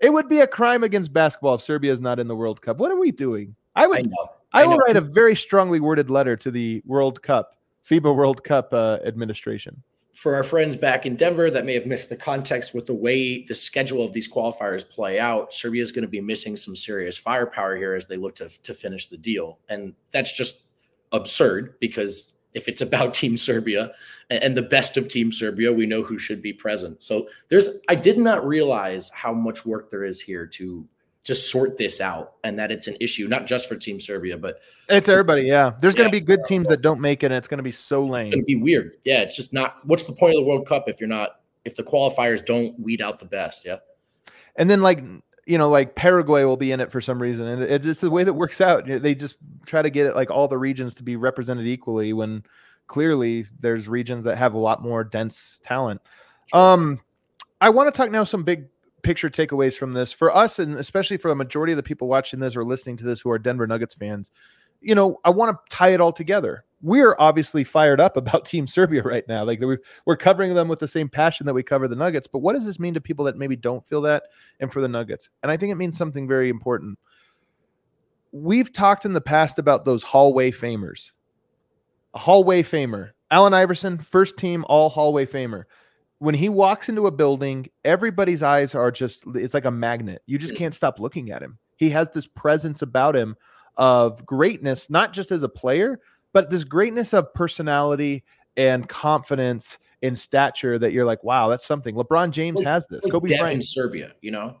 It 0.00 0.12
would 0.12 0.28
be 0.28 0.40
a 0.40 0.46
crime 0.46 0.84
against 0.84 1.12
basketball 1.12 1.54
if 1.54 1.62
Serbia 1.62 1.92
is 1.92 2.00
not 2.00 2.20
in 2.20 2.28
the 2.28 2.36
World 2.36 2.60
Cup. 2.60 2.78
What 2.78 2.92
are 2.92 2.98
we 2.98 3.10
doing? 3.10 3.56
I 3.74 3.84
I 3.84 3.86
would. 3.88 4.10
know. 4.10 4.28
I, 4.52 4.62
I 4.62 4.66
will 4.66 4.78
write 4.78 4.96
a 4.96 5.00
very 5.00 5.34
strongly 5.34 5.80
worded 5.80 6.10
letter 6.10 6.36
to 6.36 6.50
the 6.50 6.80
World 6.86 7.22
Cup, 7.22 7.56
FIBA 7.88 8.14
World 8.14 8.44
Cup 8.44 8.72
uh, 8.72 8.98
administration. 9.04 9.82
For 10.14 10.36
our 10.36 10.44
friends 10.44 10.76
back 10.76 11.06
in 11.06 11.16
Denver 11.16 11.50
that 11.50 11.64
may 11.64 11.74
have 11.74 11.86
missed 11.86 12.08
the 12.08 12.16
context 12.16 12.72
with 12.72 12.86
the 12.86 12.94
way 12.94 13.42
the 13.44 13.54
schedule 13.54 14.04
of 14.04 14.12
these 14.12 14.30
qualifiers 14.30 14.88
play 14.88 15.18
out, 15.18 15.52
Serbia 15.52 15.82
is 15.82 15.90
going 15.90 16.02
to 16.02 16.08
be 16.08 16.20
missing 16.20 16.56
some 16.56 16.76
serious 16.76 17.18
firepower 17.18 17.76
here 17.76 17.94
as 17.94 18.06
they 18.06 18.16
look 18.16 18.36
to, 18.36 18.48
to 18.62 18.74
finish 18.74 19.08
the 19.08 19.16
deal. 19.16 19.58
And 19.68 19.94
that's 20.12 20.36
just 20.36 20.62
absurd 21.12 21.74
because 21.80 22.32
if 22.54 22.68
it's 22.68 22.80
about 22.80 23.12
Team 23.14 23.36
Serbia 23.36 23.92
and, 24.30 24.56
the 24.56 24.62
best 24.62 24.96
of 24.96 25.08
Team 25.08 25.32
Serbia, 25.32 25.72
we 25.72 25.84
know 25.84 26.02
who 26.02 26.18
should 26.18 26.40
be 26.40 26.52
present. 26.52 27.02
So 27.02 27.28
there's, 27.48 27.68
I 27.88 27.96
did 27.96 28.18
not 28.18 28.46
realize 28.46 29.10
how 29.10 29.32
much 29.32 29.66
work 29.66 29.90
there 29.90 30.04
is 30.04 30.20
here 30.20 30.46
to 30.46 30.86
to 31.24 31.34
sort 31.34 31.78
this 31.78 32.00
out 32.00 32.34
and 32.44 32.58
that 32.58 32.70
it's 32.70 32.86
an 32.86 32.96
issue 33.00 33.26
not 33.26 33.46
just 33.46 33.66
for 33.66 33.76
Team 33.76 33.98
Serbia, 33.98 34.36
but 34.36 34.60
It's 34.90 35.08
everybody, 35.08 35.42
yeah. 35.42 35.72
There's 35.80 35.94
going 35.94 36.08
to 36.08 36.12
be 36.12 36.20
good 36.20 36.44
teams 36.44 36.68
that 36.68 36.82
don't 36.82 37.00
make 37.00 37.22
it, 37.22 37.26
and 37.26 37.34
it's 37.34 37.48
going 37.48 37.58
to 37.58 37.64
be 37.64 37.72
so 37.72 38.04
lame. 38.04 38.26
it's 38.26 38.34
going 38.34 38.42
to 38.42 38.46
be 38.46 38.56
weird. 38.56 38.96
Yeah, 39.04 39.20
it's 39.20 39.34
just 39.34 39.52
not. 39.52 39.78
What's 39.86 40.04
the 40.04 40.12
point 40.12 40.34
of 40.34 40.42
the 40.42 40.46
World 40.46 40.68
Cup 40.68 40.84
if 40.86 41.00
you're 41.00 41.08
not 41.08 41.40
if 41.64 41.76
the 41.76 41.82
qualifiers 41.82 42.44
don't 42.44 42.78
weed 42.78 43.00
out 43.00 43.18
the 43.18 43.24
best? 43.24 43.64
Yeah, 43.64 43.76
And 44.56 44.68
then, 44.68 44.82
like, 44.82 45.02
you 45.46 45.56
know, 45.56 45.70
like 45.70 45.94
Paraguay 45.94 46.44
will 46.44 46.58
be 46.58 46.72
in 46.72 46.80
it 46.80 46.92
for 46.92 47.00
some 47.00 47.20
reason, 47.20 47.46
and 47.46 47.62
it's 47.62 47.86
just 47.86 48.02
the 48.02 48.10
way 48.10 48.24
that 48.24 48.34
works 48.34 48.60
out. 48.60 48.84
They 48.86 49.14
just 49.14 49.36
try 49.64 49.80
to 49.80 49.90
get 49.90 50.06
it 50.06 50.14
like 50.14 50.30
all 50.30 50.46
the 50.46 50.58
regions 50.58 50.94
to 50.96 51.02
be 51.02 51.16
represented 51.16 51.66
equally 51.66 52.12
when 52.12 52.44
clearly 52.86 53.46
there's 53.60 53.88
regions 53.88 54.24
that 54.24 54.36
have 54.36 54.52
a 54.52 54.58
lot 54.58 54.82
more 54.82 55.04
dense 55.04 55.58
talent. 55.62 56.02
Um, 56.52 57.00
I 57.62 57.70
want 57.70 57.92
to 57.92 57.96
talk 57.96 58.10
now 58.10 58.24
some 58.24 58.42
big 58.42 58.66
picture 59.04 59.30
takeaways 59.30 59.76
from 59.76 59.92
this 59.92 60.10
for 60.10 60.34
us, 60.34 60.58
and 60.58 60.76
especially 60.78 61.16
for 61.18 61.30
a 61.30 61.36
majority 61.36 61.72
of 61.72 61.76
the 61.76 61.82
people 61.84 62.08
watching 62.08 62.40
this 62.40 62.56
or 62.56 62.64
listening 62.64 62.96
to 62.96 63.04
this 63.04 63.20
who 63.20 63.30
are 63.30 63.38
Denver 63.38 63.66
Nuggets 63.66 63.94
fans. 63.94 64.32
You 64.80 64.94
know, 64.96 65.20
I 65.24 65.30
want 65.30 65.56
to 65.56 65.76
tie 65.76 65.90
it 65.90 66.00
all 66.00 66.12
together. 66.12 66.64
We're 66.82 67.14
obviously 67.18 67.64
fired 67.64 68.00
up 68.00 68.16
about 68.18 68.44
Team 68.44 68.66
Serbia 68.66 69.02
right 69.02 69.24
now. 69.28 69.44
Like 69.44 69.60
we- 69.60 69.78
we're 70.04 70.16
covering 70.16 70.54
them 70.54 70.68
with 70.68 70.80
the 70.80 70.88
same 70.88 71.08
passion 71.08 71.46
that 71.46 71.54
we 71.54 71.62
cover 71.62 71.86
the 71.88 71.96
Nuggets. 71.96 72.26
But 72.26 72.40
what 72.40 72.54
does 72.54 72.66
this 72.66 72.80
mean 72.80 72.94
to 72.94 73.00
people 73.00 73.24
that 73.26 73.36
maybe 73.38 73.56
don't 73.56 73.86
feel 73.86 74.00
that, 74.02 74.24
and 74.60 74.72
for 74.72 74.80
the 74.80 74.88
Nuggets? 74.88 75.30
And 75.42 75.52
I 75.52 75.56
think 75.56 75.70
it 75.72 75.76
means 75.76 75.96
something 75.96 76.26
very 76.26 76.48
important. 76.48 76.98
we've 78.32 78.72
talked 78.72 79.04
in 79.04 79.12
the 79.12 79.20
past 79.20 79.58
about 79.58 79.84
those 79.84 80.02
hallway 80.02 80.50
famers. 80.50 81.10
A 82.14 82.18
hallway 82.18 82.62
famer. 82.62 83.10
Allen 83.30 83.54
Iverson, 83.54 83.98
first 83.98 84.36
team 84.36 84.64
all 84.68 84.88
hallway 84.88 85.24
famer. 85.26 85.64
When 86.18 86.34
he 86.34 86.48
walks 86.48 86.88
into 86.88 87.06
a 87.06 87.10
building, 87.10 87.68
everybody's 87.84 88.42
eyes 88.42 88.74
are 88.74 88.90
just 88.90 89.24
it's 89.34 89.54
like 89.54 89.64
a 89.64 89.70
magnet. 89.70 90.22
You 90.26 90.38
just 90.38 90.56
can't 90.56 90.74
stop 90.74 90.98
looking 91.00 91.30
at 91.30 91.42
him. 91.42 91.58
He 91.76 91.90
has 91.90 92.08
this 92.10 92.26
presence 92.26 92.82
about 92.82 93.16
him 93.16 93.36
of 93.76 94.24
greatness, 94.24 94.88
not 94.88 95.12
just 95.12 95.32
as 95.32 95.42
a 95.42 95.48
player, 95.48 96.00
but 96.32 96.50
this 96.50 96.64
greatness 96.64 97.12
of 97.12 97.32
personality 97.34 98.24
and 98.56 98.88
confidence 98.88 99.78
and 100.02 100.18
stature 100.18 100.78
that 100.78 100.92
you're 100.92 101.04
like, 101.04 101.24
wow, 101.24 101.48
that's 101.48 101.66
something. 101.66 101.94
LeBron 101.94 102.30
James 102.30 102.56
Like- 102.56 102.66
has 102.66 102.86
this. 102.86 103.02
Like 103.02 103.12
Kobe 103.12 103.28
Dev 103.28 103.50
in 103.50 103.62
Serbia, 103.62 104.12
you 104.20 104.30
know? 104.30 104.58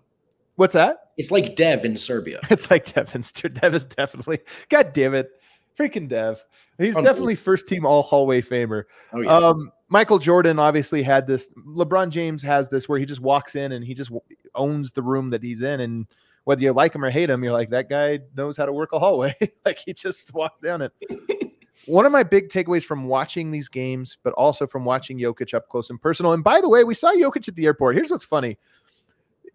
What's 0.56 0.74
that? 0.74 0.98
It's 1.16 1.30
like 1.30 1.54
Dev 1.56 1.84
in 1.84 1.96
Serbia. 1.96 2.40
It's 2.50 2.70
like 2.70 2.92
Dev 2.92 3.06
Devin's. 3.06 3.32
Dev 3.32 3.74
is 3.74 3.86
definitely. 3.86 4.40
God 4.68 4.92
damn 4.92 5.14
it, 5.14 5.30
freaking 5.78 6.08
Dev. 6.08 6.44
He's 6.78 6.88
Unbelievable. 6.96 7.02
definitely 7.04 7.34
first 7.36 7.68
team 7.68 7.86
All 7.86 8.02
Hallway 8.02 8.42
famer. 8.42 8.84
Oh 9.12 9.20
yeah. 9.20 9.30
Um, 9.36 9.70
Michael 9.94 10.18
Jordan 10.18 10.58
obviously 10.58 11.04
had 11.04 11.24
this. 11.24 11.48
LeBron 11.56 12.10
James 12.10 12.42
has 12.42 12.68
this 12.68 12.88
where 12.88 12.98
he 12.98 13.06
just 13.06 13.20
walks 13.20 13.54
in 13.54 13.70
and 13.70 13.84
he 13.84 13.94
just 13.94 14.10
owns 14.56 14.90
the 14.90 15.02
room 15.02 15.30
that 15.30 15.40
he's 15.40 15.62
in, 15.62 15.78
and 15.78 16.08
whether 16.42 16.62
you 16.62 16.72
like 16.72 16.92
him 16.92 17.04
or 17.04 17.10
hate 17.10 17.30
him, 17.30 17.44
you're 17.44 17.52
like 17.52 17.70
that 17.70 17.88
guy 17.88 18.18
knows 18.36 18.56
how 18.56 18.66
to 18.66 18.72
work 18.72 18.92
a 18.92 18.98
hallway. 18.98 19.36
like 19.64 19.78
he 19.78 19.92
just 19.92 20.34
walked 20.34 20.64
down 20.64 20.82
it. 20.82 20.92
One 21.86 22.06
of 22.06 22.10
my 22.10 22.24
big 22.24 22.48
takeaways 22.48 22.82
from 22.82 23.04
watching 23.04 23.52
these 23.52 23.68
games, 23.68 24.18
but 24.24 24.32
also 24.32 24.66
from 24.66 24.84
watching 24.84 25.16
Jokic 25.16 25.54
up 25.54 25.68
close 25.68 25.90
and 25.90 26.02
personal. 26.02 26.32
And 26.32 26.42
by 26.42 26.60
the 26.60 26.68
way, 26.68 26.82
we 26.82 26.94
saw 26.94 27.12
Jokic 27.12 27.46
at 27.46 27.54
the 27.54 27.66
airport. 27.66 27.94
Here's 27.94 28.10
what's 28.10 28.24
funny. 28.24 28.58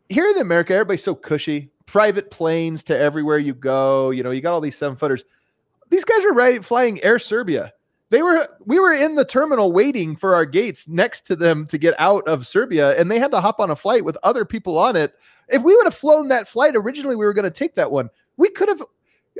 Here 0.07 0.25
in 0.25 0.37
America, 0.37 0.73
everybody's 0.73 1.03
so 1.03 1.15
cushy. 1.15 1.69
Private 1.85 2.31
planes 2.31 2.81
to 2.85 2.97
everywhere 2.97 3.39
you 3.39 3.53
go. 3.53 4.11
You 4.11 4.23
know, 4.23 4.31
you 4.31 4.39
got 4.39 4.53
all 4.53 4.61
these 4.61 4.77
seven 4.77 4.95
footers. 4.95 5.25
These 5.89 6.05
guys 6.05 6.23
are 6.23 6.31
right 6.31 6.63
flying 6.63 7.03
Air 7.03 7.19
Serbia. 7.19 7.73
They 8.11 8.21
were 8.23 8.47
we 8.65 8.79
were 8.79 8.93
in 8.93 9.15
the 9.15 9.25
terminal 9.25 9.71
waiting 9.71 10.15
for 10.15 10.33
our 10.33 10.45
gates 10.45 10.87
next 10.87 11.25
to 11.27 11.35
them 11.35 11.67
to 11.67 11.77
get 11.77 11.93
out 11.99 12.27
of 12.27 12.47
Serbia, 12.47 12.99
and 12.99 13.09
they 13.09 13.19
had 13.19 13.31
to 13.31 13.41
hop 13.41 13.59
on 13.59 13.69
a 13.69 13.75
flight 13.75 14.03
with 14.03 14.17
other 14.23 14.45
people 14.45 14.77
on 14.77 14.95
it. 14.95 15.13
If 15.47 15.61
we 15.61 15.75
would 15.75 15.85
have 15.85 15.95
flown 15.95 16.27
that 16.29 16.47
flight 16.47 16.75
originally, 16.75 17.15
we 17.15 17.25
were 17.25 17.33
going 17.33 17.43
to 17.43 17.51
take 17.51 17.75
that 17.75 17.91
one. 17.91 18.09
We 18.37 18.49
could 18.49 18.67
have. 18.69 18.81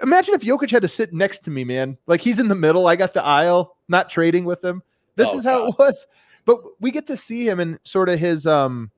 Imagine 0.04 0.36
if 0.36 0.42
Jokic 0.42 0.70
had 0.72 0.84
to 0.84 0.88
sit 0.88 1.14
next 1.14 1.44
to 1.46 1.52
me, 1.52 1.64
man. 1.64 1.98
Like 2.08 2.22
he's 2.22 2.40
in 2.40 2.48
the 2.48 2.56
middle, 2.56 2.88
I 2.88 2.96
got 2.96 3.14
the 3.14 3.24
aisle, 3.24 3.76
not 3.88 4.10
trading 4.10 4.46
with 4.46 4.64
him. 4.64 4.82
This 5.16 5.30
Oh, 5.34 5.40
is 5.40 5.44
how 5.44 5.68
it 5.68 5.76
was. 5.80 6.06
But 6.46 6.60
we 6.80 6.92
get 6.92 7.06
to 7.08 7.18
see 7.18 7.48
him 7.48 7.60
in 7.60 7.80
sort 7.84 8.08
of 8.08 8.18
his 8.20 8.48
um 8.48 8.92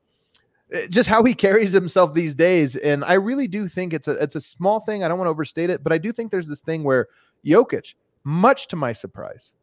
just 0.90 1.10
how 1.10 1.24
he 1.24 1.34
carries 1.46 1.72
himself 1.72 2.14
these 2.14 2.36
days. 2.36 2.76
And 2.76 3.04
I 3.04 3.14
really 3.14 3.48
do 3.48 3.68
think 3.68 3.94
it's 3.94 4.08
a 4.08 4.12
it's 4.22 4.36
a 4.36 4.42
small 4.42 4.82
thing. 4.82 5.04
I 5.04 5.08
don't 5.08 5.18
want 5.18 5.28
to 5.28 5.32
overstate 5.32 5.70
it, 5.70 5.82
but 5.82 5.92
I 5.92 5.98
do 5.98 6.12
think 6.12 6.30
there's 6.30 6.48
this 6.48 6.62
thing 6.62 6.84
where 6.84 7.08
Jokic, 7.46 7.96
much 8.24 8.68
to 8.68 8.76
my 8.76 8.94
surprise, 8.94 9.54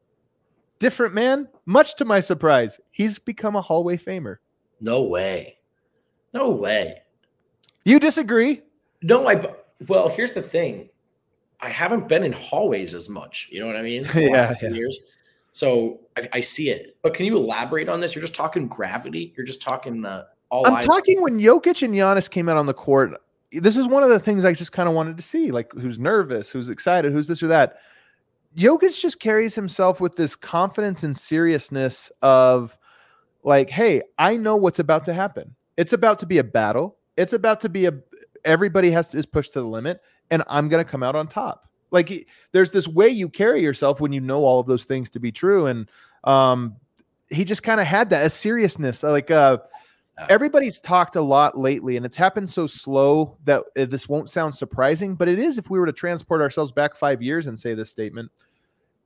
different 0.78 1.14
man, 1.14 1.48
much 1.66 1.96
to 1.96 2.04
my 2.04 2.20
surprise, 2.20 2.78
he's 2.90 3.18
become 3.18 3.56
a 3.56 3.62
hallway 3.62 3.96
famer. 3.96 4.36
no 4.80 5.02
way. 5.02 5.56
No 6.34 6.50
way. 6.50 7.02
You 7.84 7.98
disagree? 7.98 8.60
No, 9.02 9.26
I 9.28 9.54
well, 9.86 10.08
here's 10.08 10.32
the 10.32 10.42
thing. 10.42 10.90
I 11.60 11.70
haven't 11.70 12.06
been 12.06 12.22
in 12.22 12.32
hallways 12.32 12.94
as 12.94 13.08
much. 13.08 13.48
You 13.50 13.60
know 13.60 13.66
what 13.66 13.76
I 13.76 13.82
mean? 13.82 14.04
Yeah, 14.14 14.54
yeah. 14.62 14.68
years. 14.70 15.00
So 15.52 16.00
I, 16.16 16.28
I 16.34 16.40
see 16.40 16.68
it. 16.70 16.96
But 17.02 17.14
can 17.14 17.24
you 17.26 17.36
elaborate 17.36 17.88
on 17.88 18.00
this? 18.00 18.14
You're 18.14 18.22
just 18.22 18.34
talking 18.34 18.68
gravity. 18.68 19.32
You're 19.36 19.46
just 19.46 19.62
talking 19.62 20.04
uh, 20.04 20.24
all. 20.50 20.66
I'm 20.66 20.74
eyes- 20.74 20.84
talking 20.84 21.20
when 21.22 21.38
Jokic 21.38 21.82
and 21.82 21.94
Giannis 21.94 22.30
came 22.30 22.48
out 22.48 22.56
on 22.56 22.66
the 22.66 22.74
court. 22.74 23.12
This 23.50 23.76
is 23.76 23.86
one 23.86 24.02
of 24.02 24.10
the 24.10 24.20
things 24.20 24.44
I 24.44 24.52
just 24.52 24.72
kind 24.72 24.88
of 24.88 24.94
wanted 24.94 25.16
to 25.16 25.22
see, 25.22 25.50
like 25.50 25.72
who's 25.72 25.98
nervous, 25.98 26.50
who's 26.50 26.68
excited, 26.68 27.12
who's 27.12 27.26
this 27.26 27.42
or 27.42 27.48
that. 27.48 27.78
Jokic 28.56 29.00
just 29.00 29.20
carries 29.20 29.54
himself 29.54 30.00
with 30.00 30.16
this 30.16 30.34
confidence 30.34 31.02
and 31.04 31.16
seriousness 31.16 32.11
of 32.22 32.76
like, 33.42 33.70
hey, 33.70 34.02
I 34.18 34.37
know 34.37 34.56
what's 34.56 34.78
about 34.78 35.04
to 35.06 35.14
happen. 35.14 35.54
It's 35.76 35.92
about 35.92 36.18
to 36.20 36.26
be 36.26 36.38
a 36.38 36.44
battle. 36.44 36.96
It's 37.16 37.32
about 37.32 37.61
to 37.62 37.68
be 37.68 37.87
a 37.87 37.92
everybody 38.44 38.90
has 38.90 39.11
to 39.11 39.18
is 39.18 39.26
pushed 39.26 39.52
to 39.52 39.61
the 39.61 39.66
limit, 39.66 40.00
and 40.30 40.42
I'm 40.48 40.68
gonna 40.68 40.84
come 40.84 41.02
out 41.02 41.14
on 41.14 41.28
top. 41.28 41.68
Like 41.90 42.28
there's 42.52 42.70
this 42.70 42.88
way 42.88 43.08
you 43.08 43.28
carry 43.28 43.62
yourself 43.62 44.00
when 44.00 44.12
you 44.12 44.20
know 44.20 44.44
all 44.44 44.61
of 44.61 44.66
those 44.66 44.84
things 44.84 45.08
to 45.11 45.20
be 45.20 45.32
true. 45.32 45.66
And 45.66 45.88
um 46.24 46.76
he 47.30 47.44
just 47.44 47.62
kind 47.62 47.80
of 47.80 47.87
had 47.87 48.11
that 48.11 48.26
a 48.26 48.30
seriousness. 48.30 49.02
Like 49.02 49.30
uh 49.30 49.58
everybody's 50.28 50.81
talked 50.81 51.16
a 51.16 51.20
lot 51.20 51.57
lately 51.57 51.96
and 51.96 52.04
it's 52.04 52.16
happened 52.16 52.48
so 52.48 52.66
slow 52.66 53.37
that 53.44 53.62
uh, 53.76 53.85
this 53.85 54.09
won't 54.09 54.28
sound 54.28 54.54
surprising 54.54 55.14
but 55.14 55.28
it 55.28 55.38
is 55.38 55.59
if 55.59 55.70
we 55.70 55.78
were 55.78 55.87
to 55.87 55.92
transport 55.92 56.40
ourselves 56.40 56.72
back 56.72 56.96
five 56.96 57.22
years 57.22 57.46
and 57.46 57.59
say 57.59 57.74
this 57.74 57.90
statement. 57.90 58.31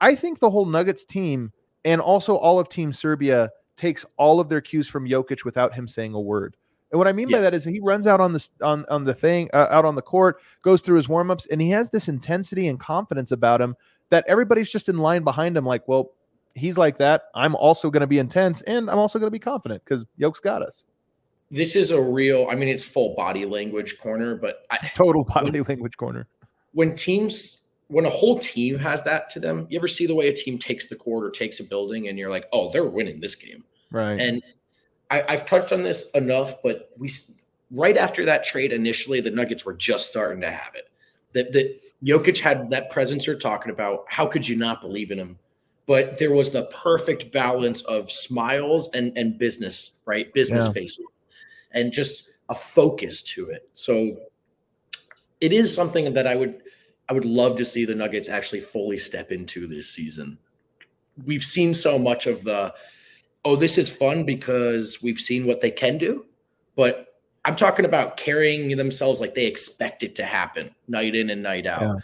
I 0.01 0.15
think 0.15 0.41
the 0.41 0.51
whole 0.51 0.67
nuggets 0.67 1.05
team 1.05 1.53
and 1.85 2.01
also 2.01 2.37
all 2.37 2.59
of 2.59 2.69
team 2.69 2.93
serbia 2.93 3.51
takes 3.77 4.05
all 4.17 4.41
of 4.41 4.49
their 4.49 4.61
cues 4.61 4.89
from 4.89 5.07
Jokic 5.07 5.45
without 5.45 5.75
him 5.75 5.89
saying 5.89 6.15
a 6.15 6.21
word. 6.21 6.57
And 6.91 6.99
what 6.99 7.09
i 7.09 7.13
mean 7.13 7.31
by 7.31 7.41
that 7.41 7.55
is 7.55 7.65
he 7.65 7.81
runs 7.81 8.07
out 8.07 8.21
on 8.21 8.33
this 8.33 8.51
on, 8.61 8.85
on 8.91 9.05
the 9.05 9.15
thing 9.15 9.51
uh, 9.53 9.69
out 9.71 9.85
on 9.85 9.95
the 9.95 10.03
court 10.03 10.41
goes 10.63 10.83
through 10.83 10.97
his 10.97 11.09
warm-ups 11.09 11.47
and 11.51 11.61
he 11.61 11.71
has 11.71 11.91
this 11.91 12.09
intensity 12.09 12.69
and 12.69 12.79
confidence 12.79 13.33
about 13.33 13.61
him 13.61 13.77
that 14.11 14.25
everybody's 14.29 14.71
just 14.71 14.89
in 14.89 14.99
line 14.99 15.25
behind 15.25 15.57
him 15.57 15.65
like 15.65 15.87
well 15.89 16.13
he's 16.55 16.77
like 16.77 16.99
that. 16.99 17.23
I'm 17.35 17.57
also 17.57 17.91
going 17.91 18.03
to 18.03 18.07
be 18.07 18.19
intense 18.19 18.61
and 18.63 18.91
i'm 18.91 18.99
also 18.99 19.19
going 19.19 19.29
to 19.29 19.31
be 19.31 19.39
confident 19.39 19.83
because 19.85 20.05
Yoke's 20.19 20.41
got 20.41 20.63
us 20.63 20.85
This 21.53 21.77
is 21.77 21.91
a 21.91 22.01
real. 22.01 22.49
I 22.51 22.55
mean, 22.57 22.69
it's 22.69 22.85
full 22.85 23.15
body 23.15 23.45
language 23.45 23.99
corner, 23.99 24.35
but 24.35 24.65
I, 24.71 24.79
total 24.95 25.23
body 25.25 25.61
language 25.61 25.97
corner. 25.97 26.27
when 26.73 26.97
teams 26.97 27.59
when 27.89 28.07
a 28.07 28.11
whole 28.11 28.39
team 28.39 28.79
has 28.79 29.03
that 29.05 29.29
to 29.29 29.39
them 29.39 29.67
you 29.69 29.79
ever 29.79 29.87
see 29.89 30.07
the 30.07 30.15
way 30.15 30.29
a 30.29 30.33
team 30.35 30.59
takes 30.59 30.89
the 30.89 30.97
court 30.97 31.25
or 31.27 31.31
takes 31.31 31.61
a 31.61 31.65
building 31.65 32.09
and 32.09 32.19
you're 32.19 32.31
like 32.31 32.47
oh 32.55 32.71
they're 32.73 32.87
winning 32.87 33.21
this 33.21 33.35
game 33.35 33.63
Right. 33.91 34.19
and 34.19 34.43
I, 35.11 35.23
i've 35.29 35.45
touched 35.45 35.73
on 35.75 35.83
this 35.83 36.11
enough 36.13 36.63
but 36.63 36.89
we 36.97 37.11
right 37.71 37.99
after 37.99 38.25
that 38.25 38.45
trade 38.45 38.73
initially 38.73 39.21
the 39.21 39.31
nuggets 39.31 39.67
were 39.67 39.75
just 39.75 40.09
starting 40.09 40.41
to 40.41 40.51
have 40.51 40.75
it 40.75 40.89
that 41.35 41.53
that 41.53 41.79
Jokic 42.03 42.39
had 42.39 42.71
that 42.71 42.89
presence 42.89 43.27
you're 43.27 43.37
talking 43.37 43.71
about 43.71 44.05
how 44.09 44.25
could 44.27 44.49
you 44.49 44.57
not 44.57 44.81
believe 44.81 45.11
in 45.11 45.19
him 45.19 45.39
but 45.87 46.19
there 46.19 46.33
was 46.33 46.49
the 46.49 46.65
perfect 46.67 47.31
balance 47.31 47.83
of 47.83 48.11
smiles 48.11 48.89
and 48.95 49.13
and 49.19 49.37
business 49.39 50.01
right 50.07 50.33
business 50.33 50.65
Yeah. 50.69 50.73
face 50.73 50.97
and 51.75 51.93
just 51.93 52.31
a 52.49 52.55
focus 52.55 53.23
to 53.23 53.49
it 53.51 53.69
so 53.73 54.17
it 55.43 55.53
is 55.53 55.75
something 55.75 56.15
that 56.15 56.27
I 56.27 56.37
would 56.37 56.63
I 57.09 57.13
would 57.13 57.25
love 57.27 57.57
to 57.57 57.65
see 57.65 57.85
the 57.85 57.95
Nuggets 57.95 58.29
actually 58.29 58.61
fully 58.61 58.97
step 58.97 59.33
into 59.33 59.67
this 59.67 59.91
season. 59.91 60.39
We've 61.27 61.43
seen 61.43 61.75
so 61.75 61.99
much 61.99 62.27
of 62.27 62.45
the 62.45 62.73
oh 63.45 63.57
this 63.57 63.77
is 63.77 63.91
fun 63.91 64.25
because 64.25 65.03
we've 65.03 65.21
seen 65.21 65.45
what 65.45 65.61
they 65.61 65.71
can 65.71 65.99
do, 65.99 66.25
but 66.77 67.19
I'm 67.45 67.57
talking 67.57 67.85
about 67.85 68.17
carrying 68.17 68.77
themselves 68.77 69.21
like 69.21 69.35
they 69.35 69.47
expect 69.47 70.05
it 70.05 70.15
to 70.15 70.25
happen 70.25 70.73
night 70.87 71.17
in 71.17 71.29
and 71.31 71.43
night 71.43 71.67
out. 71.67 71.83
Yeah. 71.83 71.95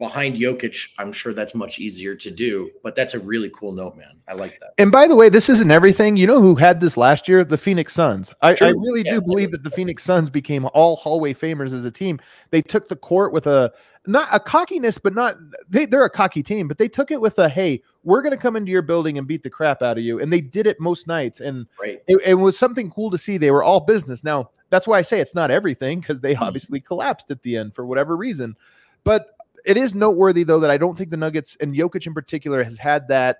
Behind 0.00 0.36
Jokic, 0.36 0.90
I'm 0.98 1.12
sure 1.12 1.32
that's 1.32 1.54
much 1.54 1.78
easier 1.78 2.16
to 2.16 2.30
do, 2.30 2.68
but 2.82 2.96
that's 2.96 3.14
a 3.14 3.20
really 3.20 3.48
cool 3.54 3.70
note, 3.70 3.96
man. 3.96 4.16
I 4.26 4.32
like 4.34 4.58
that. 4.58 4.72
And 4.76 4.90
by 4.90 5.06
the 5.06 5.14
way, 5.14 5.28
this 5.28 5.48
isn't 5.48 5.70
everything. 5.70 6.16
You 6.16 6.26
know 6.26 6.40
who 6.40 6.56
had 6.56 6.80
this 6.80 6.96
last 6.96 7.28
year? 7.28 7.44
The 7.44 7.56
Phoenix 7.56 7.92
Suns. 7.92 8.32
I, 8.42 8.56
I 8.60 8.70
really 8.70 9.02
Yeah. 9.04 9.14
do 9.14 9.20
believe 9.22 9.52
that 9.52 9.62
the 9.62 9.70
Phoenix 9.70 10.02
Suns 10.02 10.30
became 10.30 10.66
all 10.74 10.96
hallway 10.96 11.32
famers 11.32 11.72
as 11.72 11.84
a 11.84 11.92
team. 11.92 12.18
They 12.50 12.60
took 12.60 12.88
the 12.88 12.96
court 12.96 13.32
with 13.32 13.46
a 13.46 13.72
not 14.06 14.28
a 14.32 14.40
cockiness, 14.40 14.98
but 14.98 15.14
not 15.14 15.36
they, 15.70 15.86
they're 15.86 16.04
a 16.04 16.10
cocky 16.10 16.42
team, 16.42 16.66
but 16.66 16.76
they 16.76 16.88
took 16.88 17.12
it 17.12 17.20
with 17.20 17.38
a 17.38 17.48
hey, 17.48 17.80
we're 18.02 18.20
gonna 18.20 18.36
come 18.36 18.56
into 18.56 18.72
your 18.72 18.82
building 18.82 19.16
and 19.16 19.28
beat 19.28 19.44
the 19.44 19.48
crap 19.50 19.80
out 19.80 19.96
of 19.96 20.02
you. 20.02 20.20
And 20.20 20.32
they 20.32 20.40
did 20.40 20.66
it 20.66 20.80
most 20.80 21.06
nights. 21.06 21.38
And 21.40 21.66
Right. 21.80 22.02
it, 22.08 22.20
it 22.26 22.34
was 22.34 22.58
something 22.58 22.90
cool 22.90 23.12
to 23.12 23.16
see. 23.18 23.38
They 23.38 23.52
were 23.52 23.62
all 23.62 23.80
business. 23.80 24.24
Now, 24.24 24.50
that's 24.70 24.88
why 24.88 24.98
I 24.98 25.02
say 25.02 25.20
it's 25.20 25.36
not 25.36 25.52
everything 25.52 26.00
because 26.00 26.20
they 26.20 26.34
Mhm. 26.34 26.40
obviously 26.42 26.80
collapsed 26.80 27.30
at 27.30 27.42
the 27.42 27.56
end 27.56 27.74
for 27.74 27.86
whatever 27.86 28.16
reason. 28.16 28.56
But 29.04 29.33
it 29.64 29.76
is 29.76 29.94
noteworthy, 29.94 30.44
though, 30.44 30.60
that 30.60 30.70
I 30.70 30.76
don't 30.76 30.96
think 30.96 31.10
the 31.10 31.16
Nuggets 31.16 31.56
and 31.60 31.74
Jokic 31.74 32.06
in 32.06 32.14
particular 32.14 32.62
has 32.62 32.78
had 32.78 33.08
that 33.08 33.38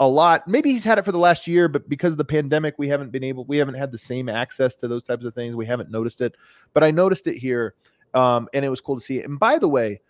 a 0.00 0.06
lot. 0.06 0.46
Maybe 0.46 0.70
he's 0.70 0.84
had 0.84 0.98
it 0.98 1.04
for 1.04 1.12
the 1.12 1.18
last 1.18 1.46
year, 1.46 1.68
but 1.68 1.88
because 1.88 2.12
of 2.12 2.18
the 2.18 2.24
pandemic, 2.24 2.74
we 2.78 2.88
haven't 2.88 3.10
been 3.10 3.24
able, 3.24 3.44
we 3.44 3.58
haven't 3.58 3.74
had 3.74 3.90
the 3.90 3.98
same 3.98 4.28
access 4.28 4.76
to 4.76 4.88
those 4.88 5.04
types 5.04 5.24
of 5.24 5.34
things. 5.34 5.56
We 5.56 5.66
haven't 5.66 5.90
noticed 5.90 6.20
it. 6.20 6.36
But 6.72 6.84
I 6.84 6.90
noticed 6.90 7.26
it 7.26 7.36
here, 7.36 7.74
um, 8.14 8.48
and 8.54 8.64
it 8.64 8.68
was 8.68 8.80
cool 8.80 8.96
to 8.96 9.00
see 9.00 9.18
it. 9.18 9.28
And 9.28 9.38
by 9.38 9.58
the 9.58 9.68
way, 9.68 10.00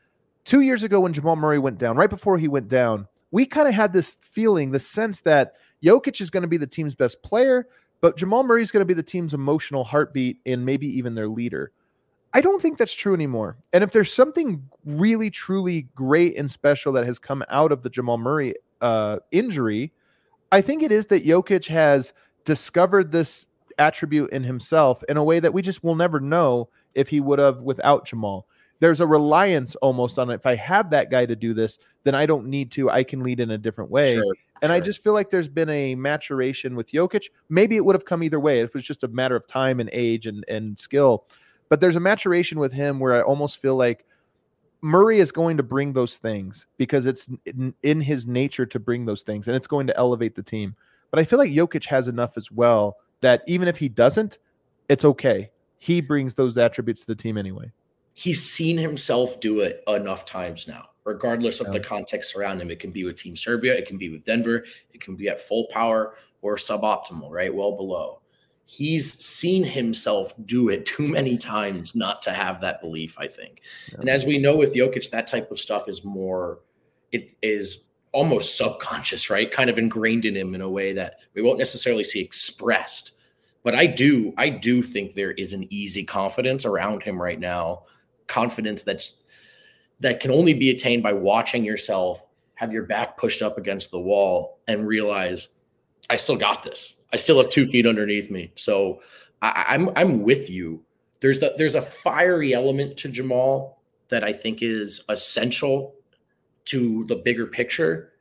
two 0.44 0.60
years 0.60 0.82
ago 0.82 1.00
when 1.00 1.12
Jamal 1.12 1.36
Murray 1.36 1.58
went 1.58 1.78
down, 1.78 1.96
right 1.96 2.10
before 2.10 2.38
he 2.38 2.48
went 2.48 2.68
down, 2.68 3.08
we 3.30 3.44
kind 3.46 3.68
of 3.68 3.74
had 3.74 3.92
this 3.92 4.16
feeling, 4.20 4.70
the 4.70 4.80
sense 4.80 5.20
that 5.22 5.54
Jokic 5.82 6.20
is 6.20 6.30
going 6.30 6.42
to 6.42 6.48
be 6.48 6.56
the 6.56 6.66
team's 6.66 6.94
best 6.94 7.22
player, 7.22 7.66
but 8.00 8.16
Jamal 8.16 8.44
Murray 8.44 8.62
is 8.62 8.70
going 8.70 8.80
to 8.80 8.86
be 8.86 8.94
the 8.94 9.02
team's 9.02 9.34
emotional 9.34 9.84
heartbeat 9.84 10.38
and 10.46 10.64
maybe 10.64 10.86
even 10.86 11.14
their 11.14 11.28
leader. 11.28 11.72
I 12.34 12.40
don't 12.40 12.60
think 12.60 12.78
that's 12.78 12.92
true 12.92 13.14
anymore. 13.14 13.56
And 13.72 13.82
if 13.82 13.92
there's 13.92 14.12
something 14.12 14.62
really, 14.84 15.30
truly 15.30 15.88
great 15.94 16.36
and 16.36 16.50
special 16.50 16.92
that 16.92 17.06
has 17.06 17.18
come 17.18 17.42
out 17.48 17.72
of 17.72 17.82
the 17.82 17.90
Jamal 17.90 18.18
Murray 18.18 18.54
uh, 18.80 19.18
injury, 19.30 19.92
I 20.52 20.60
think 20.60 20.82
it 20.82 20.92
is 20.92 21.06
that 21.06 21.24
Jokic 21.24 21.66
has 21.68 22.12
discovered 22.44 23.12
this 23.12 23.46
attribute 23.78 24.30
in 24.30 24.44
himself 24.44 25.02
in 25.08 25.16
a 25.16 25.24
way 25.24 25.40
that 25.40 25.54
we 25.54 25.62
just 25.62 25.84
will 25.84 25.94
never 25.94 26.20
know 26.20 26.68
if 26.94 27.08
he 27.08 27.20
would 27.20 27.38
have 27.38 27.60
without 27.60 28.06
Jamal. 28.06 28.46
there's 28.80 29.00
a 29.00 29.06
reliance 29.06 29.74
almost 29.76 30.18
on 30.18 30.30
it. 30.30 30.34
If 30.34 30.46
I 30.46 30.54
have 30.54 30.90
that 30.90 31.10
guy 31.10 31.26
to 31.26 31.34
do 31.34 31.52
this, 31.52 31.78
then 32.04 32.14
I 32.14 32.26
don't 32.26 32.46
need 32.46 32.70
to. 32.72 32.90
I 32.90 33.02
can 33.02 33.22
lead 33.22 33.40
in 33.40 33.50
a 33.50 33.58
different 33.58 33.90
way. 33.90 34.14
Sure, 34.14 34.34
And 34.62 34.70
I 34.70 34.80
just 34.80 35.02
feel 35.02 35.14
like 35.14 35.30
there's 35.30 35.48
been 35.48 35.68
a 35.68 35.94
maturation 35.94 36.76
with 36.76 36.90
Jokic. 36.92 37.26
Maybe 37.48 37.76
it 37.76 37.84
would 37.84 37.94
have 37.94 38.04
come 38.04 38.22
either 38.22 38.38
way. 38.38 38.60
It 38.60 38.72
was 38.74 38.84
just 38.84 39.02
a 39.04 39.08
matter 39.08 39.34
of 39.34 39.46
time 39.46 39.80
and 39.80 39.90
age 39.92 40.26
and, 40.26 40.44
and 40.48 40.78
skill. 40.78 41.26
But 41.68 41.80
there's 41.80 41.96
a 41.96 42.00
maturation 42.00 42.58
with 42.58 42.72
him 42.72 42.98
where 42.98 43.14
I 43.14 43.20
almost 43.22 43.58
feel 43.60 43.76
like 43.76 44.04
Murray 44.80 45.18
is 45.18 45.32
going 45.32 45.56
to 45.56 45.62
bring 45.62 45.92
those 45.92 46.18
things 46.18 46.66
because 46.76 47.06
it's 47.06 47.28
in, 47.46 47.74
in 47.82 48.00
his 48.00 48.26
nature 48.26 48.64
to 48.66 48.78
bring 48.78 49.04
those 49.04 49.22
things 49.22 49.48
and 49.48 49.56
it's 49.56 49.66
going 49.66 49.86
to 49.88 49.96
elevate 49.96 50.34
the 50.34 50.42
team. 50.42 50.74
But 51.10 51.20
I 51.20 51.24
feel 51.24 51.38
like 51.38 51.50
Jokic 51.50 51.84
has 51.86 52.06
enough 52.08 52.36
as 52.36 52.50
well 52.50 52.96
that 53.20 53.42
even 53.46 53.66
if 53.66 53.76
he 53.76 53.88
doesn't, 53.88 54.38
it's 54.88 55.04
okay. 55.04 55.50
He 55.78 56.00
brings 56.00 56.34
those 56.34 56.56
attributes 56.58 57.00
to 57.02 57.06
the 57.08 57.14
team 57.16 57.36
anyway. 57.36 57.72
he's 58.14 58.42
seen 58.42 58.76
himself 58.76 59.38
do 59.38 59.60
it 59.60 59.80
enough 59.86 60.24
times 60.24 60.66
now, 60.66 60.86
regardless 61.04 61.60
of 61.60 61.68
Yeah. 61.68 61.74
the 61.74 61.80
context 61.80 62.34
around 62.34 62.60
him. 62.60 62.68
It 62.68 62.80
can 62.80 62.90
be 62.90 63.04
with 63.04 63.14
Team 63.14 63.36
Serbia, 63.36 63.74
it 63.74 63.86
can 63.86 63.96
be 63.96 64.08
with 64.08 64.24
Denver, 64.24 64.64
it 64.92 65.00
can 65.00 65.14
be 65.14 65.28
at 65.28 65.40
full 65.40 65.68
power 65.70 66.14
or 66.42 66.56
suboptimal, 66.56 67.30
right? 67.30 67.54
Well 67.54 67.76
below. 67.76 68.20
He's 68.70 69.14
seen 69.14 69.64
himself 69.64 70.34
do 70.44 70.68
it 70.68 70.84
too 70.84 71.08
many 71.08 71.38
times 71.38 71.94
not 71.94 72.20
to 72.22 72.32
have 72.32 72.60
that 72.60 72.82
belief, 72.82 73.16
I 73.18 73.26
think. 73.26 73.62
And 73.94 74.10
as 74.10 74.26
we 74.26 74.36
know 74.36 74.56
with 74.56 74.74
Jokic, 74.74 75.08
that 75.08 75.26
type 75.26 75.50
of 75.50 75.58
stuff 75.58 75.88
is 75.88 76.04
more, 76.04 76.60
it 77.10 77.30
is 77.40 77.84
almost 78.12 78.58
subconscious, 78.58 79.30
right? 79.30 79.50
Kind 79.50 79.70
of 79.70 79.78
ingrained 79.78 80.26
in 80.26 80.36
him 80.36 80.54
in 80.54 80.60
a 80.60 80.68
way 80.68 80.92
that 80.92 81.20
we 81.32 81.40
won't 81.40 81.58
necessarily 81.58 82.04
see 82.04 82.20
expressed. 82.20 83.12
But 83.62 83.74
I 83.74 83.86
do, 83.86 84.34
I 84.36 84.50
do 84.50 84.82
think 84.82 85.14
there 85.14 85.32
is 85.32 85.54
an 85.54 85.66
easy 85.70 86.04
confidence 86.04 86.66
around 86.66 87.02
him 87.02 87.20
right 87.20 87.40
now 87.40 87.84
confidence 88.26 88.82
that's 88.82 89.24
that 90.00 90.20
can 90.20 90.30
only 90.30 90.52
be 90.52 90.70
attained 90.70 91.02
by 91.02 91.14
watching 91.14 91.64
yourself 91.64 92.22
have 92.54 92.70
your 92.70 92.84
back 92.84 93.16
pushed 93.16 93.40
up 93.40 93.56
against 93.56 93.90
the 93.90 93.98
wall 93.98 94.60
and 94.68 94.86
realize 94.86 95.48
I 96.10 96.16
still 96.16 96.36
got 96.36 96.62
this. 96.62 96.97
I 97.12 97.16
still 97.16 97.38
have 97.38 97.50
two 97.50 97.66
feet 97.66 97.86
underneath 97.86 98.30
me. 98.30 98.52
So 98.54 99.00
I, 99.42 99.64
I'm 99.68 99.90
I'm 99.96 100.22
with 100.22 100.50
you. 100.50 100.82
There's 101.20 101.40
the 101.40 101.54
there's 101.56 101.74
a 101.74 101.82
fiery 101.82 102.54
element 102.54 102.96
to 102.98 103.08
Jamal 103.08 103.80
that 104.08 104.24
I 104.24 104.32
think 104.32 104.62
is 104.62 105.02
essential 105.08 105.94
to 106.66 107.04
the 107.04 107.16
bigger 107.16 107.46
picture. 107.46 108.12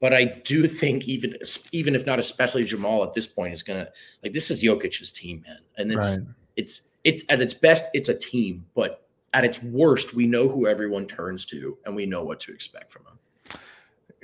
But 0.00 0.12
I 0.12 0.24
do 0.44 0.66
think 0.66 1.08
even 1.08 1.36
even 1.72 1.94
if 1.94 2.06
not 2.06 2.18
especially 2.18 2.64
Jamal 2.64 3.02
at 3.02 3.14
this 3.14 3.26
point 3.26 3.52
is 3.52 3.62
gonna 3.62 3.88
like 4.22 4.32
this 4.32 4.50
is 4.50 4.62
Jokic's 4.62 5.10
team, 5.10 5.42
man. 5.46 5.58
And 5.78 5.92
it's 5.92 6.18
Right. 6.18 6.28
it's 6.56 6.82
it's 7.04 7.24
at 7.28 7.40
its 7.40 7.54
best, 7.54 7.86
it's 7.94 8.08
a 8.08 8.18
team, 8.18 8.66
but 8.74 9.06
at 9.32 9.44
its 9.44 9.62
worst, 9.62 10.14
we 10.14 10.26
know 10.26 10.48
who 10.48 10.66
everyone 10.66 11.06
turns 11.06 11.44
to 11.46 11.78
and 11.84 11.94
we 11.94 12.06
know 12.06 12.24
what 12.24 12.40
to 12.40 12.52
expect 12.52 12.90
from 12.90 13.04
them. 13.04 13.18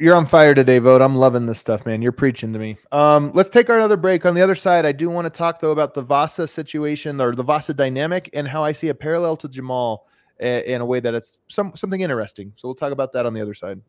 You're 0.02 0.16
on 0.16 0.26
fire 0.26 0.52
today, 0.52 0.80
Vogt. 0.80 1.00
I'm 1.00 1.14
loving 1.14 1.46
this 1.46 1.60
stuff, 1.60 1.86
man. 1.86 2.02
You're 2.02 2.10
preaching 2.10 2.52
to 2.54 2.58
me. 2.58 2.76
Um, 2.90 3.30
let's 3.34 3.48
take 3.48 3.70
our 3.70 3.76
another 3.78 3.96
break. 3.96 4.26
On 4.26 4.34
the 4.34 4.40
other 4.40 4.56
side, 4.56 4.84
I 4.84 4.90
do 4.90 5.08
want 5.08 5.26
to 5.26 5.30
talk 5.30 5.60
though 5.60 5.70
about 5.70 5.94
the 5.94 6.02
Vasa 6.02 6.48
situation 6.48 7.20
or 7.20 7.36
the 7.36 7.44
Vasa 7.44 7.72
dynamic 7.72 8.28
and 8.32 8.48
how 8.48 8.64
I 8.64 8.72
see 8.72 8.88
a 8.88 8.94
parallel 8.96 9.36
to 9.36 9.48
Jamal 9.48 10.08
in 10.40 10.80
a 10.80 10.84
way 10.84 10.98
that 10.98 11.14
it's 11.14 11.38
some 11.48 11.76
something 11.76 12.00
interesting. 12.00 12.52
So 12.56 12.66
we'll 12.66 12.74
talk 12.74 12.90
about 12.90 13.12
that 13.12 13.26
on 13.26 13.32
the 13.32 13.40
other 13.40 13.54
side, 13.54 13.80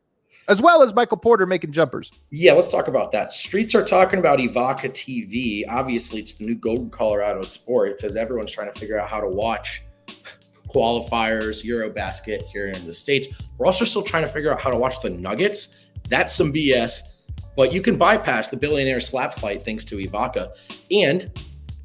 as 0.48 0.62
well 0.62 0.84
as 0.84 0.94
Michael 0.94 1.18
Porter 1.18 1.48
making 1.48 1.72
jumpers. 1.72 2.12
Yeah, 2.30 2.52
let's 2.52 2.68
talk 2.68 2.88
about 2.88 3.12
that. 3.14 3.34
Streets 3.34 3.74
are 3.74 3.84
talking 3.84 4.20
about 4.20 4.38
Evoca 4.38 4.92
TV. 4.92 5.64
Obviously, 5.68 6.20
it's 6.20 6.36
the 6.36 6.46
new 6.46 6.54
Golden 6.54 6.92
Colorado 6.92 7.44
Sports 7.46 8.04
as 8.04 8.16
everyone's 8.16 8.52
trying 8.52 8.72
to 8.72 8.80
figure 8.80 9.00
out 9.00 9.10
how 9.10 9.20
to 9.20 9.28
watch 9.28 9.84
qualifiers, 10.70 11.64
Eurobasket 11.64 12.44
here 12.44 12.68
in 12.68 12.86
the 12.86 12.94
States. 12.94 13.28
We're 13.58 13.66
also 13.66 13.86
still 13.86 14.04
trying 14.04 14.24
to 14.24 14.30
figure 14.30 14.52
out 14.52 14.60
how 14.60 14.70
to 14.70 14.78
watch 14.78 15.02
the 15.02 15.10
Nuggets. 15.10 15.76
That's 16.10 16.36
some 16.36 16.54
BS, 16.54 17.00
but 17.56 17.72
you 17.72 17.82
can 17.82 17.98
bypass 17.98 18.50
the 18.50 18.58
billionaire 18.58 19.02
slap 19.02 19.34
fight 19.34 19.64
thanks 19.64 19.86
to 19.86 19.98
Evoca. 19.98 20.54
And 20.92 21.32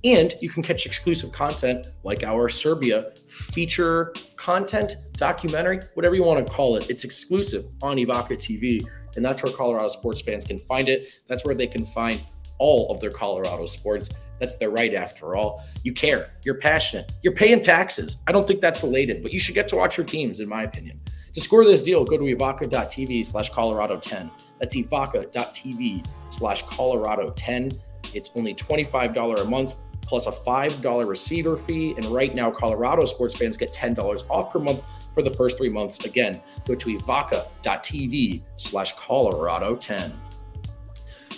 and 0.05 0.35
you 0.41 0.49
can 0.49 0.63
catch 0.63 0.87
exclusive 0.87 1.33
content 1.33 1.89
like 2.05 2.23
our 2.23 2.49
Serbia 2.49 3.13
feature 3.27 4.15
content, 4.37 4.97
documentary, 5.15 5.81
whatever 5.95 6.15
you 6.15 6.23
want 6.23 6.47
to 6.47 6.53
call 6.53 6.77
it. 6.77 6.89
It's 6.89 7.03
exclusive 7.03 7.65
on 7.83 7.97
Evoca 7.97 8.33
TV. 8.33 8.87
And 9.17 9.25
that's 9.25 9.43
where 9.43 9.53
Colorado 9.53 9.89
sports 9.89 10.21
fans 10.21 10.45
can 10.45 10.61
find 10.61 10.89
it. 10.89 11.09
That's 11.27 11.45
where 11.45 11.55
they 11.55 11.67
can 11.67 11.85
find 11.85 12.21
all 12.59 12.91
of 12.93 13.01
their 13.01 13.11
Colorado 13.11 13.67
sports. 13.67 14.09
That's 14.39 14.57
their 14.57 14.71
right 14.71 14.95
after 14.95 15.35
all. 15.35 15.65
You 15.83 15.93
care, 15.93 16.31
you're 16.45 16.59
passionate, 16.61 17.11
you're 17.23 17.35
paying 17.35 17.61
taxes. 17.61 18.19
I 18.29 18.33
don't 18.33 18.47
think 18.47 18.61
that's 18.61 18.83
related, 18.83 19.23
but 19.23 19.33
you 19.33 19.41
should 19.41 19.57
get 19.57 19.69
to 19.69 19.77
watch 19.77 19.97
your 19.97 20.07
teams, 20.07 20.39
in 20.39 20.49
my 20.49 20.63
opinion. 20.63 21.01
To 21.35 21.41
score 21.41 21.65
this 21.65 21.83
deal, 21.83 22.05
go 22.05 22.17
to 22.17 22.25
evoca.tv 22.25 23.27
slash 23.27 23.51
Colorado 23.51 23.99
10. 23.99 24.31
That's 24.59 24.75
evoca.tv 24.75 26.07
slash 26.31 26.63
Colorado 26.63 27.31
10. 27.31 27.81
It's 28.15 28.31
only 28.35 28.55
$25 28.55 29.41
a 29.41 29.45
month 29.45 29.77
plus 30.03 30.27
a 30.27 30.33
$5 30.33 31.07
receiver 31.07 31.57
fee. 31.57 31.95
And 31.97 32.07
right 32.07 32.35
now, 32.35 32.51
Colorado 32.51 33.05
sports 33.05 33.37
fans 33.37 33.57
get 33.57 33.73
$10 33.73 34.25
off 34.31 34.53
per 34.53 34.59
month 34.59 34.83
for 35.15 35.23
the 35.23 35.31
first 35.31 35.59
three 35.59 35.69
months. 35.69 36.05
Again, 36.05 36.41
go 36.67 36.75
to 36.75 36.99
evoca.tv 36.99 38.43
slash 38.57 38.95
Colorado 38.97 39.77
10. 39.77 40.19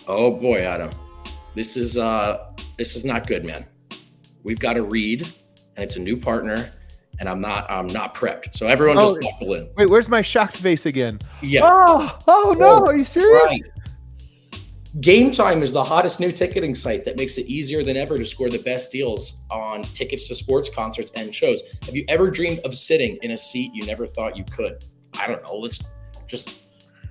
Oh 0.07 0.31
boy, 0.37 0.61
Adam. 0.61 0.91
This 1.55 1.77
is 1.77 1.99
uh 1.99 2.53
this 2.79 2.97
is 2.97 3.05
not 3.05 3.27
good, 3.27 3.45
man. 3.45 3.67
We've 4.43 4.59
got 4.59 4.75
to 4.75 4.83
read, 4.83 5.23
and 5.77 5.85
it's 5.85 5.97
a 5.97 6.01
new 6.01 6.17
partner, 6.17 6.73
and 7.21 7.29
I'm 7.29 7.41
not 7.41 7.71
I'm 7.71 7.87
not 7.87 8.15
prepped. 8.15 8.57
So 8.57 8.67
everyone 8.67 8.97
just 8.97 9.15
Oh. 9.15 9.21
buckle 9.21 9.55
in. 9.55 9.69
Wait, 9.77 9.87
where's 9.87 10.09
my 10.09 10.23
shocked 10.23 10.57
face 10.57 10.87
again? 10.87 11.21
Yeah. 11.43 11.61
Oh, 11.65 12.19
oh 12.27 12.57
no! 12.59 12.83
Oh, 12.83 12.87
Are 12.87 12.97
you 12.97 13.05
serious? 13.05 13.45
Right. 13.45 13.63
Game 15.01 15.31
Time 15.31 15.63
is 15.63 15.71
the 15.71 15.85
hottest 15.85 16.19
new 16.19 16.33
ticketing 16.33 16.75
site 16.75 17.05
that 17.05 17.17
makes 17.17 17.39
it 17.39 17.47
easier 17.47 17.85
than 17.85 17.97
ever 17.97 18.19
to 18.19 18.25
score 18.25 18.51
the 18.51 18.59
best 18.59 18.91
deals 18.91 19.39
on 19.49 19.85
tickets 19.95 20.27
to 20.27 20.35
sports, 20.35 20.69
concerts, 20.69 21.13
and 21.15 21.33
shows. 21.33 21.63
Have 21.85 21.95
you 21.95 22.05
ever 22.09 22.29
dreamed 22.29 22.59
of 22.65 22.75
sitting 22.77 23.17
in 23.23 23.31
a 23.31 23.37
seat 23.37 23.73
you 23.73 23.87
never 23.87 24.05
thought 24.05 24.37
you 24.37 24.43
could? 24.45 24.85
I 25.15 25.29
don't 25.29 25.45
know. 25.45 25.55
Let's 25.55 25.81
just 26.27 26.49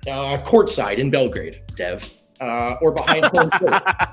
uh, 0.06 0.36
courtside 0.44 0.98
in 0.98 1.10
Belgrade, 1.10 1.62
Dev, 1.74 2.06
uh, 2.40 2.76
or 2.80 2.92
behind 2.92 3.24
home 3.26 3.50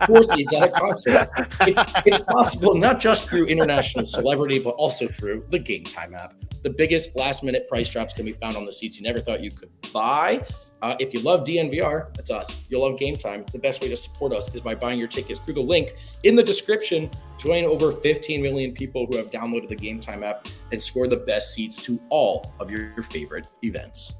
four 0.05 0.23
seats 0.23 0.53
at 0.53 0.63
a 0.63 0.69
concert. 0.69 1.29
It's, 1.61 1.83
it's 2.05 2.21
possible 2.21 2.75
not 2.75 2.99
just 2.99 3.27
through 3.27 3.45
international 3.45 4.05
celebrity, 4.05 4.59
but 4.59 4.71
also 4.71 5.07
through 5.07 5.45
the 5.49 5.59
Game 5.59 5.83
Time 5.83 6.13
app. 6.13 6.33
The 6.63 6.69
biggest 6.69 7.15
last 7.15 7.43
minute 7.43 7.67
price 7.67 7.89
drops 7.89 8.13
can 8.13 8.25
be 8.25 8.33
found 8.33 8.57
on 8.57 8.65
the 8.65 8.73
seats 8.73 8.97
you 8.97 9.03
never 9.03 9.21
thought 9.21 9.41
you 9.41 9.51
could 9.51 9.69
buy. 9.93 10.45
Uh, 10.81 10.95
if 10.99 11.11
you 11.11 11.19
love 11.21 11.43
DNVR, 11.43 12.13
that's 12.15 12.29
us. 12.29 12.53
You'll 12.69 12.87
love 12.87 12.99
Game 12.99 13.17
Time. 13.17 13.43
The 13.51 13.57
best 13.57 13.81
way 13.81 13.89
to 13.89 13.95
support 13.95 14.31
us 14.31 14.53
is 14.53 14.61
by 14.61 14.75
buying 14.75 14.99
your 14.99 15.07
tickets 15.07 15.39
through 15.39 15.55
the 15.55 15.61
link 15.61 15.95
in 16.23 16.35
the 16.35 16.43
description. 16.43 17.09
Join 17.39 17.65
over 17.65 17.91
15 17.91 18.41
million 18.41 18.73
people 18.73 19.07
who 19.07 19.15
have 19.17 19.31
downloaded 19.31 19.69
the 19.69 19.75
Game 19.75 19.99
Time 19.99 20.23
app 20.23 20.47
and 20.71 20.81
score 20.81 21.07
the 21.07 21.17
best 21.17 21.53
seats 21.53 21.77
to 21.77 21.99
all 22.09 22.53
of 22.59 22.69
your 22.69 23.01
favorite 23.01 23.47
events. 23.63 24.13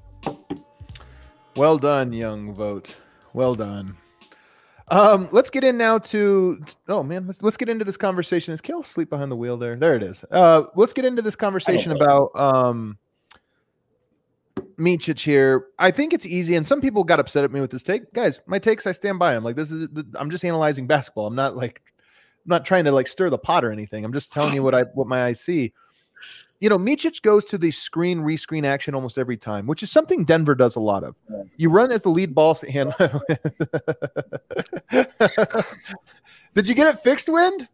Well 1.56 1.78
done, 1.78 2.12
young 2.12 2.54
Vogt. 2.54 2.96
Well 3.38 3.54
done. 3.54 3.96
Um, 4.88 5.30
let's 5.32 5.52
get 5.52 5.64
in 5.64 5.78
now 5.78 6.00
to 6.00 6.60
oh 6.88 7.04
man, 7.04 7.28
let's 7.28 7.40
let's 7.44 7.56
get 7.56 7.70
into 7.70 7.86
this 7.86 7.96
conversation. 7.96 8.52
Is 8.52 8.62
Kale 8.62 8.82
sleep 8.82 9.12
behind 9.12 9.32
the 9.32 9.36
wheel 9.36 9.58
there? 9.58 9.76
There 9.76 9.96
it 9.96 10.02
is. 10.02 10.26
Uh 10.32 10.64
let's 10.76 10.92
get 10.92 11.06
into 11.06 11.22
this 11.22 11.36
conversation 11.36 11.92
about 11.92 12.32
um 12.34 12.98
Micic 14.80 15.20
here. 15.20 15.68
I 15.78 15.92
think 15.92 16.14
it's 16.14 16.26
easy, 16.26 16.56
and 16.56 16.66
some 16.66 16.82
people 16.82 17.04
got 17.04 17.20
upset 17.20 17.44
at 17.44 17.52
me 17.52 17.62
with 17.62 17.70
this 17.70 17.84
take. 17.84 18.12
Guys, 18.12 18.42
my 18.48 18.58
takes, 18.58 18.88
I 18.88 18.92
stand 18.92 19.20
by 19.20 19.36
them. 19.36 19.44
Like 19.44 19.56
this 19.56 19.70
is 19.70 19.88
I'm 20.16 20.32
just 20.32 20.44
analyzing 20.44 20.88
basketball. 20.88 21.28
I'm 21.28 21.36
not 21.36 21.56
like 21.56 21.84
I'm 22.44 22.50
not 22.50 22.66
trying 22.66 22.86
to 22.86 22.92
like 22.92 23.08
stir 23.08 23.30
the 23.30 23.38
pot 23.38 23.64
or 23.64 23.72
anything. 23.72 24.04
I'm 24.04 24.14
just 24.14 24.34
telling 24.34 24.56
you 24.56 24.64
what 24.64 24.74
I 24.74 24.82
what 24.96 25.08
my 25.08 25.26
eyes 25.26 25.40
see. 25.42 25.74
You 26.60 26.70
know, 26.70 26.78
Micic 26.80 27.22
goes 27.22 27.46
to 27.46 27.58
the 27.58 27.70
screen 27.70 28.20
rescreen 28.22 28.66
action 28.66 28.96
almost 28.96 29.18
every 29.20 29.38
time, 29.38 29.68
which 29.68 29.84
is 29.84 29.92
something 29.92 30.26
Denver 30.26 30.56
does 30.56 30.76
a 30.76 30.80
lot 30.80 31.04
of. 31.04 31.16
You 31.56 31.70
run 31.70 31.92
as 31.92 32.02
the 32.04 32.10
lead 32.10 32.34
ball 32.34 32.56
hand. 32.70 32.96
Did 36.56 36.68
you 36.68 36.74
get 36.74 36.88
it 36.88 37.00
fixed, 37.00 37.30
Wind? 37.30 37.68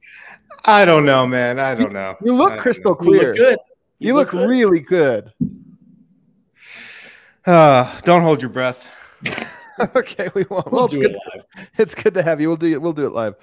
I 0.65 0.83
don't 0.83 1.05
know, 1.05 1.25
man. 1.25 1.59
I 1.59 1.73
don't 1.75 1.93
know. 1.93 2.15
You 2.23 2.33
I 2.33 2.37
look 2.37 2.59
crystal 2.59 2.91
know. 2.91 2.95
clear. 2.95 3.33
You 3.35 3.41
look 3.43 3.49
good. 3.49 3.57
You 3.99 4.13
look 4.15 4.29
good. 4.31 4.49
really 4.49 4.79
good. 4.81 5.31
Uh, 7.45 7.99
don't 8.01 8.21
hold 8.21 8.41
your 8.41 8.49
breath. 8.49 8.85
okay, 9.95 10.29
we 10.33 10.43
won't. 10.49 10.65
We'll 10.71 10.81
Well, 10.81 10.85
it's 10.85 10.93
do 10.93 11.01
good. 11.01 11.11
it 11.11 11.19
live. 11.33 11.67
It's 11.77 11.95
good 11.95 12.13
to 12.15 12.23
have 12.23 12.41
you. 12.41 12.49
We'll 12.49 12.57
do 12.57 12.67
it. 12.67 12.81
We'll 12.81 12.91
do 12.93 13.05
it 13.05 13.13
live. 13.13 13.35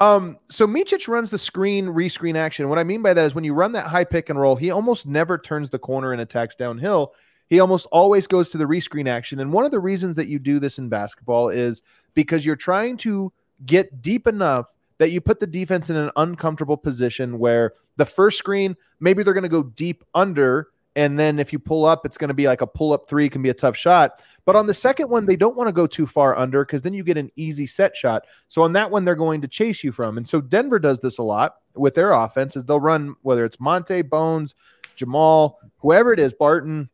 Um, 0.00 0.38
so 0.48 0.66
Micic 0.66 1.08
runs 1.08 1.30
the 1.30 1.38
screen 1.38 1.86
rescreen 1.86 2.36
action. 2.36 2.68
What 2.68 2.78
I 2.78 2.84
mean 2.84 3.02
by 3.02 3.14
that 3.14 3.26
is 3.26 3.34
when 3.34 3.44
you 3.44 3.52
run 3.52 3.72
that 3.72 3.86
high 3.86 4.04
pick 4.04 4.30
and 4.30 4.38
roll, 4.38 4.56
he 4.56 4.70
almost 4.70 5.06
never 5.06 5.38
turns 5.38 5.70
the 5.70 5.78
corner 5.78 6.12
and 6.12 6.20
attacks 6.20 6.54
downhill. 6.54 7.14
He 7.48 7.60
almost 7.60 7.86
always 7.86 8.26
goes 8.26 8.48
to 8.50 8.58
the 8.58 8.66
rescreen 8.66 9.08
action. 9.08 9.40
And 9.40 9.52
one 9.52 9.64
of 9.64 9.70
the 9.70 9.80
reasons 9.80 10.16
that 10.16 10.28
you 10.28 10.38
do 10.38 10.60
this 10.60 10.78
in 10.78 10.88
basketball 10.88 11.48
is 11.48 11.82
because 12.14 12.44
you're 12.44 12.56
trying 12.56 12.96
to 12.98 13.32
get 13.66 14.02
deep 14.02 14.26
enough 14.26 14.72
that 14.98 15.10
you 15.10 15.20
put 15.20 15.40
the 15.40 15.46
defense 15.46 15.90
in 15.90 15.96
an 15.96 16.10
uncomfortable 16.16 16.76
position 16.76 17.38
where 17.38 17.72
the 17.96 18.06
first 18.06 18.38
screen, 18.38 18.76
maybe 19.00 19.22
they're 19.22 19.34
going 19.34 19.42
to 19.42 19.48
go 19.48 19.62
deep 19.62 20.04
under 20.14 20.68
And 20.98 21.16
then 21.16 21.38
if 21.38 21.52
you 21.52 21.60
pull 21.60 21.84
up, 21.84 22.04
it's 22.04 22.18
going 22.18 22.26
to 22.26 22.34
be 22.34 22.48
like 22.48 22.60
a 22.60 22.66
pull 22.66 22.92
up 22.92 23.08
three, 23.08 23.28
can 23.28 23.40
be 23.40 23.50
a 23.50 23.54
tough 23.54 23.76
shot. 23.76 24.20
But 24.44 24.56
on 24.56 24.66
the 24.66 24.74
second 24.74 25.08
one, 25.08 25.26
they 25.26 25.36
don't 25.36 25.56
want 25.56 25.68
to 25.68 25.72
go 25.72 25.86
too 25.86 26.08
far 26.08 26.36
under 26.36 26.64
because 26.64 26.82
then 26.82 26.92
you 26.92 27.04
get 27.04 27.16
an 27.16 27.30
easy 27.36 27.68
set 27.68 27.96
shot. 27.96 28.26
So 28.48 28.62
on 28.62 28.72
that 28.72 28.90
one, 28.90 29.04
they're 29.04 29.14
going 29.14 29.40
to 29.42 29.46
chase 29.46 29.84
you 29.84 29.92
from. 29.92 30.16
And 30.16 30.28
so 30.28 30.40
Denver 30.40 30.80
does 30.80 30.98
this 30.98 31.18
a 31.18 31.22
lot 31.22 31.58
with 31.76 31.94
their 31.94 32.10
offense 32.10 32.56
is 32.56 32.64
they'll 32.64 32.80
run 32.80 33.14
whether 33.22 33.44
it's 33.44 33.60
Monte, 33.60 34.02
Bones, 34.02 34.56
Jamal, 34.96 35.60
whoever 35.76 36.12
it 36.12 36.18
is, 36.18 36.34
Barton, 36.34 36.90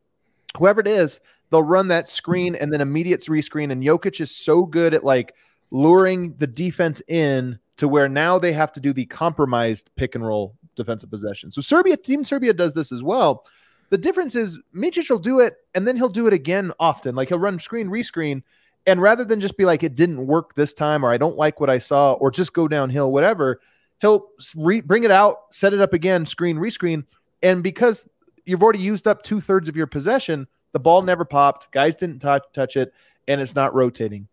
whoever 0.58 0.82
it 0.82 0.86
is, 0.86 1.18
they'll 1.48 1.62
run 1.62 1.88
that 1.88 2.10
screen 2.10 2.56
and 2.56 2.70
then 2.70 2.82
immediate 2.82 3.22
rescreen. 3.22 3.72
And 3.72 3.82
Jokic 3.82 4.20
is 4.20 4.36
so 4.36 4.66
good 4.66 4.92
at 4.92 5.02
like 5.02 5.34
luring 5.70 6.34
the 6.34 6.46
defense 6.46 7.00
in 7.08 7.58
to 7.78 7.88
where 7.88 8.10
now 8.10 8.38
they 8.38 8.52
have 8.52 8.72
to 8.74 8.80
do 8.80 8.92
the 8.92 9.06
compromised 9.06 9.88
pick 9.96 10.14
and 10.14 10.26
roll 10.26 10.56
defensive 10.76 11.08
possession. 11.08 11.50
So 11.50 11.62
Serbia, 11.62 11.96
Team 11.96 12.22
Serbia 12.22 12.52
does 12.52 12.74
this 12.74 12.92
as 12.92 13.02
well. 13.02 13.46
The 13.94 13.98
difference 13.98 14.34
is 14.34 14.58
Micic 14.74 15.08
will 15.08 15.20
do 15.20 15.38
it 15.38 15.54
and 15.72 15.86
then 15.86 15.94
he'll 15.94 16.08
do 16.08 16.26
it 16.26 16.32
again 16.32 16.72
often. 16.80 17.14
Like 17.14 17.28
he'll 17.28 17.38
run 17.38 17.60
screen, 17.60 17.86
rescreen. 17.86 18.42
And 18.88 19.00
rather 19.00 19.24
than 19.24 19.40
just 19.40 19.56
be 19.56 19.64
like, 19.64 19.84
it 19.84 19.94
didn't 19.94 20.26
work 20.26 20.56
this 20.56 20.74
time, 20.74 21.04
or 21.06 21.12
I 21.12 21.16
don't 21.16 21.36
like 21.36 21.60
what 21.60 21.70
I 21.70 21.78
saw, 21.78 22.14
or 22.14 22.32
just 22.32 22.52
go 22.52 22.66
downhill, 22.66 23.12
whatever, 23.12 23.60
he'll 24.00 24.30
re- 24.56 24.80
bring 24.80 25.04
it 25.04 25.12
out, 25.12 25.42
set 25.52 25.72
it 25.72 25.80
up 25.80 25.92
again, 25.92 26.26
screen, 26.26 26.56
rescreen. 26.56 27.04
And 27.40 27.62
because 27.62 28.08
you've 28.44 28.64
already 28.64 28.80
used 28.80 29.06
up 29.06 29.22
two 29.22 29.40
thirds 29.40 29.68
of 29.68 29.76
your 29.76 29.86
possession, 29.86 30.48
the 30.72 30.80
ball 30.80 31.02
never 31.02 31.24
popped, 31.24 31.70
guys 31.70 31.94
didn't 31.94 32.18
touch, 32.18 32.42
touch 32.52 32.76
it, 32.76 32.92
and 33.28 33.40
it's 33.40 33.54
not 33.54 33.76
rotating. 33.76 34.26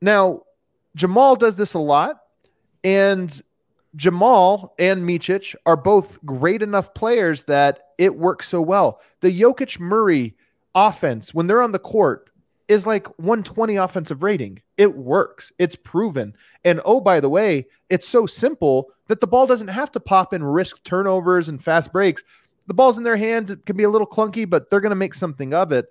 Now, 0.00 0.44
Jamal 0.94 1.36
does 1.36 1.56
this 1.56 1.74
a 1.74 1.78
lot, 1.78 2.22
and 2.82 3.42
Jamal 3.96 4.74
and 4.78 5.08
Micic 5.08 5.54
are 5.64 5.76
both 5.76 6.22
great 6.24 6.62
enough 6.62 6.92
players 6.94 7.44
that 7.44 7.88
it 7.98 8.16
works 8.16 8.48
so 8.48 8.60
well. 8.60 9.00
The 9.20 9.40
Jokic 9.40 9.80
Murray 9.80 10.36
offense, 10.74 11.32
when 11.32 11.46
they're 11.46 11.62
on 11.62 11.72
the 11.72 11.78
court, 11.78 12.30
is 12.68 12.86
like 12.86 13.06
120 13.18 13.76
offensive 13.76 14.22
rating. 14.22 14.60
It 14.76 14.96
works. 14.96 15.52
It's 15.58 15.76
proven. 15.76 16.34
And 16.64 16.80
oh, 16.84 17.00
by 17.00 17.20
the 17.20 17.28
way, 17.28 17.66
it's 17.88 18.06
so 18.06 18.26
simple 18.26 18.88
that 19.06 19.20
the 19.20 19.26
ball 19.26 19.46
doesn't 19.46 19.68
have 19.68 19.92
to 19.92 20.00
pop 20.00 20.32
and 20.32 20.52
risk 20.52 20.82
turnovers 20.82 21.48
and 21.48 21.62
fast 21.62 21.92
breaks. 21.92 22.22
The 22.66 22.74
ball's 22.74 22.98
in 22.98 23.04
their 23.04 23.16
hands. 23.16 23.50
It 23.50 23.64
can 23.64 23.76
be 23.76 23.84
a 23.84 23.90
little 23.90 24.06
clunky, 24.06 24.48
but 24.48 24.68
they're 24.68 24.80
going 24.80 24.90
to 24.90 24.96
make 24.96 25.14
something 25.14 25.54
of 25.54 25.72
it. 25.72 25.86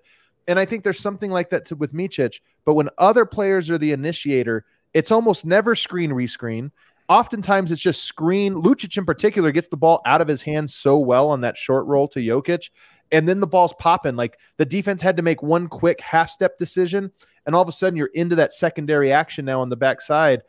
And 0.46 0.58
I 0.58 0.64
think 0.64 0.84
there's 0.84 1.00
something 1.00 1.30
like 1.30 1.50
that 1.50 1.64
to, 1.66 1.76
with 1.76 1.94
Micic. 1.94 2.40
But 2.64 2.74
when 2.74 2.90
other 2.98 3.24
players 3.24 3.70
are 3.70 3.78
the 3.78 3.92
initiator, 3.92 4.64
it's 4.92 5.10
almost 5.10 5.44
never 5.44 5.74
screen 5.74 6.10
rescreen. 6.10 6.70
Oftentimes 7.08 7.70
it's 7.70 7.80
just 7.80 8.04
screen. 8.04 8.54
Lucic 8.54 8.96
in 8.96 9.04
particular 9.04 9.52
gets 9.52 9.68
the 9.68 9.76
ball 9.76 10.02
out 10.06 10.20
of 10.20 10.28
his 10.28 10.42
hands 10.42 10.74
so 10.74 10.98
well 10.98 11.30
on 11.30 11.40
that 11.42 11.56
short 11.56 11.86
roll 11.86 12.08
to 12.08 12.18
Jokic. 12.18 12.70
And 13.12 13.28
then 13.28 13.40
the 13.40 13.46
ball's 13.46 13.74
popping. 13.78 14.16
Like 14.16 14.38
the 14.56 14.64
defense 14.64 15.00
had 15.00 15.16
to 15.16 15.22
make 15.22 15.42
one 15.42 15.68
quick 15.68 16.00
half 16.00 16.30
step 16.30 16.58
decision. 16.58 17.12
And 17.44 17.54
all 17.54 17.62
of 17.62 17.68
a 17.68 17.72
sudden 17.72 17.96
you're 17.96 18.06
into 18.08 18.34
that 18.36 18.52
secondary 18.52 19.12
action 19.12 19.44
now 19.44 19.60
on 19.60 19.68
the 19.68 19.76
backside. 19.76 20.42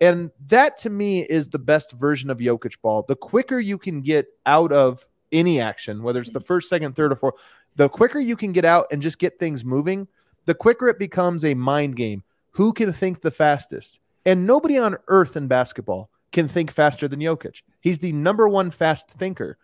And 0.00 0.30
that 0.48 0.76
to 0.78 0.90
me 0.90 1.22
is 1.22 1.48
the 1.48 1.58
best 1.58 1.92
version 1.92 2.28
of 2.28 2.38
Jokic 2.38 2.80
ball. 2.82 3.04
The 3.06 3.16
quicker 3.16 3.58
you 3.60 3.78
can 3.78 4.00
get 4.02 4.26
out 4.44 4.72
of 4.72 5.06
any 5.30 5.60
action, 5.60 6.02
whether 6.02 6.20
it's 6.20 6.32
the 6.32 6.40
mm-hmm. 6.40 6.46
first, 6.46 6.68
second, 6.68 6.94
third, 6.94 7.12
or 7.12 7.16
fourth, 7.16 7.36
the 7.76 7.88
quicker 7.88 8.20
you 8.20 8.36
can 8.36 8.52
get 8.52 8.64
out 8.64 8.86
and 8.90 9.00
just 9.00 9.18
get 9.18 9.38
things 9.38 9.64
moving, 9.64 10.08
the 10.44 10.54
quicker 10.54 10.88
it 10.88 10.98
becomes 10.98 11.44
a 11.44 11.54
mind 11.54 11.96
game. 11.96 12.22
Who 12.50 12.72
can 12.72 12.92
think 12.92 13.22
the 13.22 13.30
fastest? 13.30 14.00
And 14.24 14.46
nobody 14.46 14.78
on 14.78 14.96
earth 15.08 15.36
in 15.36 15.48
basketball 15.48 16.10
can 16.30 16.48
think 16.48 16.70
faster 16.70 17.08
than 17.08 17.20
Jokic. 17.20 17.62
He's 17.80 17.98
the 17.98 18.12
number 18.12 18.48
one 18.48 18.70
fast 18.70 19.10
thinker. 19.10 19.58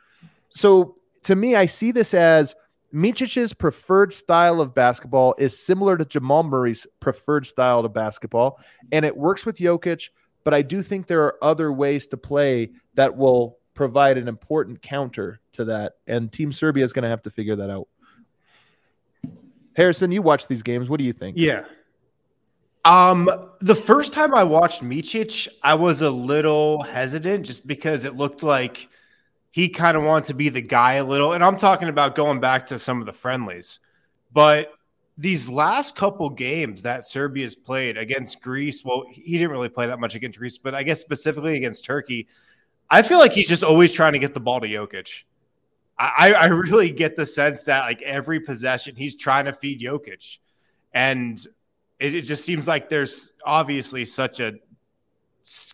So 0.51 0.97
to 1.25 1.37
me, 1.37 1.57
I 1.57 1.67
see 1.67 1.93
this 1.93 2.15
as 2.15 2.55
Micic's 2.93 3.53
preferred 3.53 4.13
style 4.13 4.61
of 4.61 4.75
basketball 4.75 5.35
is 5.39 5.59
similar 5.59 5.97
to 5.97 6.05
Jamal 6.05 6.43
Murray's 6.43 6.87
preferred 7.01 7.47
style 7.47 7.81
of 7.81 7.93
basketball, 7.93 8.61
and 8.93 9.05
it 9.05 9.17
works 9.17 9.45
with 9.45 9.59
Jokic. 9.59 10.09
But 10.45 10.55
I 10.55 10.63
do 10.63 10.83
think 10.83 11.07
there 11.07 11.25
are 11.25 11.37
other 11.43 11.73
ways 11.73 12.07
to 12.09 12.17
play 12.17 12.71
that 12.95 13.17
will 13.17 13.59
provide 13.75 14.17
an 14.17 14.27
important 14.27 14.81
counter 14.81 15.41
to 15.53 15.65
that, 15.67 15.95
and 16.07 16.33
Team 16.33 16.53
Serbia 16.53 16.85
is 16.85 16.93
going 16.93 17.03
to 17.03 17.09
have 17.09 17.23
to 17.23 17.31
figure 17.31 17.57
that 17.57 17.71
out. 17.71 17.89
Harrison, 19.77 20.11
you 20.11 20.23
watch 20.23 20.49
these 20.49 20.63
games. 20.63 20.89
What 20.89 20.99
do 20.99 21.05
you 21.05 21.13
think? 21.13 21.37
Yeah. 21.39 21.65
Um, 22.89 23.31
the 23.61 23.75
first 23.75 24.15
time 24.15 24.35
I 24.35 24.45
watched 24.45 24.83
Micic, 24.83 25.47
I 25.63 25.75
was 25.75 26.01
a 26.01 26.09
little 26.09 26.81
hesitant 26.81 27.45
just 27.45 27.67
because 27.67 28.07
it 28.07 28.17
looked 28.17 28.43
like 28.43 28.89
he 29.51 29.69
kind 29.69 29.95
of 29.95 30.05
wanted 30.05 30.29
to 30.29 30.35
be 30.35 30.49
the 30.49 30.63
guy 30.63 30.95
a 30.95 31.05
little. 31.05 31.35
And 31.35 31.45
I'm 31.45 31.59
talking 31.59 31.91
about 31.91 32.15
going 32.15 32.41
back 32.41 32.69
to 32.69 32.79
some 32.79 33.01
of 33.01 33.07
the 33.07 33.13
friendlies. 33.13 33.79
But 34.33 34.73
these 35.19 35.51
last 35.51 35.97
couple 35.97 36.31
games 36.31 36.85
that 36.85 37.05
Serbia's 37.05 37.55
played 37.55 37.99
against 37.99 38.41
Greece, 38.41 38.83
well, 38.83 39.05
he 39.11 39.33
didn't 39.33 39.51
really 39.51 39.69
play 39.69 39.89
that 39.89 40.01
much 40.01 40.15
against 40.15 40.39
Greece, 40.39 40.57
but 40.57 40.75
I 40.75 40.83
guess 40.83 40.99
specifically 40.99 41.59
against 41.59 41.85
Turkey, 41.85 42.27
I 42.89 43.03
feel 43.03 43.19
like 43.19 43.35
he's 43.35 43.49
just 43.49 43.63
always 43.63 43.93
trying 43.93 44.15
to 44.15 44.19
get 44.19 44.33
the 44.33 44.41
ball 44.41 44.61
to 44.61 44.67
Jokic. 44.67 45.25
I, 45.99 46.33
I 46.33 46.47
really 46.47 46.91
get 46.91 47.17
the 47.17 47.27
sense 47.27 47.65
that 47.65 47.83
like 47.83 48.01
every 48.01 48.41
possession 48.41 48.97
he's 48.97 49.15
trying 49.15 49.45
to 49.45 49.53
feed 49.53 49.79
Jokic. 49.79 50.39
And 50.95 51.39
it, 51.99 52.15
it 52.15 52.23
just 52.23 52.45
seems 52.45 52.69
like 52.69 52.89
there's 52.89 53.33
obviously 53.45 54.05
such 54.05 54.41
a 54.41 54.55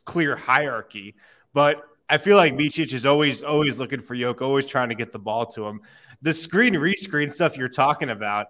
clear 0.05 0.37
hierarchy. 0.37 1.15
But 1.53 1.83
I 2.09 2.19
feel 2.19 2.37
like 2.37 2.55
Micic 2.55 2.93
is 2.93 3.07
always 3.07 3.43
always 3.43 3.79
looking 3.79 4.01
for 4.01 4.15
Yoke, 4.15 4.43
always 4.43 4.67
trying 4.67 4.89
to 4.91 4.95
get 4.95 5.13
the 5.13 5.19
ball 5.19 5.47
to 5.47 5.67
him. 5.67 5.81
The 6.23 6.35
screen 6.35 6.75
rescreen 6.75 7.33
stuff 7.33 7.57
you're 7.57 7.69
talking 7.69 8.11
about, 8.11 8.49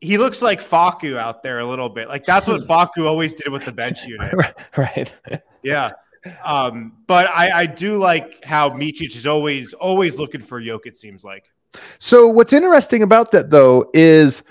he 0.00 0.18
looks 0.18 0.42
like 0.42 0.60
Facu 0.60 1.16
out 1.16 1.42
there 1.42 1.60
a 1.60 1.64
little 1.66 1.88
bit. 1.88 2.08
Like 2.08 2.24
that's 2.24 2.46
what 2.46 2.62
Facu 2.68 3.06
always 3.06 3.34
did 3.34 3.50
with 3.50 3.64
the 3.64 3.72
bench 3.72 4.04
unit. 4.06 4.34
right. 4.76 5.12
Yeah. 5.62 5.92
Um, 6.42 6.94
but 7.06 7.26
I, 7.28 7.60
I 7.60 7.66
do 7.66 7.98
like 7.98 8.42
how 8.44 8.70
Micic 8.70 9.14
is 9.16 9.26
always 9.26 9.74
always 9.74 10.18
looking 10.18 10.40
for 10.40 10.60
Yoke, 10.60 10.86
it 10.86 10.96
seems 10.96 11.24
like. 11.24 11.50
So 11.98 12.28
what's 12.28 12.52
interesting 12.52 13.02
about 13.02 13.32
that 13.32 13.50
though 13.50 13.90
is 13.92 14.42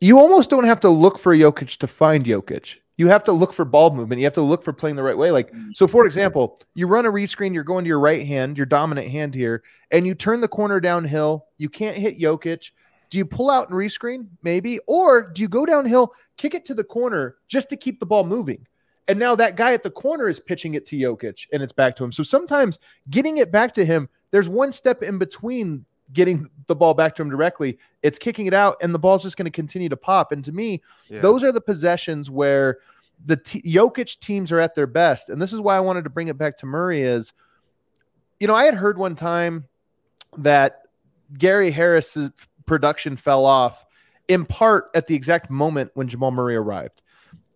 you 0.00 0.18
almost 0.18 0.50
don't 0.50 0.64
have 0.64 0.80
to 0.80 0.88
look 0.88 1.18
for 1.18 1.34
Jokic 1.34 1.78
to 1.78 1.86
find 1.86 2.24
Jokic. 2.24 2.76
You 2.98 3.08
have 3.08 3.24
to 3.24 3.32
look 3.32 3.52
for 3.52 3.64
ball 3.64 3.90
movement. 3.90 4.20
You 4.20 4.26
have 4.26 4.34
to 4.34 4.42
look 4.42 4.64
for 4.64 4.72
playing 4.72 4.96
the 4.96 5.02
right 5.02 5.18
way. 5.18 5.30
Like, 5.30 5.52
so 5.74 5.86
for 5.86 6.06
example, 6.06 6.60
you 6.74 6.86
run 6.86 7.04
a 7.04 7.12
rescreen, 7.12 7.52
you're 7.52 7.62
going 7.62 7.84
to 7.84 7.88
your 7.88 8.00
right 8.00 8.26
hand, 8.26 8.56
your 8.56 8.66
dominant 8.66 9.08
hand 9.08 9.34
here, 9.34 9.62
and 9.90 10.06
you 10.06 10.14
turn 10.14 10.40
the 10.40 10.48
corner 10.48 10.80
downhill. 10.80 11.46
You 11.58 11.68
can't 11.68 11.98
hit 11.98 12.18
Jokic. 12.18 12.70
Do 13.10 13.18
you 13.18 13.26
pull 13.26 13.50
out 13.50 13.68
and 13.68 13.76
rescreen? 13.78 14.28
Maybe. 14.42 14.80
Or 14.86 15.30
do 15.30 15.42
you 15.42 15.48
go 15.48 15.66
downhill, 15.66 16.12
kick 16.38 16.54
it 16.54 16.64
to 16.66 16.74
the 16.74 16.84
corner 16.84 17.36
just 17.48 17.68
to 17.68 17.76
keep 17.76 18.00
the 18.00 18.06
ball 18.06 18.24
moving? 18.24 18.66
And 19.08 19.18
now 19.18 19.36
that 19.36 19.56
guy 19.56 19.72
at 19.72 19.82
the 19.82 19.90
corner 19.90 20.28
is 20.28 20.40
pitching 20.40 20.74
it 20.74 20.86
to 20.86 20.96
Jokic 20.96 21.46
and 21.52 21.62
it's 21.62 21.72
back 21.72 21.96
to 21.96 22.04
him. 22.04 22.12
So 22.12 22.22
sometimes 22.22 22.78
getting 23.10 23.36
it 23.36 23.52
back 23.52 23.74
to 23.74 23.84
him, 23.84 24.08
there's 24.30 24.48
one 24.48 24.72
step 24.72 25.02
in 25.02 25.18
between 25.18 25.84
getting 26.12 26.48
the 26.66 26.74
ball 26.74 26.94
back 26.94 27.14
to 27.16 27.22
him 27.22 27.30
directly. 27.30 27.78
It's 28.02 28.18
kicking 28.18 28.46
it 28.46 28.54
out, 28.54 28.76
and 28.82 28.94
the 28.94 28.98
ball's 28.98 29.22
just 29.22 29.36
going 29.36 29.46
to 29.46 29.50
continue 29.50 29.88
to 29.88 29.96
pop. 29.96 30.32
And 30.32 30.44
to 30.44 30.52
me, 30.52 30.82
yeah. 31.08 31.20
those 31.20 31.42
are 31.44 31.52
the 31.52 31.60
possessions 31.60 32.30
where 32.30 32.78
the 33.24 33.36
t- 33.36 33.62
Jokic 33.62 34.18
teams 34.20 34.52
are 34.52 34.60
at 34.60 34.74
their 34.74 34.86
best. 34.86 35.30
And 35.30 35.40
this 35.40 35.52
is 35.52 35.60
why 35.60 35.76
I 35.76 35.80
wanted 35.80 36.04
to 36.04 36.10
bring 36.10 36.28
it 36.28 36.38
back 36.38 36.58
to 36.58 36.66
Murray. 36.66 37.02
Is 37.02 37.32
you 38.40 38.46
know 38.46 38.54
I 38.54 38.64
had 38.64 38.74
heard 38.74 38.98
one 38.98 39.14
time 39.14 39.66
that 40.38 40.82
Gary 41.36 41.70
Harris's 41.70 42.30
production 42.66 43.16
fell 43.16 43.44
off 43.44 43.84
in 44.28 44.44
part 44.44 44.90
at 44.94 45.06
the 45.06 45.14
exact 45.14 45.50
moment 45.50 45.90
when 45.94 46.08
Jamal 46.08 46.30
Murray 46.30 46.56
arrived, 46.56 47.02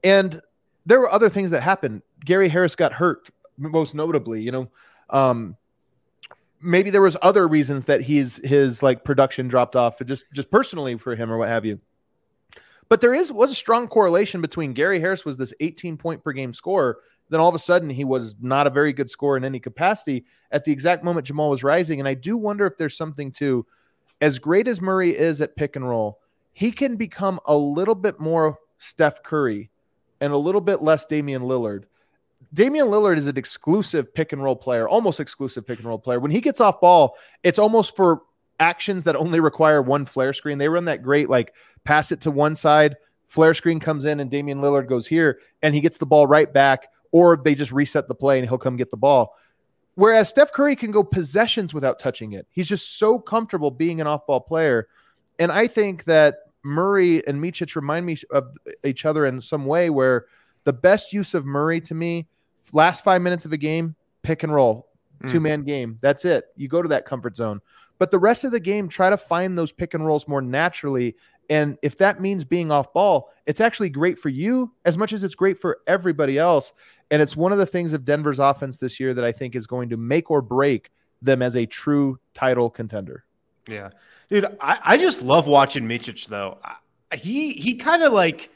and 0.03 0.41
there 0.87 1.01
were 1.01 1.13
other 1.13 1.29
things 1.29 1.51
that 1.51 1.63
happened. 1.63 2.03
Gary 2.25 2.49
Harris 2.49 2.75
got 2.75 2.93
hurt, 2.93 3.29
most 3.59 3.95
notably. 3.95 4.43
You 4.43 4.53
know. 4.53 4.71
Um, 5.11 5.57
maybe 6.61 6.91
there 6.91 7.03
was 7.03 7.17
other 7.23 7.47
reasons 7.49 7.87
that 7.87 8.03
he's 8.03 8.37
his 8.45 8.83
like 8.83 9.05
production 9.05 9.49
dropped 9.49 9.77
off 9.77 10.01
just 10.05 10.25
just 10.33 10.51
personally 10.51 10.97
for 10.99 11.15
him 11.15 11.33
or 11.33 11.39
what 11.39 11.49
have 11.49 11.65
you. 11.65 11.81
But 12.89 13.01
there 13.01 13.15
is 13.15 13.33
was 13.33 13.51
a 13.51 13.55
strong 13.55 13.89
correlation 13.89 14.41
between 14.41 14.73
Gary 14.73 15.01
Harris 15.01 15.25
was 15.25 15.39
this 15.39 15.55
18 15.61 15.97
point 15.97 16.23
per 16.25 16.33
game 16.33 16.55
scorer 16.55 16.99
then 17.31 17.41
all 17.41 17.49
of 17.49 17.55
a 17.55 17.61
sudden 17.61 17.89
he 17.89 18.05
was 18.05 18.35
not 18.41 18.67
a 18.67 18.71
very 18.71 18.93
good 18.93 19.09
scorer 19.09 19.37
in 19.37 19.45
any 19.45 19.61
capacity 19.61 20.25
at 20.51 20.65
the 20.65 20.73
exact 20.73 21.05
moment 21.05 21.27
Jamal 21.27 21.49
was 21.49 21.63
rising. 21.63 22.01
And 22.01 22.09
I 22.09 22.15
do 22.15 22.37
wonder 22.37 22.67
if 22.67 22.77
there's 22.77 22.97
something 22.97 23.31
to 23.33 23.65
as 24.21 24.41
great 24.41 24.67
as 24.67 24.81
Murray 24.81 25.17
is 25.17 25.41
at 25.41 25.57
pick 25.57 25.77
and 25.77 25.89
roll 25.89 26.19
he 26.53 26.73
can 26.73 26.97
become 26.97 27.41
a 27.47 27.57
little 27.57 27.95
bit 27.95 28.19
more 28.19 28.59
Steph 28.79 29.23
Curry 29.23 29.71
and 30.21 30.33
a 30.33 30.37
little 30.37 30.61
bit 30.61 30.83
less 30.83 31.07
Damian 31.07 31.43
Lillard 31.43 31.85
Damian 32.53 32.89
Lillard 32.89 33.17
is 33.17 33.27
an 33.27 33.37
exclusive 33.37 34.13
pick 34.13 34.33
and 34.33 34.43
roll 34.43 34.57
player, 34.57 34.89
almost 34.89 35.21
exclusive 35.21 35.67
pick 35.67 35.79
and 35.79 35.87
roll 35.87 35.99
player. 35.99 36.19
When 36.19 36.31
he 36.31 36.41
gets 36.41 36.61
off 36.61 36.81
ball, 36.81 37.17
it's 37.43 37.59
almost 37.59 37.95
for 37.95 38.23
actions 38.59 39.05
that 39.05 39.17
only 39.17 39.41
require 39.41 39.83
one 39.83 40.05
flare 40.05 40.33
screen. 40.33 40.59
They 40.59 40.69
run 40.69 40.85
that 40.87 41.03
great, 41.03 41.31
like 41.31 41.55
pass 41.85 42.13
it 42.13 42.21
to 42.23 42.31
one 42.31 42.55
side, 42.55 42.97
flare 43.27 43.55
screen 43.55 43.79
comes 43.79 44.05
in, 44.05 44.21
and 44.21 44.31
Damian 44.31 44.61
Lillard 44.61 44.89
goes 44.89 45.07
here, 45.07 45.39
and 45.63 45.75
he 45.75 45.81
gets 45.81 45.99
the 45.99 46.07
ball 46.07 46.27
right 46.27 46.53
back, 46.53 46.89
or 47.13 47.37
they 47.37 47.55
just 47.55 47.73
reset 47.73 48.09
the 48.09 48.15
play 48.15 48.39
and 48.39 48.49
he'll 48.49 48.59
come 48.59 48.77
get 48.77 48.91
the 48.91 48.97
ball. 48.97 49.37
Whereas 49.95 50.29
Steph 50.29 50.53
Curry 50.53 50.77
can 50.77 50.91
go 50.91 51.03
possessions 51.03 51.75
without 51.75 51.99
touching 51.99 52.33
it. 52.33 52.47
He's 52.51 52.69
just 52.69 52.99
so 52.99 53.19
comfortable 53.19 53.71
being 53.71 54.01
an 54.01 54.07
off 54.07 54.27
ball 54.27 54.41
player. 54.41 54.89
And 55.39 55.51
I 55.53 55.67
think 55.67 56.05
that 56.05 56.37
Murray 56.63 57.27
and 57.27 57.43
Micic 57.43 57.75
remind 57.77 58.07
me 58.07 58.17
of 58.31 58.57
each 58.85 59.05
other 59.05 59.27
in 59.27 59.41
some 59.41 59.67
way 59.67 59.91
where 59.91 60.27
the 60.65 60.73
best 60.73 61.13
use 61.13 61.35
of 61.35 61.45
Murray 61.45 61.81
to 61.83 61.95
me, 61.95 62.29
last 62.73 63.05
five 63.05 63.23
minutes 63.23 63.45
of 63.45 63.53
a 63.53 63.57
game, 63.57 63.95
pick 64.23 64.43
and 64.43 64.55
roll, 64.55 64.89
Mm. 65.23 65.31
two 65.31 65.41
man 65.41 65.63
game. 65.65 65.99
That's 66.01 66.25
it. 66.25 66.47
You 66.57 66.67
go 66.69 66.81
to 66.81 66.89
that 66.89 67.05
comfort 67.05 67.37
zone. 67.37 67.61
But 67.99 68.11
the 68.11 68.19
rest 68.19 68.45
of 68.45 68.53
the 68.53 68.61
game, 68.61 68.89
try 68.89 69.11
to 69.11 69.19
find 69.19 69.59
those 69.59 69.71
pick 69.73 69.93
and 69.93 70.07
rolls 70.07 70.27
more 70.27 70.41
naturally. 70.41 71.17
And 71.51 71.77
if 71.83 71.99
that 71.99 72.21
means 72.21 72.45
being 72.45 72.71
off 72.71 72.93
ball, 72.95 73.31
it's 73.45 73.61
actually 73.61 73.91
great 73.91 74.19
for 74.19 74.31
you 74.31 74.73
as 74.87 74.97
much 74.97 75.13
as 75.13 75.23
it's 75.23 75.35
great 75.35 75.59
for 75.61 75.81
everybody 75.87 76.39
else. 76.39 76.73
And 77.11 77.21
it's 77.21 77.37
one 77.37 77.53
of 77.53 77.59
the 77.59 77.67
things 77.67 77.93
of 77.93 78.05
Denver's 78.07 78.39
offense 78.39 78.79
this 78.79 78.99
year 79.01 79.13
that 79.13 79.25
I 79.25 79.33
think 79.33 79.55
is 79.55 79.67
going 79.67 79.91
to 79.91 79.97
make 79.99 80.31
or 80.31 80.41
break 80.41 80.91
them 81.21 81.43
as 81.43 81.55
a 81.57 81.67
true 81.67 82.19
title 82.33 82.71
contender. 82.71 83.25
Yeah, 83.69 83.91
dude, 84.31 84.47
I, 84.61 84.79
I 84.83 84.97
just 84.97 85.21
love 85.21 85.47
watching 85.47 85.85
Micic 85.87 86.29
though. 86.29 86.59
I, 86.65 87.17
he 87.17 87.53
he 87.53 87.75
kind 87.75 88.03
of 88.03 88.13
like 88.15 88.51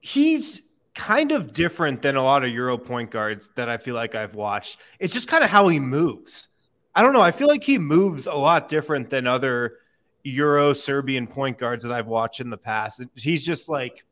he's 0.00 0.62
kind 0.96 1.30
of 1.30 1.52
different 1.52 2.02
than 2.02 2.16
a 2.16 2.22
lot 2.24 2.42
of 2.44 2.50
Euro 2.50 2.76
point 2.76 3.10
guards 3.10 3.50
that 3.54 3.68
I 3.68 3.76
feel 3.76 3.94
like 3.94 4.14
I've 4.16 4.34
watched. 4.34 4.80
It's 4.98 5.12
just 5.14 5.28
kind 5.28 5.44
of 5.44 5.50
how 5.50 5.68
he 5.68 5.78
moves. 5.78 6.48
I 6.94 7.02
don't 7.02 7.12
know. 7.12 7.20
I 7.20 7.30
feel 7.30 7.48
like 7.48 7.62
he 7.62 7.78
moves 7.78 8.26
a 8.26 8.34
lot 8.34 8.68
different 8.68 9.10
than 9.10 9.26
other 9.26 9.74
Euro 10.24 10.72
Serbian 10.72 11.26
point 11.26 11.58
guards 11.58 11.84
that 11.84 11.92
I've 11.92 12.06
watched 12.06 12.40
in 12.40 12.50
the 12.50 12.56
past. 12.56 13.02
He's 13.14 13.44
just 13.44 13.68
like 13.68 14.04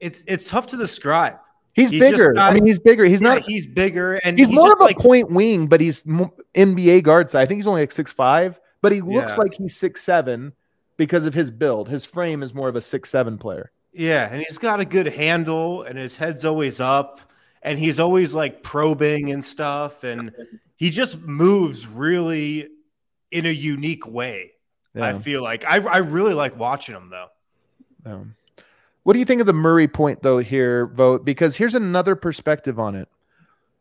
it's 0.00 0.24
it's 0.26 0.48
tough 0.48 0.66
to 0.68 0.76
describe. 0.76 1.36
He's, 1.74 1.90
He's 1.90 2.00
bigger. 2.00 2.32
not- 2.32 2.52
I 2.52 2.54
mean, 2.54 2.64
he's 2.66 2.78
bigger. 2.78 3.04
He's 3.04 3.20
Yeah, 3.20 3.34
not. 3.34 3.42
he's 3.42 3.66
bigger 3.66 4.14
and 4.22 4.38
He's, 4.38 4.48
more 4.48 4.66
just 4.66 4.76
of 4.76 4.80
a 4.80 4.84
like 4.84 4.98
point 4.98 5.30
wing, 5.32 5.66
but 5.66 5.80
he's 5.80 6.02
NBA 6.04 7.02
guard 7.02 7.28
size. 7.30 7.42
I 7.42 7.46
think 7.46 7.58
he's 7.58 7.66
only 7.66 7.82
like 7.82 7.90
six 7.92 8.12
five, 8.12 8.60
but 8.80 8.92
he 8.92 9.00
looks 9.00 9.30
Yeah. 9.32 9.36
like 9.36 9.54
he's 9.54 9.74
six 9.76 10.02
seven 10.04 10.52
because 10.96 11.26
of 11.26 11.34
his 11.34 11.50
build. 11.50 11.88
His 11.88 12.04
frame 12.04 12.42
is 12.44 12.54
more 12.54 12.68
of 12.68 12.76
a 12.76 12.80
six 12.80 13.10
seven 13.10 13.38
player. 13.38 13.72
Yeah, 13.94 14.28
and 14.30 14.42
he's 14.42 14.58
got 14.58 14.80
a 14.80 14.84
good 14.84 15.06
handle, 15.06 15.82
and 15.82 15.96
his 15.96 16.16
head's 16.16 16.44
always 16.44 16.80
up, 16.80 17.20
and 17.62 17.78
he's 17.78 18.00
always 18.00 18.34
like 18.34 18.62
probing 18.62 19.30
and 19.30 19.44
stuff, 19.44 20.02
and 20.02 20.32
he 20.76 20.90
just 20.90 21.20
moves 21.20 21.86
really 21.86 22.68
in 23.30 23.46
a 23.46 23.50
unique 23.50 24.06
way. 24.06 24.52
I 24.96 25.18
feel 25.18 25.42
like 25.42 25.64
I 25.64 25.78
I 25.78 25.98
really 25.98 26.34
like 26.34 26.56
watching 26.56 26.94
him 26.94 27.10
though. 27.10 27.28
Um, 28.06 28.36
what 29.02 29.12
do 29.14 29.18
you 29.18 29.24
think 29.24 29.40
of 29.40 29.46
the 29.46 29.52
Murray 29.52 29.88
point 29.88 30.22
though 30.22 30.38
here, 30.38 30.86
Vogt? 30.86 31.24
Because 31.24 31.56
here's 31.56 31.74
another 31.74 32.14
perspective 32.14 32.78
on 32.78 32.94
it. 32.94 33.08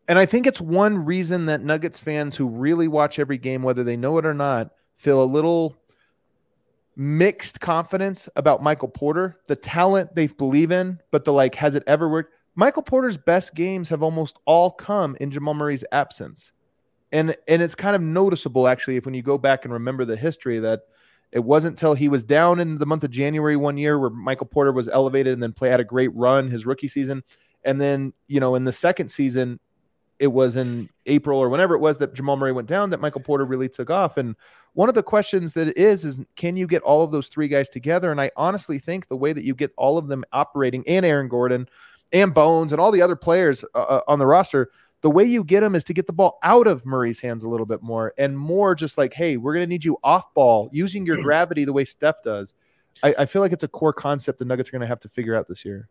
And 0.07 0.19
I 0.19 0.25
think 0.25 0.45
it's 0.45 0.59
one 0.59 1.05
reason 1.05 1.45
that 1.45 1.61
Nuggets 1.61 1.99
fans 1.99 2.35
who 2.35 2.47
really 2.47 2.87
watch 2.87 3.19
every 3.19 3.37
game, 3.37 3.63
whether 3.63 3.83
they 3.83 3.95
know 3.95 4.17
it 4.17 4.25
or 4.25 4.33
not, 4.33 4.71
feel 4.95 5.23
a 5.23 5.25
little 5.25 5.77
mixed 6.95 7.59
confidence 7.59 8.29
about 8.35 8.63
Michael 8.63 8.87
Porter, 8.87 9.39
the 9.47 9.55
talent 9.55 10.15
they 10.15 10.27
believe 10.27 10.71
in, 10.71 10.99
but 11.11 11.25
the 11.25 11.33
like, 11.33 11.55
has 11.55 11.75
it 11.75 11.83
ever 11.87 12.07
worked? 12.07 12.33
Michael 12.55 12.83
Porter's 12.83 13.17
best 13.17 13.55
games 13.55 13.89
have 13.89 14.03
almost 14.03 14.37
all 14.45 14.71
come 14.71 15.17
in 15.19 15.31
Jamal 15.31 15.55
Murray's 15.55 15.83
absence. 15.91 16.51
And 17.11 17.35
and 17.47 17.61
it's 17.61 17.75
kind 17.75 17.95
of 17.95 18.01
noticeable 18.01 18.67
actually 18.67 18.97
if 18.97 19.05
when 19.05 19.13
you 19.13 19.21
go 19.21 19.37
back 19.37 19.65
and 19.65 19.73
remember 19.73 20.05
the 20.05 20.15
history 20.15 20.59
that 20.59 20.81
it 21.31 21.43
wasn't 21.43 21.73
until 21.73 21.95
he 21.95 22.09
was 22.09 22.23
down 22.23 22.59
in 22.59 22.77
the 22.77 22.85
month 22.85 23.03
of 23.03 23.11
January 23.11 23.55
one 23.55 23.77
year 23.77 23.97
where 23.97 24.11
Michael 24.11 24.45
Porter 24.45 24.71
was 24.71 24.87
elevated 24.87 25.33
and 25.33 25.41
then 25.41 25.51
play 25.51 25.69
had 25.69 25.79
a 25.79 25.83
great 25.83 26.13
run 26.15 26.49
his 26.49 26.65
rookie 26.65 26.87
season. 26.87 27.23
And 27.63 27.81
then, 27.81 28.13
you 28.27 28.39
know, 28.39 28.55
in 28.55 28.65
the 28.65 28.73
second 28.73 29.09
season, 29.09 29.59
it 30.19 30.27
was 30.27 30.55
in 30.55 30.89
April 31.07 31.39
or 31.39 31.49
whenever 31.49 31.73
it 31.73 31.79
was 31.79 31.97
that 31.97 32.13
Jamal 32.13 32.37
Murray 32.37 32.51
went 32.51 32.67
down 32.67 32.91
that 32.91 33.01
Michael 33.01 33.21
Porter 33.21 33.45
really 33.45 33.67
took 33.67 33.89
off. 33.89 34.17
And 34.17 34.35
one 34.73 34.89
of 34.89 34.95
the 34.95 35.03
questions 35.03 35.53
that 35.53 35.77
is 35.77 36.03
is 36.03 36.21
can 36.35 36.55
you 36.57 36.67
get 36.67 36.81
all 36.81 37.03
of 37.03 37.11
those 37.11 37.27
three 37.27 37.47
guys 37.47 37.69
together? 37.69 38.11
And 38.11 38.19
I 38.19 38.31
honestly 38.35 38.79
think 38.79 39.07
the 39.07 39.17
way 39.17 39.33
that 39.33 39.43
you 39.43 39.55
get 39.55 39.71
all 39.77 39.97
of 39.97 40.07
them 40.07 40.23
operating 40.33 40.83
and 40.87 41.05
Aaron 41.05 41.27
Gordon 41.27 41.67
and 42.11 42.33
Bones 42.33 42.71
and 42.71 42.81
all 42.81 42.91
the 42.91 43.01
other 43.01 43.15
players 43.15 43.63
uh, 43.75 43.79
uh, 43.79 44.01
on 44.07 44.19
the 44.19 44.25
roster, 44.25 44.71
the 45.01 45.11
way 45.11 45.23
you 45.25 45.43
get 45.43 45.61
them 45.61 45.75
is 45.75 45.83
to 45.85 45.93
get 45.93 46.07
the 46.07 46.13
ball 46.13 46.39
out 46.43 46.65
of 46.65 46.85
Murray's 46.85 47.19
hands 47.19 47.43
a 47.43 47.49
little 47.49 47.65
bit 47.65 47.83
more 47.83 48.13
and 48.17 48.37
more 48.37 48.73
just 48.73 48.97
like, 48.97 49.13
hey, 49.13 49.37
we're 49.37 49.53
going 49.53 49.65
to 49.65 49.69
need 49.69 49.83
you 49.83 49.97
off 50.03 50.33
ball 50.33 50.69
using 50.71 51.05
your 51.05 51.21
gravity 51.21 51.65
the 51.65 51.73
way 51.73 51.85
Steph 51.85 52.23
does. 52.23 52.53
I, 53.03 53.15
I 53.19 53.25
feel 53.25 53.41
like 53.41 53.51
it's 53.51 53.63
a 53.63 53.67
core 53.67 53.93
concept 53.93 54.39
the 54.39 54.45
Nuggets 54.45 54.69
are 54.69 54.71
going 54.71 54.81
to 54.81 54.87
have 54.87 55.01
to 55.01 55.09
figure 55.09 55.35
out 55.35 55.47
this 55.47 55.65
year. 55.65 55.89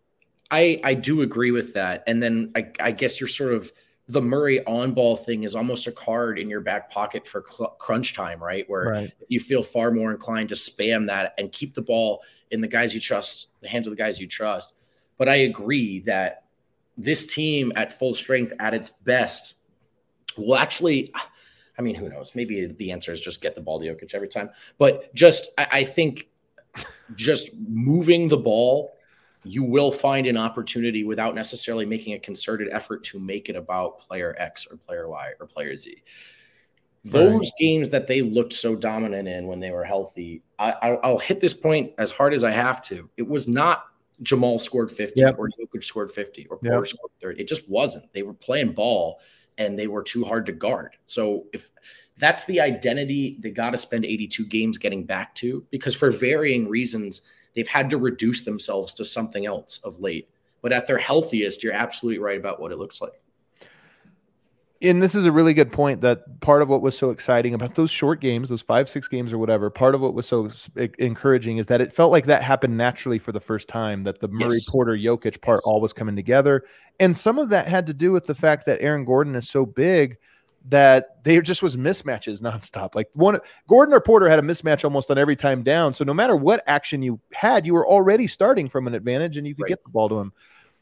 I 0.50 0.80
I 0.84 0.94
do 0.94 1.22
agree 1.22 1.50
with 1.50 1.72
that. 1.74 2.04
And 2.06 2.22
then 2.22 2.52
I, 2.54 2.70
I 2.78 2.90
guess 2.92 3.20
you're 3.20 3.28
sort 3.28 3.54
of 3.54 3.72
the 4.08 4.20
Murray 4.20 4.64
on 4.66 4.92
ball 4.92 5.16
thing 5.16 5.44
is 5.44 5.54
almost 5.54 5.86
a 5.86 5.92
card 5.92 6.38
in 6.38 6.50
your 6.50 6.60
back 6.60 6.90
pocket 6.90 7.26
for 7.26 7.44
cl- 7.48 7.76
crunch 7.78 8.14
time, 8.14 8.42
right? 8.42 8.68
Where 8.68 8.90
Right. 8.90 9.12
you 9.28 9.38
feel 9.40 9.62
far 9.62 9.90
more 9.90 10.10
inclined 10.10 10.48
to 10.48 10.54
spam 10.54 11.06
that 11.06 11.34
and 11.38 11.52
keep 11.52 11.74
the 11.74 11.82
ball 11.82 12.22
in 12.50 12.60
the 12.60 12.68
guys 12.68 12.92
you 12.94 13.00
trust, 13.00 13.48
the 13.60 13.68
hands 13.68 13.86
of 13.86 13.92
the 13.92 13.96
guys 13.96 14.20
you 14.20 14.26
trust. 14.26 14.74
But 15.18 15.28
I 15.28 15.36
agree 15.36 16.00
that 16.00 16.44
this 16.98 17.26
team 17.26 17.72
at 17.76 17.92
full 17.92 18.14
strength 18.14 18.52
at 18.58 18.74
its 18.74 18.90
best 18.90 19.54
will 20.36 20.56
actually. 20.56 21.12
I 21.78 21.82
mean, 21.82 21.94
who 21.94 22.08
knows? 22.08 22.34
Maybe 22.34 22.66
the 22.66 22.92
answer 22.92 23.12
is 23.12 23.20
just 23.20 23.40
get 23.40 23.54
the 23.54 23.62
ball 23.62 23.80
to 23.80 23.86
Jokic 23.86 24.14
every 24.14 24.28
time. 24.28 24.50
But 24.76 25.14
just, 25.14 25.48
I, 25.56 25.66
I 25.72 25.84
think, 25.84 26.28
just 27.14 27.48
moving 27.66 28.28
the 28.28 28.36
ball 28.36 28.92
you 29.44 29.64
will 29.64 29.90
find 29.90 30.26
an 30.26 30.36
opportunity 30.36 31.04
without 31.04 31.34
necessarily 31.34 31.84
making 31.84 32.14
a 32.14 32.18
concerted 32.18 32.68
effort 32.70 33.02
to 33.04 33.18
make 33.18 33.48
it 33.48 33.56
about 33.56 33.98
player 33.98 34.36
X 34.38 34.66
or 34.70 34.76
player 34.76 35.08
Y 35.08 35.32
or 35.40 35.46
player 35.46 35.74
Z. 35.74 36.02
Those 37.04 37.50
games 37.58 37.88
that 37.88 38.06
they 38.06 38.22
looked 38.22 38.52
so 38.52 38.76
dominant 38.76 39.26
in 39.26 39.48
when 39.48 39.58
they 39.58 39.72
were 39.72 39.82
healthy, 39.82 40.42
I, 40.58 40.74
I'll, 40.82 41.00
I'll 41.02 41.18
hit 41.18 41.40
this 41.40 41.54
point 41.54 41.92
as 41.98 42.12
hard 42.12 42.32
as 42.32 42.44
I 42.44 42.52
have 42.52 42.80
to. 42.82 43.10
It 43.16 43.26
was 43.26 43.48
not 43.48 43.86
Jamal 44.22 44.60
scored 44.60 44.90
50 44.90 45.18
Yep. 45.18 45.36
or 45.36 45.48
Jokic 45.48 45.82
scored 45.82 46.12
50 46.12 46.46
or 46.46 46.60
Yep. 46.62 46.72
Porter 46.72 46.86
scored 46.86 47.10
30. 47.20 47.40
It 47.40 47.48
just 47.48 47.68
wasn't. 47.68 48.12
They 48.12 48.22
were 48.22 48.34
playing 48.34 48.72
ball 48.72 49.20
and 49.58 49.76
they 49.76 49.88
were 49.88 50.04
too 50.04 50.24
hard 50.24 50.46
to 50.46 50.52
guard. 50.52 50.96
So 51.06 51.46
if 51.52 51.70
that's 52.18 52.44
the 52.44 52.60
identity 52.60 53.38
they 53.40 53.50
got 53.50 53.70
to 53.70 53.78
spend 53.78 54.04
82 54.04 54.46
games 54.46 54.78
getting 54.78 55.04
back 55.04 55.34
to, 55.36 55.66
because 55.70 55.96
for 55.96 56.10
varying 56.12 56.68
reasons, 56.68 57.22
they've 57.54 57.68
had 57.68 57.90
to 57.90 57.98
reduce 57.98 58.42
themselves 58.42 58.94
to 58.94 59.04
something 59.04 59.46
else 59.46 59.78
of 59.84 60.00
late. 60.00 60.28
But 60.60 60.72
at 60.72 60.86
their 60.86 60.98
healthiest, 60.98 61.62
you're 61.62 61.72
absolutely 61.72 62.18
right 62.20 62.38
about 62.38 62.60
what 62.60 62.72
it 62.72 62.78
looks 62.78 63.00
like. 63.00 63.20
and 64.84 65.00
this 65.00 65.14
is 65.14 65.26
a 65.26 65.30
really 65.32 65.54
good 65.54 65.70
point 65.70 66.00
that 66.00 66.40
part 66.40 66.60
of 66.60 66.68
what 66.68 66.82
was 66.82 66.98
so 66.98 67.10
exciting 67.10 67.54
about 67.54 67.76
those 67.76 67.90
short 67.90 68.20
games, 68.20 68.48
those 68.48 68.62
five, 68.62 68.88
six 68.88 69.06
games 69.06 69.32
or 69.32 69.38
whatever, 69.38 69.70
part 69.70 69.94
of 69.94 70.00
what 70.00 70.12
was 70.12 70.26
so 70.26 70.50
encouraging 70.98 71.58
is 71.58 71.68
that 71.68 71.80
it 71.80 71.92
felt 71.92 72.10
like 72.10 72.26
that 72.26 72.42
happened 72.42 72.76
naturally 72.76 73.18
for 73.20 73.30
the 73.30 73.38
first 73.40 73.68
time, 73.68 74.02
that 74.02 74.18
the 74.20 74.26
Murray 74.26 74.54
Yes. 74.54 74.68
Porter 74.68 74.96
Jokic 74.96 75.40
part 75.40 75.58
Yes. 75.58 75.62
all 75.66 75.80
was 75.80 75.92
coming 75.92 76.16
together. 76.16 76.64
And 76.98 77.16
some 77.16 77.38
of 77.38 77.48
that 77.50 77.68
had 77.68 77.86
to 77.86 77.94
do 77.94 78.10
with 78.10 78.26
the 78.26 78.34
fact 78.34 78.66
that 78.66 78.80
Aaron 78.80 79.04
Gordon 79.04 79.36
is 79.36 79.48
so 79.48 79.64
big 79.64 80.16
that 80.68 81.22
there 81.24 81.42
just 81.42 81.62
was 81.62 81.76
mismatches 81.76 82.40
nonstop. 82.40 82.94
Like 82.94 83.08
one 83.14 83.40
Gordon 83.68 83.94
or 83.94 84.00
Porter 84.00 84.28
had 84.28 84.38
a 84.38 84.42
mismatch 84.42 84.84
almost 84.84 85.10
on 85.10 85.18
every 85.18 85.36
time 85.36 85.62
down. 85.62 85.92
So 85.94 86.04
no 86.04 86.14
matter 86.14 86.36
what 86.36 86.62
action 86.66 87.02
you 87.02 87.20
had, 87.34 87.66
you 87.66 87.74
were 87.74 87.86
already 87.86 88.26
starting 88.26 88.68
from 88.68 88.86
an 88.86 88.94
advantage 88.94 89.36
and 89.36 89.46
you 89.46 89.54
could 89.54 89.64
Right. 89.64 89.68
get 89.70 89.82
the 89.84 89.90
ball 89.90 90.08
to 90.08 90.18
him. 90.18 90.32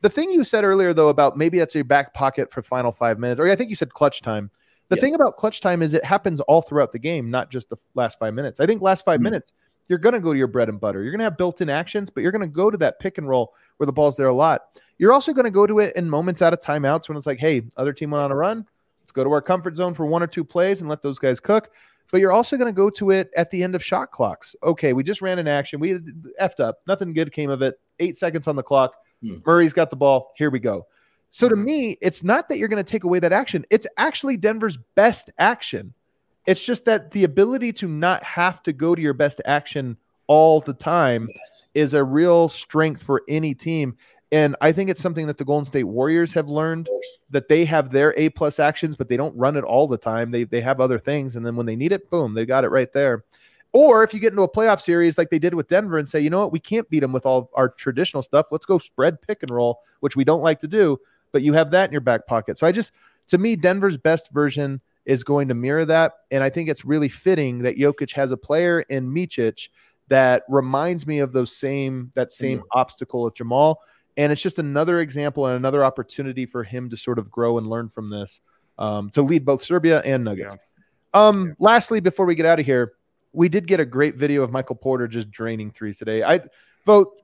The 0.02 0.10
thing 0.10 0.30
you 0.30 0.44
said 0.44 0.64
earlier, 0.64 0.92
though, 0.92 1.08
about 1.08 1.36
maybe 1.36 1.58
that's 1.58 1.74
your 1.74 1.84
back 1.84 2.14
pocket 2.14 2.50
for 2.52 2.62
final 2.62 2.92
five 2.92 3.18
minutes, 3.18 3.38
or 3.40 3.48
I 3.50 3.56
think 3.56 3.70
you 3.70 3.76
said 3.76 3.92
clutch 3.92 4.22
time. 4.22 4.50
The 4.88 4.96
Yeah. 4.96 5.00
thing 5.02 5.14
about 5.14 5.36
clutch 5.36 5.60
time 5.60 5.82
is 5.82 5.94
it 5.94 6.04
happens 6.04 6.40
all 6.40 6.62
throughout 6.62 6.92
the 6.92 6.98
game, 6.98 7.30
not 7.30 7.50
just 7.50 7.68
the 7.70 7.76
last 7.94 8.18
five 8.18 8.34
minutes. 8.34 8.60
I 8.60 8.66
think 8.66 8.82
last 8.82 9.04
5 9.04 9.20
Mhm. 9.20 9.24
minutes, 9.24 9.52
you're 9.88 9.98
going 9.98 10.14
to 10.14 10.20
go 10.20 10.32
to 10.32 10.38
your 10.38 10.46
bread 10.48 10.68
and 10.68 10.80
butter. 10.80 11.02
You're 11.02 11.12
going 11.12 11.18
to 11.20 11.24
have 11.24 11.36
built 11.36 11.60
in 11.60 11.68
actions, 11.70 12.10
but 12.10 12.22
you're 12.22 12.32
going 12.32 12.40
to 12.42 12.48
go 12.48 12.70
to 12.70 12.76
that 12.78 12.98
pick 12.98 13.18
and 13.18 13.28
roll 13.28 13.52
where 13.76 13.86
the 13.86 13.92
ball's 13.92 14.16
there 14.16 14.26
a 14.28 14.32
lot. 14.34 14.78
You're 14.98 15.12
also 15.12 15.32
going 15.32 15.44
to 15.44 15.50
go 15.50 15.66
to 15.66 15.78
it 15.78 15.94
in 15.96 16.08
moments 16.10 16.42
out 16.42 16.52
of 16.52 16.60
timeouts 16.60 17.08
when 17.08 17.16
it's 17.16 17.26
like, 17.26 17.38
hey, 17.38 17.62
other 17.76 17.92
team 17.92 18.10
went 18.10 18.22
on 18.24 18.32
a 18.32 18.36
run. 18.36 18.66
Let's 19.10 19.16
go 19.16 19.24
to 19.24 19.32
our 19.32 19.42
comfort 19.42 19.74
zone 19.74 19.92
for 19.92 20.06
one 20.06 20.22
or 20.22 20.28
two 20.28 20.44
plays 20.44 20.80
and 20.82 20.88
let 20.88 21.02
those 21.02 21.18
guys 21.18 21.40
cook. 21.40 21.70
But 22.12 22.20
you're 22.20 22.30
also 22.30 22.56
going 22.56 22.72
to 22.72 22.76
go 22.76 22.88
to 22.90 23.10
it 23.10 23.28
at 23.36 23.50
the 23.50 23.60
end 23.64 23.74
of 23.74 23.82
shot 23.84 24.12
clocks. 24.12 24.54
Okay, 24.62 24.92
we 24.92 25.02
just 25.02 25.20
ran 25.20 25.40
an 25.40 25.48
action. 25.48 25.80
We 25.80 25.94
effed 26.40 26.60
up. 26.60 26.78
Nothing 26.86 27.12
good 27.12 27.32
came 27.32 27.50
of 27.50 27.60
it. 27.60 27.74
Eight 27.98 28.16
seconds 28.16 28.46
on 28.46 28.54
the 28.54 28.62
clock. 28.62 28.94
Hmm. 29.20 29.38
Murray's 29.44 29.72
got 29.72 29.90
the 29.90 29.96
ball. 29.96 30.32
Here 30.36 30.48
we 30.48 30.60
go. 30.60 30.86
So 31.30 31.48
to 31.48 31.56
me, 31.56 31.98
it's 32.00 32.22
not 32.22 32.46
that 32.48 32.58
you're 32.58 32.68
going 32.68 32.84
to 32.84 32.88
take 32.88 33.02
away 33.02 33.18
that 33.18 33.32
action. 33.32 33.66
It's 33.68 33.86
actually 33.96 34.36
Denver's 34.36 34.78
best 34.94 35.28
action. 35.40 35.92
It's 36.46 36.64
just 36.64 36.84
that 36.84 37.10
the 37.10 37.24
ability 37.24 37.72
to 37.74 37.88
not 37.88 38.22
have 38.22 38.62
to 38.62 38.72
go 38.72 38.94
to 38.94 39.02
your 39.02 39.12
best 39.14 39.40
action 39.44 39.96
all 40.28 40.60
the 40.60 40.72
time 40.72 41.26
Yes. 41.28 41.64
is 41.74 41.94
a 41.94 42.04
real 42.04 42.48
strength 42.48 43.02
for 43.02 43.22
any 43.28 43.54
team. 43.56 43.96
And 44.32 44.54
I 44.60 44.70
think 44.70 44.90
it's 44.90 45.00
something 45.00 45.26
that 45.26 45.38
the 45.38 45.44
Golden 45.44 45.64
State 45.64 45.84
Warriors 45.84 46.32
have 46.32 46.48
learned 46.48 46.88
that 47.30 47.48
they 47.48 47.64
have 47.64 47.90
their 47.90 48.14
A 48.16 48.28
plus 48.28 48.60
actions, 48.60 48.96
but 48.96 49.08
they 49.08 49.16
don't 49.16 49.36
run 49.36 49.56
it 49.56 49.64
all 49.64 49.88
the 49.88 49.98
time. 49.98 50.30
They 50.30 50.44
they 50.44 50.60
have 50.60 50.80
other 50.80 50.98
things, 50.98 51.36
and 51.36 51.44
then 51.44 51.56
when 51.56 51.66
they 51.66 51.76
need 51.76 51.92
it, 51.92 52.08
boom, 52.10 52.34
they 52.34 52.46
got 52.46 52.64
it 52.64 52.68
right 52.68 52.92
there. 52.92 53.24
Or 53.72 54.02
if 54.02 54.12
you 54.12 54.20
get 54.20 54.32
into 54.32 54.42
a 54.42 54.48
playoff 54.48 54.80
series 54.80 55.16
like 55.16 55.30
they 55.30 55.38
did 55.38 55.54
with 55.54 55.68
Denver 55.68 55.98
and 55.98 56.08
say, 56.08 56.18
you 56.20 56.30
know 56.30 56.40
what, 56.40 56.52
we 56.52 56.58
can't 56.58 56.88
beat 56.90 57.00
them 57.00 57.12
with 57.12 57.24
all 57.24 57.50
our 57.54 57.68
traditional 57.68 58.22
stuff. 58.22 58.46
Let's 58.50 58.66
go 58.66 58.78
spread 58.78 59.22
pick 59.22 59.42
and 59.42 59.50
roll, 59.50 59.80
which 60.00 60.16
we 60.16 60.24
don't 60.24 60.42
like 60.42 60.60
to 60.60 60.68
do, 60.68 60.98
but 61.30 61.42
you 61.42 61.52
have 61.52 61.70
that 61.70 61.88
in 61.88 61.92
your 61.92 62.00
back 62.00 62.26
pocket. 62.26 62.58
So 62.58 62.66
I 62.66 62.72
just 62.72 62.92
to 63.28 63.38
me, 63.38 63.56
Denver's 63.56 63.96
best 63.96 64.30
version 64.32 64.80
is 65.04 65.24
going 65.24 65.48
to 65.48 65.54
mirror 65.54 65.84
that. 65.84 66.12
And 66.30 66.42
I 66.42 66.50
think 66.50 66.68
it's 66.68 66.84
really 66.84 67.08
fitting 67.08 67.58
that 67.60 67.78
Jokic 67.78 68.12
has 68.14 68.32
a 68.32 68.36
player 68.36 68.80
in 68.82 69.08
Micic 69.08 69.68
that 70.08 70.42
reminds 70.48 71.06
me 71.06 71.20
of 71.20 71.32
those 71.32 71.56
same 71.56 72.10
that 72.14 72.32
same 72.32 72.58
mm-hmm. 72.58 72.78
obstacle 72.78 73.22
with 73.22 73.34
Jamal. 73.34 73.80
And 74.16 74.32
it's 74.32 74.42
just 74.42 74.58
another 74.58 75.00
example 75.00 75.46
and 75.46 75.56
another 75.56 75.84
opportunity 75.84 76.46
for 76.46 76.64
him 76.64 76.90
to 76.90 76.96
sort 76.96 77.18
of 77.18 77.30
grow 77.30 77.58
and 77.58 77.68
learn 77.68 77.88
from 77.88 78.10
this 78.10 78.40
um, 78.78 79.10
to 79.10 79.22
lead 79.22 79.44
both 79.44 79.64
Serbia 79.64 80.00
and 80.00 80.24
Nuggets. 80.24 80.56
Um, 81.14 81.56
lastly, 81.58 82.00
before 82.00 82.26
we 82.26 82.34
get 82.34 82.46
out 82.46 82.60
of 82.60 82.66
here, 82.66 82.92
we 83.32 83.48
did 83.48 83.66
get 83.66 83.80
a 83.80 83.84
great 83.84 84.16
video 84.16 84.42
of 84.42 84.50
Michael 84.50 84.76
Porter 84.76 85.06
just 85.08 85.30
draining 85.30 85.70
threes 85.70 85.98
today. 85.98 86.22
I 86.22 86.40
Vogt 86.86 87.22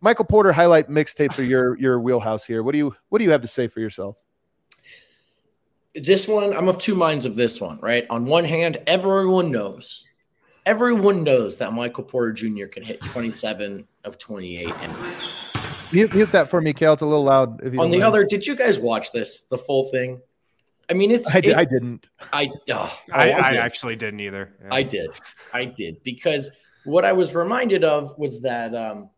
Michael 0.00 0.24
Porter 0.24 0.52
highlight 0.52 0.88
mixtapes 0.88 1.38
are 1.38 1.42
your 1.42 1.78
your 1.78 2.00
wheelhouse 2.00 2.44
here. 2.44 2.62
What 2.62 2.72
do 2.72 2.78
you 2.78 2.94
what 3.10 3.18
do 3.18 3.24
you 3.24 3.30
have 3.30 3.42
to 3.42 3.48
say 3.48 3.68
for 3.68 3.80
yourself? 3.80 4.16
this 5.94 6.26
one, 6.26 6.54
I'm 6.54 6.68
of 6.68 6.78
two 6.78 6.94
minds 6.94 7.26
of 7.26 7.36
this 7.36 7.60
one, 7.60 7.78
right? 7.80 8.06
On 8.08 8.24
one 8.24 8.44
hand, 8.44 8.78
everyone 8.86 9.50
knows, 9.50 10.06
everyone 10.64 11.22
knows 11.22 11.56
that 11.56 11.72
Michael 11.72 12.04
Porter 12.04 12.32
Jr. 12.32 12.66
can 12.66 12.82
hit 12.82 13.00
27 13.00 13.86
of 14.04 14.18
28. 14.18 14.68
And 14.68 14.92
Mute, 15.92 16.14
mute 16.14 16.32
that 16.32 16.48
for 16.48 16.60
me, 16.60 16.72
Cal. 16.72 16.94
It's 16.94 17.02
a 17.02 17.06
little 17.06 17.24
loud. 17.24 17.62
If 17.62 17.74
you 17.74 17.80
on 17.80 17.90
the 17.90 17.98
mind. 17.98 18.04
other, 18.04 18.24
did 18.24 18.46
you 18.46 18.56
guys 18.56 18.78
watch 18.78 19.12
this, 19.12 19.42
the 19.42 19.58
full 19.58 19.84
thing? 19.90 20.20
I 20.90 20.94
mean, 20.94 21.10
it's, 21.10 21.34
I, 21.34 21.40
did, 21.40 21.54
I 21.54 21.62
it's- 21.62 21.68
didn't. 21.72 22.06
I, 22.32 22.50
oh, 22.70 22.98
I, 23.12 23.32
I 23.32 23.50
did. 23.52 23.60
actually 23.60 23.96
didn't 23.96 24.20
either. 24.20 24.52
Yeah. 24.60 24.68
I 24.70 24.82
did. 24.82 25.10
I 25.52 25.64
did 25.64 26.02
because 26.02 26.50
what 26.84 27.04
I 27.04 27.12
was 27.12 27.34
reminded 27.34 27.84
of 27.84 28.18
was 28.18 28.40
that 28.42 28.74
um, 28.74 29.10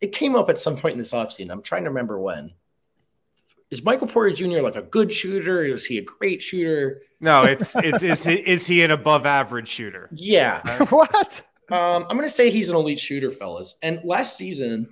it 0.00 0.12
came 0.12 0.36
up 0.36 0.50
at 0.50 0.58
some 0.58 0.76
point 0.76 0.92
in 0.92 0.98
this 0.98 1.12
offseason. 1.12 1.50
I'm 1.50 1.62
trying 1.62 1.84
to 1.84 1.90
remember 1.90 2.20
when. 2.20 2.52
Is 3.70 3.82
Michael 3.82 4.06
Porter 4.06 4.34
Jr. 4.34 4.60
like 4.60 4.76
a 4.76 4.82
good 4.82 5.12
shooter? 5.12 5.64
Is 5.64 5.86
he 5.86 5.98
a 5.98 6.02
great 6.02 6.42
shooter? 6.42 7.02
No, 7.20 7.42
it's 7.44 7.74
it's 7.76 8.02
is 8.02 8.22
he, 8.22 8.34
is 8.34 8.66
he 8.66 8.82
an 8.82 8.90
above 8.90 9.26
average 9.26 9.68
shooter? 9.68 10.08
Yeah. 10.12 10.60
what? 10.90 11.42
Um, 11.70 12.04
I'm 12.08 12.16
going 12.16 12.28
to 12.28 12.34
say 12.34 12.50
he's 12.50 12.68
an 12.68 12.76
elite 12.76 13.00
shooter, 13.00 13.30
fellas. 13.30 13.76
And 13.82 14.00
last 14.04 14.36
season, 14.36 14.90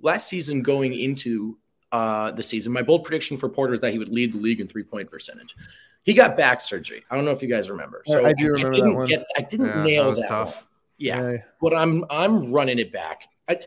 last 0.00 0.28
season 0.28 0.62
going 0.62 0.92
into 0.94 1.58
uh, 1.92 2.30
the 2.32 2.42
season, 2.42 2.72
my 2.72 2.82
bold 2.82 3.04
prediction 3.04 3.36
for 3.36 3.48
Porter 3.48 3.72
is 3.72 3.80
that 3.80 3.92
he 3.92 3.98
would 3.98 4.08
lead 4.08 4.32
the 4.32 4.38
league 4.38 4.60
in 4.60 4.68
three 4.68 4.82
point 4.84 5.10
percentage. 5.10 5.54
He 6.04 6.14
got 6.14 6.36
back 6.36 6.60
surgery. 6.60 7.04
I 7.10 7.16
don't 7.16 7.24
know 7.24 7.30
if 7.32 7.42
you 7.42 7.48
guys 7.48 7.68
remember. 7.68 8.02
So 8.06 8.24
I 8.24 8.32
do 8.32 8.46
remember 8.46 8.70
that 8.70 8.76
didn't 8.76 8.94
one. 8.94 9.06
get. 9.06 9.24
I 9.36 9.42
didn't 9.42 9.66
Yeah, 9.66 9.82
nail 9.82 10.14
that 10.14 10.28
that. 10.28 10.64
Yeah, 10.98 11.30
Yeah. 11.30 11.36
but 11.60 11.74
I'm 11.74 12.04
I'm 12.10 12.50
running 12.52 12.78
it 12.78 12.92
back. 12.92 13.22
I, 13.48 13.60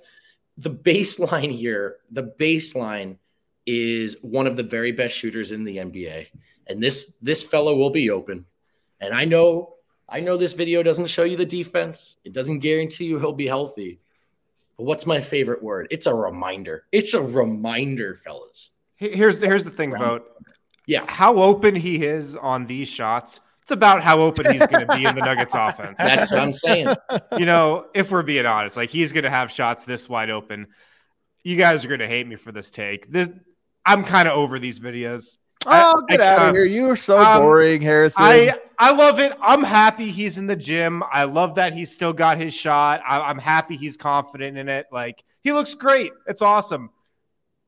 the 0.58 0.70
baseline 0.72 1.56
here, 1.56 1.98
the 2.12 2.34
baseline 2.40 3.18
is 3.66 4.18
one 4.22 4.48
of 4.48 4.58
the 4.58 4.64
very 4.64 4.92
best 4.92 5.16
shooters 5.16 5.52
in 5.52 5.64
the 5.64 5.78
NBA, 5.78 6.28
and 6.68 6.82
this 6.82 7.14
this 7.22 7.44
fellow 7.44 7.76
will 7.76 7.90
be 7.92 8.10
open. 8.10 8.46
And 9.00 9.14
I 9.14 9.26
know 9.26 9.76
I 10.10 10.20
know 10.20 10.36
this 10.36 10.54
video 10.54 10.84
doesn't 10.84 11.08
show 11.08 11.24
you 11.24 11.38
the 11.38 11.46
defense. 11.46 12.18
It 12.24 12.34
doesn't 12.34 12.60
guarantee 12.60 13.06
you 13.06 13.18
he'll 13.20 13.34
be 13.34 13.48
healthy. 13.48 14.00
But 14.82 14.88
what's 14.88 15.06
my 15.06 15.22
favorite 15.22 15.62
word? 15.62 15.90
It's 15.92 16.08
a 16.08 16.16
reminder. 16.16 16.86
It's 16.92 17.14
a 17.14 17.22
reminder, 17.22 18.16
fellas. 18.16 18.72
He- 18.98 19.12
Here's 19.12 19.40
here's 19.40 19.64
the 19.64 19.70
thing, 19.70 19.94
about. 19.94 20.24
Yeah. 20.88 21.06
How 21.08 21.36
open 21.36 21.76
he 21.76 22.04
is 22.04 22.36
on 22.36 22.66
these 22.66 22.88
shots. 22.88 23.42
It's 23.62 23.70
about 23.70 24.02
how 24.02 24.22
open 24.22 24.52
he's 24.52 24.66
going 24.66 24.88
to 24.88 24.96
be 24.96 25.06
in 25.06 25.14
the 25.14 25.22
Nuggets 25.22 25.54
offense. 25.54 25.98
That's 26.00 26.32
what 26.32 26.42
I'm 26.42 26.52
saying. 26.52 26.96
you 27.38 27.46
know, 27.46 27.86
if 27.94 28.10
we're 28.10 28.24
being 28.24 28.48
honest, 28.48 28.76
like 28.76 28.90
he's 28.90 29.12
going 29.12 29.24
to 29.24 29.30
have 29.30 29.52
shots 29.52 29.86
this 29.86 30.10
wide 30.10 30.32
open. 30.32 30.66
You 31.44 31.58
guys 31.58 31.86
are 31.86 31.88
going 31.88 32.00
to 32.00 32.08
hate 32.08 32.26
me 32.26 32.36
for 32.36 32.52
this 32.52 32.72
take. 32.72 33.06
This, 33.12 33.30
I'm 33.86 34.04
kind 34.04 34.28
of 34.28 34.36
over 34.36 34.58
these 34.58 34.80
videos. 34.80 35.38
I- 35.66 35.94
Oh, 35.96 36.02
get 36.08 36.22
I- 36.22 36.28
out 36.28 36.42
uh, 36.42 36.50
of 36.50 36.56
here! 36.56 36.66
You 36.66 36.90
are 36.90 36.96
so 36.96 37.20
um, 37.20 37.42
boring, 37.42 37.82
Harrison. 37.82 38.24
I 38.24 38.54
I 38.80 38.92
love 38.94 39.20
it. 39.20 39.34
I'm 39.42 39.64
happy 39.64 40.10
he's 40.12 40.38
in 40.38 40.48
the 40.48 40.56
gym. 40.56 41.04
I 41.12 41.26
love 41.26 41.56
that 41.56 41.74
he's 41.74 41.92
still 41.92 42.14
got 42.14 42.38
his 42.40 42.54
shot. 42.54 43.02
I, 43.08 43.22
I'm 43.22 43.38
happy 43.38 43.78
he's 43.78 43.96
confident 43.96 44.58
in 44.58 44.70
it. 44.70 44.88
Like 44.92 45.24
he 45.42 45.54
looks 45.54 45.74
great. 45.76 46.12
It's 46.28 46.42
awesome. 46.42 46.90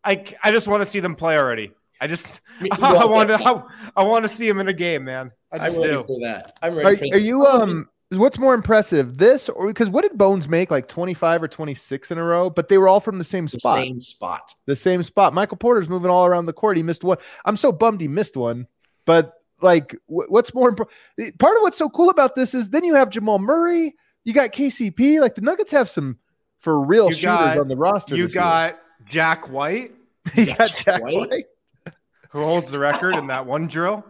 I 0.04 0.24
I 0.44 0.52
just 0.52 0.68
want 0.68 0.82
to 0.82 0.86
see 0.86 1.00
them 1.00 1.16
play 1.16 1.38
already. 1.38 1.72
I 2.02 2.08
just 2.08 2.42
Me- 2.62 2.70
I 2.82 3.06
want 3.06 3.30
to 3.30 3.36
I, 3.36 3.64
I 3.96 4.04
want 4.04 4.26
to 4.26 4.30
see 4.30 4.48
him 4.48 4.60
in 4.60 4.68
a 4.68 4.74
game, 4.74 5.04
man. 5.06 5.32
I 5.54 5.58
I'm 5.58 5.64
just 5.66 5.78
ready 5.78 5.90
do. 5.90 6.04
for 6.04 6.20
that. 6.22 6.58
I'm 6.62 6.74
are, 6.74 6.78
ready 6.78 6.96
for 6.98 7.06
that. 7.06 7.14
are 7.14 7.20
you 7.20 7.46
um? 7.46 7.90
What's 8.18 8.38
more 8.40 8.54
impressive, 8.54 9.18
this 9.18 9.50
or 9.50 9.68
because 9.68 9.90
what 9.90 10.02
did 10.04 10.18
Bones 10.18 10.48
make 10.50 10.70
like 10.72 10.88
twenty 10.88 11.14
five 11.14 11.42
or 11.44 11.48
twenty 11.48 11.76
six 11.76 12.12
in 12.12 12.18
a 12.18 12.24
row? 12.24 12.50
But 12.50 12.68
they 12.70 12.78
were 12.78 12.88
all 12.88 13.00
from 13.00 13.18
the 13.18 13.24
same 13.24 13.46
the 13.48 13.60
spot. 13.60 13.76
same 13.78 14.02
spot? 14.02 14.54
the 14.66 14.76
same 14.76 15.04
spot. 15.04 15.34
Michael 15.34 15.58
Porter's 15.58 15.90
moving 15.90 16.10
all 16.10 16.26
around 16.26 16.46
the 16.46 16.54
court. 16.54 16.78
He 16.78 16.84
missed 16.84 17.04
one. 17.04 17.18
I'm 17.46 17.58
so 17.58 17.72
bummed 17.72 18.02
he 18.02 18.08
missed 18.08 18.36
one. 18.38 18.68
But 19.06 19.34
like, 19.62 19.96
wh- 20.08 20.30
what's 20.30 20.54
more 20.54 20.70
important? 20.70 20.96
Part 21.40 21.56
of 21.58 21.62
what's 21.62 21.78
so 21.78 21.90
cool 21.90 22.10
about 22.10 22.36
this 22.36 22.54
is 22.54 22.70
then 22.70 22.84
you 22.84 22.96
have 22.96 23.10
Jamal 23.10 23.40
Murray. 23.40 23.96
You 24.24 24.34
got 24.34 24.52
KCP. 24.52 25.20
Like 25.20 25.36
the 25.36 25.42
Nuggets 25.42 25.72
have 25.72 25.90
some 25.90 26.18
for 26.60 26.82
real 26.86 27.10
You 27.10 27.16
shooters 27.16 27.24
got- 27.38 27.58
on 27.60 27.68
the 27.68 27.76
roster. 27.78 28.16
You 28.16 28.24
this 28.24 28.34
year. 28.36 28.42
got 28.42 28.80
Jack 29.06 29.50
White, 29.50 29.92
you 30.36 30.46
got 30.46 30.58
Jack 30.58 30.76
Jack 30.76 31.02
White? 31.04 31.30
White. 31.30 31.46
who 32.30 32.42
holds 32.44 32.72
the 32.72 32.80
record 32.80 33.16
in 33.16 33.28
that 33.28 33.46
one 33.46 33.68
drill. 33.68 34.06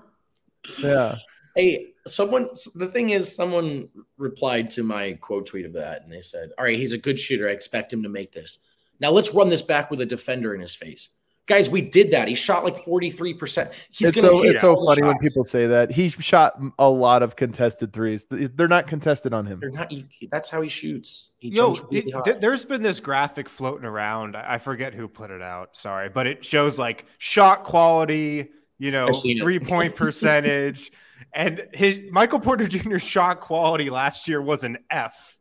Yeah. 0.79 1.15
Hey, 1.55 1.93
someone. 2.07 2.49
The 2.75 2.87
thing 2.87 3.11
is, 3.11 3.33
someone 3.33 3.89
replied 4.17 4.71
to 4.71 4.83
my 4.83 5.13
quote 5.21 5.45
tweet 5.45 5.65
of 5.65 5.73
that, 5.73 6.03
and 6.03 6.11
they 6.11 6.21
said, 6.21 6.49
"All 6.57 6.65
right, 6.65 6.77
he's 6.77 6.93
a 6.93 6.97
good 6.97 7.19
shooter. 7.19 7.47
I 7.47 7.51
expect 7.51 7.93
him 7.93 8.03
to 8.03 8.09
make 8.09 8.31
this. 8.31 8.59
Now 8.99 9.11
let's 9.11 9.33
run 9.33 9.49
this 9.49 9.61
back 9.61 9.91
with 9.91 10.01
a 10.01 10.05
defender 10.05 10.55
in 10.55 10.61
his 10.61 10.73
face, 10.73 11.09
guys. 11.45 11.69
We 11.69 11.81
did 11.81 12.11
that. 12.11 12.27
He 12.27 12.35
shot 12.35 12.63
like 12.63 12.77
forty 12.77 13.09
three 13.09 13.33
percent. 13.33 13.71
He's 13.91 14.09
it's 14.09 14.15
gonna 14.15 14.27
so 14.29 14.41
hit 14.43 14.53
it's 14.53 14.61
so 14.61 14.75
all 14.75 14.87
funny 14.87 15.05
when 15.05 15.17
people 15.19 15.45
say 15.45 15.67
that 15.67 15.91
he 15.91 16.09
shot 16.09 16.59
a 16.79 16.89
lot 16.89 17.21
of 17.21 17.35
contested 17.35 17.93
threes. 17.93 18.25
They're 18.29 18.67
not 18.67 18.87
contested 18.87 19.33
on 19.33 19.45
him. 19.45 19.59
They're 19.59 19.71
not. 19.71 19.91
He, 19.91 20.07
that's 20.31 20.49
how 20.49 20.61
he 20.61 20.69
shoots. 20.69 21.33
He 21.39 21.49
Yo, 21.49 21.73
really 21.73 22.01
th- 22.03 22.13
high. 22.13 22.31
there's 22.33 22.65
been 22.65 22.81
this 22.81 22.99
graphic 22.99 23.49
floating 23.49 23.85
around. 23.85 24.35
I 24.35 24.55
I 24.55 24.57
forget 24.57 24.93
who 24.93 25.07
put 25.07 25.31
it 25.31 25.41
out. 25.41 25.75
Sorry, 25.75 26.09
but 26.09 26.25
it 26.27 26.45
shows 26.45 26.79
like 26.79 27.05
shot 27.17 27.63
quality, 27.63 28.49
you 28.79 28.91
know, 28.91 29.07
I've 29.07 29.15
seen 29.15 29.37
it. 29.37 29.41
three 29.41 29.59
point 29.59 29.95
percentage, 29.97 30.91
and 31.31 31.67
his 31.73 32.01
Michael 32.11 32.39
Porter 32.39 32.67
Jr.'s 32.67 33.03
shot 33.03 33.41
quality 33.41 33.89
last 33.89 34.27
year 34.27 34.41
was 34.41 34.63
an 34.63 34.77
F. 34.89 35.39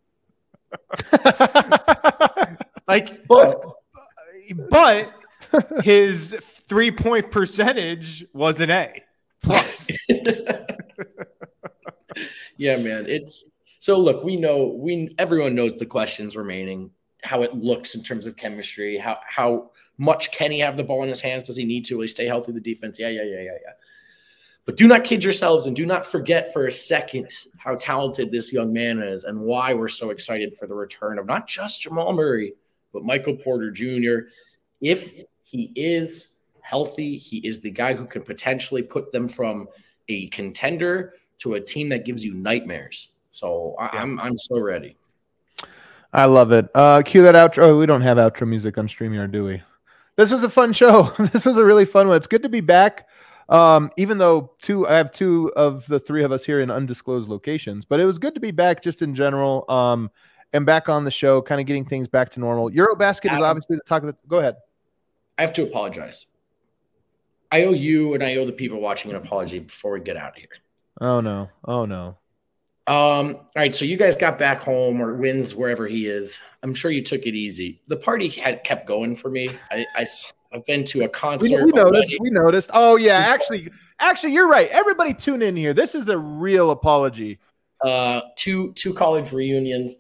Like, 2.89 3.27
but 3.27 3.65
but 4.69 5.13
his 5.83 6.37
three 6.43 6.91
point 6.91 7.31
percentage 7.31 8.25
was 8.33 8.61
an 8.61 8.71
A 8.71 9.03
plus. 9.43 9.91
yeah, 12.57 12.77
man. 12.77 13.07
It's 13.07 13.45
so 13.79 13.99
look, 13.99 14.25
we 14.25 14.37
know 14.37 14.67
we 14.67 15.15
everyone 15.19 15.55
knows 15.55 15.77
the 15.77 15.87
questions 15.87 16.37
remaining, 16.37 16.91
how 17.23 17.43
it 17.43 17.55
looks 17.55 17.95
in 17.95 18.03
terms 18.03 18.27
of 18.27 18.37
chemistry, 18.37 18.99
how 18.99 19.19
how 19.27 19.71
much 19.99 20.33
can 20.33 20.51
he 20.51 20.59
have 20.59 20.77
the 20.77 20.85
ball 20.85 21.03
in 21.03 21.09
his 21.09 21.21
hands? 21.21 21.45
Does 21.45 21.57
he 21.57 21.65
need 21.65 21.85
to? 21.87 21.95
Will 21.95 22.03
he 22.03 22.09
stay 22.09 22.27
healthy? 22.27 22.53
The 22.53 22.61
defense? 22.61 22.99
Yeah, 22.99 23.11
yeah, 23.11 23.23
yeah, 23.23 23.41
yeah, 23.41 23.59
yeah. 23.65 23.73
But 24.65 24.77
do 24.77 24.87
not 24.87 25.03
kid 25.03 25.25
yourselves 25.25 25.67
and 25.67 25.75
do 25.75 25.87
not 25.87 26.07
forget 26.07 26.53
for 26.53 26.69
a 26.69 26.73
second 26.73 27.29
how 27.59 27.75
talented 27.75 28.31
this 28.31 28.53
young 28.53 28.73
man 28.73 29.03
is 29.03 29.25
and 29.25 29.41
why 29.41 29.75
we're 29.75 29.89
so 29.89 30.11
excited 30.11 30.57
for 30.57 30.67
the 30.69 30.75
return 30.75 31.19
of 31.19 31.27
not 31.27 31.49
just 31.49 31.83
Jamal 31.83 32.13
Murray, 32.13 32.53
but 32.93 33.05
Michael 33.05 33.35
Porter 33.35 33.71
Jr. 33.73 34.29
If 34.81 35.21
he 35.43 35.73
is 35.75 36.39
healthy, 36.61 37.19
he 37.19 37.39
is 37.39 37.61
the 37.61 37.71
guy 37.71 37.95
who 37.95 38.07
can 38.07 38.23
potentially 38.23 38.83
put 38.83 39.11
them 39.11 39.27
from 39.27 39.67
a 40.09 40.29
contender 40.29 41.15
to 41.39 41.55
a 41.55 41.61
team 41.61 41.89
that 41.89 42.05
gives 42.05 42.25
you 42.25 42.35
nightmares. 42.35 43.13
So 43.31 43.75
I, 43.81 43.99
I'm 43.99 44.21
I'm 44.21 44.39
so 44.39 44.61
ready. 44.61 44.97
I 46.13 46.27
love 46.27 46.53
it. 46.53 46.69
Uh, 46.75 47.03
cue 47.03 47.23
that 47.23 47.35
outro. 47.35 47.69
Oh, 47.69 47.79
we 47.79 47.87
don't 47.87 48.03
have 48.03 48.19
outro 48.19 48.47
music 48.47 48.77
on 48.79 48.87
StreamYard, 48.87 49.33
do 49.33 49.45
we? 49.45 49.63
This 50.17 50.31
was 50.31 50.45
a 50.45 50.51
fun 50.51 50.73
show. 50.73 51.13
this 51.33 51.47
was 51.47 51.57
a 51.57 51.65
really 51.65 51.87
fun 51.87 52.09
one. 52.09 52.17
It's 52.17 52.27
good 52.27 52.43
to 52.43 52.49
be 52.49 52.61
back. 52.61 53.09
Um, 53.49 53.91
even 53.97 54.19
though 54.19 54.53
two, 54.63 54.87
I 54.87 54.97
have 54.97 55.13
two 55.13 55.53
of 55.57 55.87
the 55.87 55.99
three 55.99 56.25
of 56.25 56.33
us 56.33 56.45
here 56.45 56.61
in 56.61 56.71
undisclosed 56.71 57.29
locations, 57.29 57.85
but 57.85 58.01
it 58.01 58.05
was 58.05 58.19
good 58.19 58.35
to 58.35 58.41
be 58.41 58.51
back 58.51 58.83
just 58.83 59.03
in 59.03 59.15
general. 59.15 59.65
Um, 59.69 60.11
and 60.53 60.67
back 60.67 60.89
on 60.89 61.05
the 61.05 61.11
show, 61.11 61.41
kind 61.41 61.61
of 61.61 61.67
getting 61.67 61.85
things 61.85 62.09
back 62.09 62.31
to 62.31 62.41
normal. 62.41 62.71
Eurobasket 62.71 63.35
is 63.35 63.41
obviously 63.41 63.77
the 63.77 63.83
talk 63.83 64.03
of 64.03 64.09
the. 64.09 64.17
Go 64.29 64.39
ahead. 64.39 64.57
I 65.39 65.43
have 65.43 65.53
to 65.55 65.63
apologize. 65.63 66.27
I 67.51 67.65
owe 67.65 67.73
you 67.73 68.15
and 68.15 68.23
I 68.23 68.37
owe 68.37 68.47
the 68.47 68.53
people 68.53 68.81
watching 68.81 69.11
an 69.11 69.17
apology 69.17 69.59
before 69.59 69.93
we 69.93 70.01
get 70.01 70.17
out 70.17 70.31
of 70.31 70.37
here. 70.37 70.49
Oh 71.01 71.21
no! 71.21 71.49
Oh 71.65 71.85
no! 71.85 72.19
Um, 72.87 73.37
all 73.37 73.47
right, 73.57 73.75
so 73.75 73.85
you 73.85 73.97
guys 73.97 74.17
got 74.17 74.39
back 74.39 74.61
home 74.61 75.01
or 75.01 75.15
wins 75.15 75.55
wherever 75.55 75.87
he 75.87 76.07
is. 76.07 76.39
I'm 76.63 76.75
sure 76.75 76.91
you 76.91 77.03
took 77.03 77.27
it 77.27 77.35
easy. 77.35 77.81
The 77.89 77.97
party 77.97 78.29
had 78.29 78.65
kept 78.65 78.87
going 78.87 79.17
for 79.17 79.31
me. 79.31 79.49
I, 79.71 79.87
I 79.95 80.05
have 80.53 80.65
been 80.67 80.85
to 80.87 81.03
a 81.05 81.09
concert. 81.09 81.65
we 81.65 81.73
noticed. 81.73 82.13
We 82.21 82.31
noticed. 82.31 82.71
Oh 82.73 82.97
yeah, 82.97 83.19
actually, 83.35 83.69
actually, 83.99 84.33
you're 84.33 84.49
right. 84.49 84.69
Everybody, 84.69 85.15
tune 85.15 85.43
in 85.43 85.57
here. 85.57 85.75
This 85.75 85.95
is 85.95 86.09
a 86.09 86.19
real 86.19 86.71
apology. 86.71 87.39
Uh, 87.85 88.21
two 88.37 88.73
two 88.75 88.95
college 88.95 89.33
reunions. 89.33 89.97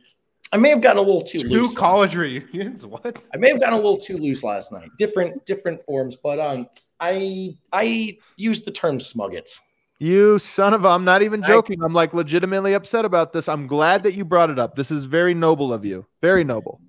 I 0.52 0.58
may 0.58 0.68
have 0.68 0.82
gotten 0.82 0.98
a 0.98 1.02
little 1.02 1.22
too 1.22 1.38
Two 1.38 1.48
loose. 1.48 1.74
college 1.74 2.14
reunions. 2.14 2.86
What? 2.86 3.22
I 3.32 3.38
may 3.38 3.48
have 3.48 3.58
gotten 3.60 3.74
a 3.74 3.76
little 3.76 3.96
too 3.96 4.18
loose 4.18 4.42
last 4.44 4.70
night. 4.72 4.90
Different 4.98 5.44
different 5.46 5.82
forms, 5.82 6.16
but 6.16 6.38
um, 6.38 6.68
I 7.00 7.56
I 7.72 8.18
used 8.36 8.64
the 8.66 8.70
term 8.70 8.98
smuggets. 8.98 9.58
You 9.98 10.38
son 10.40 10.74
of 10.74 10.84
a, 10.84 10.88
I'm 10.88 11.04
not 11.04 11.22
even 11.22 11.42
I- 11.44 11.46
joking. 11.46 11.82
I'm 11.82 11.94
like 11.94 12.12
legitimately 12.12 12.74
upset 12.74 13.04
about 13.04 13.32
this. 13.32 13.48
I'm 13.48 13.66
glad 13.66 14.02
that 14.02 14.14
you 14.14 14.24
brought 14.24 14.50
it 14.50 14.58
up. 14.58 14.74
This 14.74 14.90
is 14.90 15.04
very 15.04 15.32
noble 15.32 15.72
of 15.72 15.84
you. 15.84 16.06
Very 16.20 16.44
noble. 16.44 16.80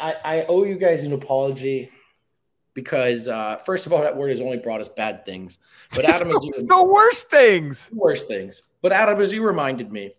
I, 0.00 0.14
I 0.24 0.42
owe 0.48 0.64
you 0.64 0.76
guys 0.76 1.04
an 1.04 1.12
apology 1.12 1.90
because 2.74 3.28
uh, 3.28 3.56
first 3.64 3.86
of 3.86 3.92
all, 3.92 4.02
that 4.02 4.16
word 4.16 4.30
has 4.30 4.40
only 4.40 4.58
brought 4.58 4.80
us 4.80 4.88
bad 4.88 5.24
things. 5.24 5.58
But 5.94 6.06
Adam, 6.06 6.30
as 6.30 6.42
you 6.42 6.52
the 6.52 6.84
worst 6.84 7.30
things. 7.30 7.88
worst 7.92 8.26
things. 8.26 8.62
But 8.82 8.92
Adam, 8.92 9.20
as 9.20 9.32
you 9.32 9.46
reminded 9.46 9.92
me, 9.92 10.14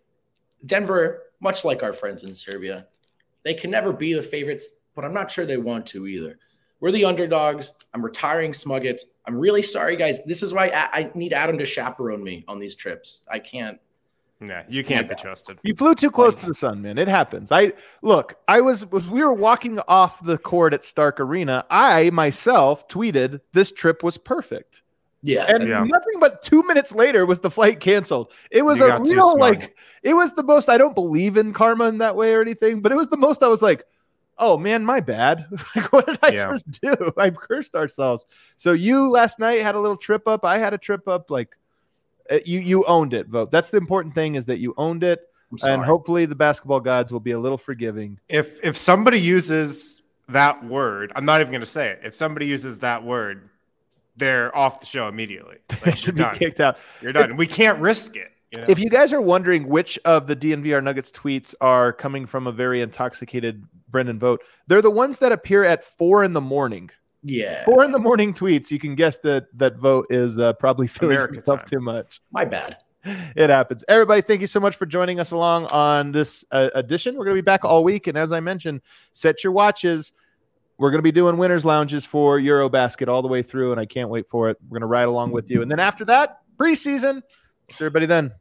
Denver, 0.64 1.24
much 1.40 1.64
like 1.64 1.82
our 1.82 1.92
friends 1.92 2.22
in 2.22 2.34
Serbia, 2.34 2.86
they 3.44 3.54
can 3.54 3.70
never 3.70 3.92
be 3.92 4.14
the 4.14 4.22
favorites, 4.22 4.66
but 4.94 5.04
I'm 5.04 5.12
not 5.12 5.30
sure 5.30 5.44
they 5.44 5.58
want 5.58 5.86
to 5.88 6.06
either. 6.06 6.38
We're 6.80 6.90
the 6.90 7.04
underdogs. 7.04 7.72
I'm 7.94 8.04
retiring 8.04 8.52
Smuggets. 8.52 9.02
I'm 9.26 9.36
really 9.36 9.62
sorry, 9.62 9.96
guys. 9.96 10.24
This 10.24 10.42
is 10.42 10.52
why 10.52 10.68
I, 10.68 11.00
I 11.00 11.10
need 11.14 11.32
Adam 11.32 11.58
to 11.58 11.64
chaperone 11.64 12.22
me 12.22 12.44
on 12.48 12.58
these 12.58 12.74
trips. 12.74 13.22
I 13.30 13.38
can't. 13.38 13.78
Yeah, 14.40 14.64
you 14.68 14.84
can't 14.84 15.08
be 15.08 15.14
trusted. 15.14 15.58
You 15.62 15.74
flew 15.74 15.94
too 15.94 16.10
close 16.10 16.34
to 16.34 16.46
the 16.46 16.54
sun, 16.54 16.82
man. 16.82 16.98
It 16.98 17.08
happens. 17.08 17.50
I 17.50 17.72
look, 18.02 18.34
I 18.46 18.60
was 18.60 18.84
was- 18.86 19.08
we 19.08 19.22
were 19.24 19.32
walking 19.32 19.78
off 19.88 20.22
the 20.24 20.36
court 20.36 20.74
at 20.74 20.84
Stark 20.84 21.20
Arena. 21.20 21.64
I 21.70 22.10
myself 22.10 22.86
tweeted 22.86 23.40
this 23.54 23.72
trip 23.72 24.02
was 24.02 24.18
perfect. 24.18 24.82
Yeah. 25.22 25.44
And 25.48 25.66
Yeah. 25.66 25.78
nothing 25.84 26.20
but 26.20 26.42
two 26.42 26.62
minutes 26.64 26.94
later 26.94 27.24
was 27.24 27.40
the 27.40 27.50
flight 27.50 27.80
canceled. 27.80 28.30
It 28.50 28.62
was 28.62 28.78
You 28.78 28.86
a 28.90 29.00
real 29.00 29.38
like 29.38 29.74
it 30.02 30.12
was 30.14 30.34
the 30.34 30.42
most 30.42 30.68
I 30.68 30.76
don't 30.76 30.94
believe 30.94 31.38
in 31.38 31.54
karma 31.54 31.86
in 31.88 31.98
that 31.98 32.14
way 32.14 32.34
or 32.34 32.42
anything, 32.42 32.82
but 32.82 32.92
it 32.92 32.96
was 32.96 33.08
the 33.08 33.16
most 33.16 33.42
I 33.42 33.48
was 33.48 33.62
like, 33.62 33.84
oh 34.38 34.58
man, 34.58 34.84
my 34.84 35.00
bad. 35.00 35.46
like, 35.74 35.90
what 35.94 36.06
did 36.06 36.18
I 36.22 36.28
Yeah. 36.32 36.52
just 36.52 36.70
do? 36.82 36.94
I 37.16 37.30
cursed 37.30 37.74
ourselves. 37.74 38.26
So 38.58 38.72
you 38.72 39.08
last 39.08 39.38
night 39.38 39.62
had 39.62 39.74
a 39.76 39.80
little 39.80 39.96
trip 39.96 40.28
up. 40.28 40.44
I 40.44 40.58
had 40.58 40.74
a 40.74 40.78
trip 40.78 41.08
up. 41.08 41.30
Like 41.30 41.56
Uh, 42.30 42.38
you 42.44 42.60
you 42.60 42.84
owned 42.84 43.14
it, 43.14 43.28
Vogt. 43.28 43.50
That's 43.50 43.70
the 43.70 43.76
important 43.78 44.14
thing 44.14 44.34
is 44.34 44.46
that 44.46 44.58
you 44.58 44.74
owned 44.76 45.02
it. 45.04 45.20
And 45.62 45.84
hopefully 45.84 46.26
the 46.26 46.34
basketball 46.34 46.80
gods 46.80 47.12
will 47.12 47.20
be 47.20 47.30
a 47.30 47.38
little 47.38 47.58
forgiving. 47.58 48.18
If 48.28 48.62
if 48.64 48.76
somebody 48.76 49.20
uses 49.20 50.02
that 50.28 50.64
word, 50.64 51.12
I'm 51.14 51.24
not 51.24 51.40
even 51.40 51.52
going 51.52 51.60
to 51.60 51.66
say 51.66 51.90
it. 51.90 52.00
If 52.04 52.14
somebody 52.14 52.46
uses 52.46 52.80
that 52.80 53.04
word, 53.04 53.48
they're 54.16 54.54
off 54.56 54.80
the 54.80 54.86
show 54.86 55.08
immediately. 55.08 55.58
They 55.68 55.76
Like, 55.76 55.86
you're 55.86 55.96
should 55.96 56.14
be 56.16 56.22
done. 56.22 56.34
kicked 56.34 56.60
out. 56.60 56.78
You're 57.00 57.12
done. 57.12 57.36
we 57.36 57.46
can't 57.46 57.78
risk 57.78 58.16
it. 58.16 58.32
You 58.52 58.60
know? 58.60 58.66
If 58.68 58.78
you 58.78 58.90
guys 58.90 59.12
are 59.12 59.20
wondering 59.20 59.68
which 59.68 59.98
of 60.04 60.26
the 60.26 60.36
DNVR 60.36 60.82
Nuggets 60.82 61.10
tweets 61.10 61.54
are 61.60 61.92
coming 61.92 62.26
from 62.26 62.46
a 62.46 62.52
very 62.52 62.80
intoxicated 62.80 63.64
Brendan 63.88 64.18
Vogt, 64.18 64.44
they're 64.66 64.82
the 64.82 64.90
ones 64.90 65.18
that 65.18 65.32
appear 65.32 65.64
at 65.64 65.84
four 65.84 66.24
in 66.24 66.32
the 66.32 66.40
morning. 66.40 66.90
Yeah. 67.28 67.64
Four 67.64 67.84
in 67.84 67.90
the 67.90 67.98
morning 67.98 68.32
tweets. 68.32 68.70
You 68.70 68.78
can 68.78 68.94
guess 68.94 69.18
that 69.18 69.46
that 69.58 69.76
Vogt 69.76 70.12
is 70.12 70.38
uh, 70.38 70.52
probably 70.54 70.88
America 71.02 71.34
himself 71.34 71.60
time. 71.60 71.68
too 71.68 71.80
much. 71.80 72.20
My 72.30 72.44
bad. 72.44 72.78
It 73.36 73.50
happens. 73.50 73.84
Everybody, 73.88 74.22
thank 74.22 74.40
you 74.40 74.46
so 74.46 74.58
much 74.58 74.74
for 74.74 74.86
joining 74.86 75.20
us 75.20 75.30
along 75.30 75.66
on 75.66 76.10
this 76.10 76.44
uh, 76.50 76.70
edition. 76.74 77.16
We're 77.16 77.24
going 77.24 77.36
to 77.36 77.42
be 77.42 77.44
back 77.44 77.64
all 77.64 77.84
week, 77.84 78.08
and 78.08 78.18
as 78.18 78.32
I 78.32 78.40
mentioned, 78.40 78.80
set 79.12 79.44
your 79.44 79.52
watches. 79.52 80.12
We're 80.78 80.90
going 80.90 80.98
to 80.98 81.04
be 81.04 81.12
doing 81.12 81.36
winners 81.36 81.64
lounges 81.64 82.04
for 82.04 82.38
Eurobasket 82.38 83.08
all 83.08 83.22
the 83.22 83.28
way 83.28 83.42
through, 83.42 83.72
and 83.72 83.80
I 83.80 83.86
can't 83.86 84.08
wait 84.08 84.28
for 84.28 84.50
it. 84.50 84.58
We're 84.68 84.78
going 84.78 84.80
to 84.80 84.88
ride 84.88 85.08
along 85.08 85.32
with 85.32 85.50
you, 85.50 85.62
and 85.62 85.70
then 85.70 85.80
after 85.80 86.04
that, 86.06 86.40
preseason. 86.56 87.22
See 87.70 87.84
everybody 87.84 88.06
then. 88.06 88.32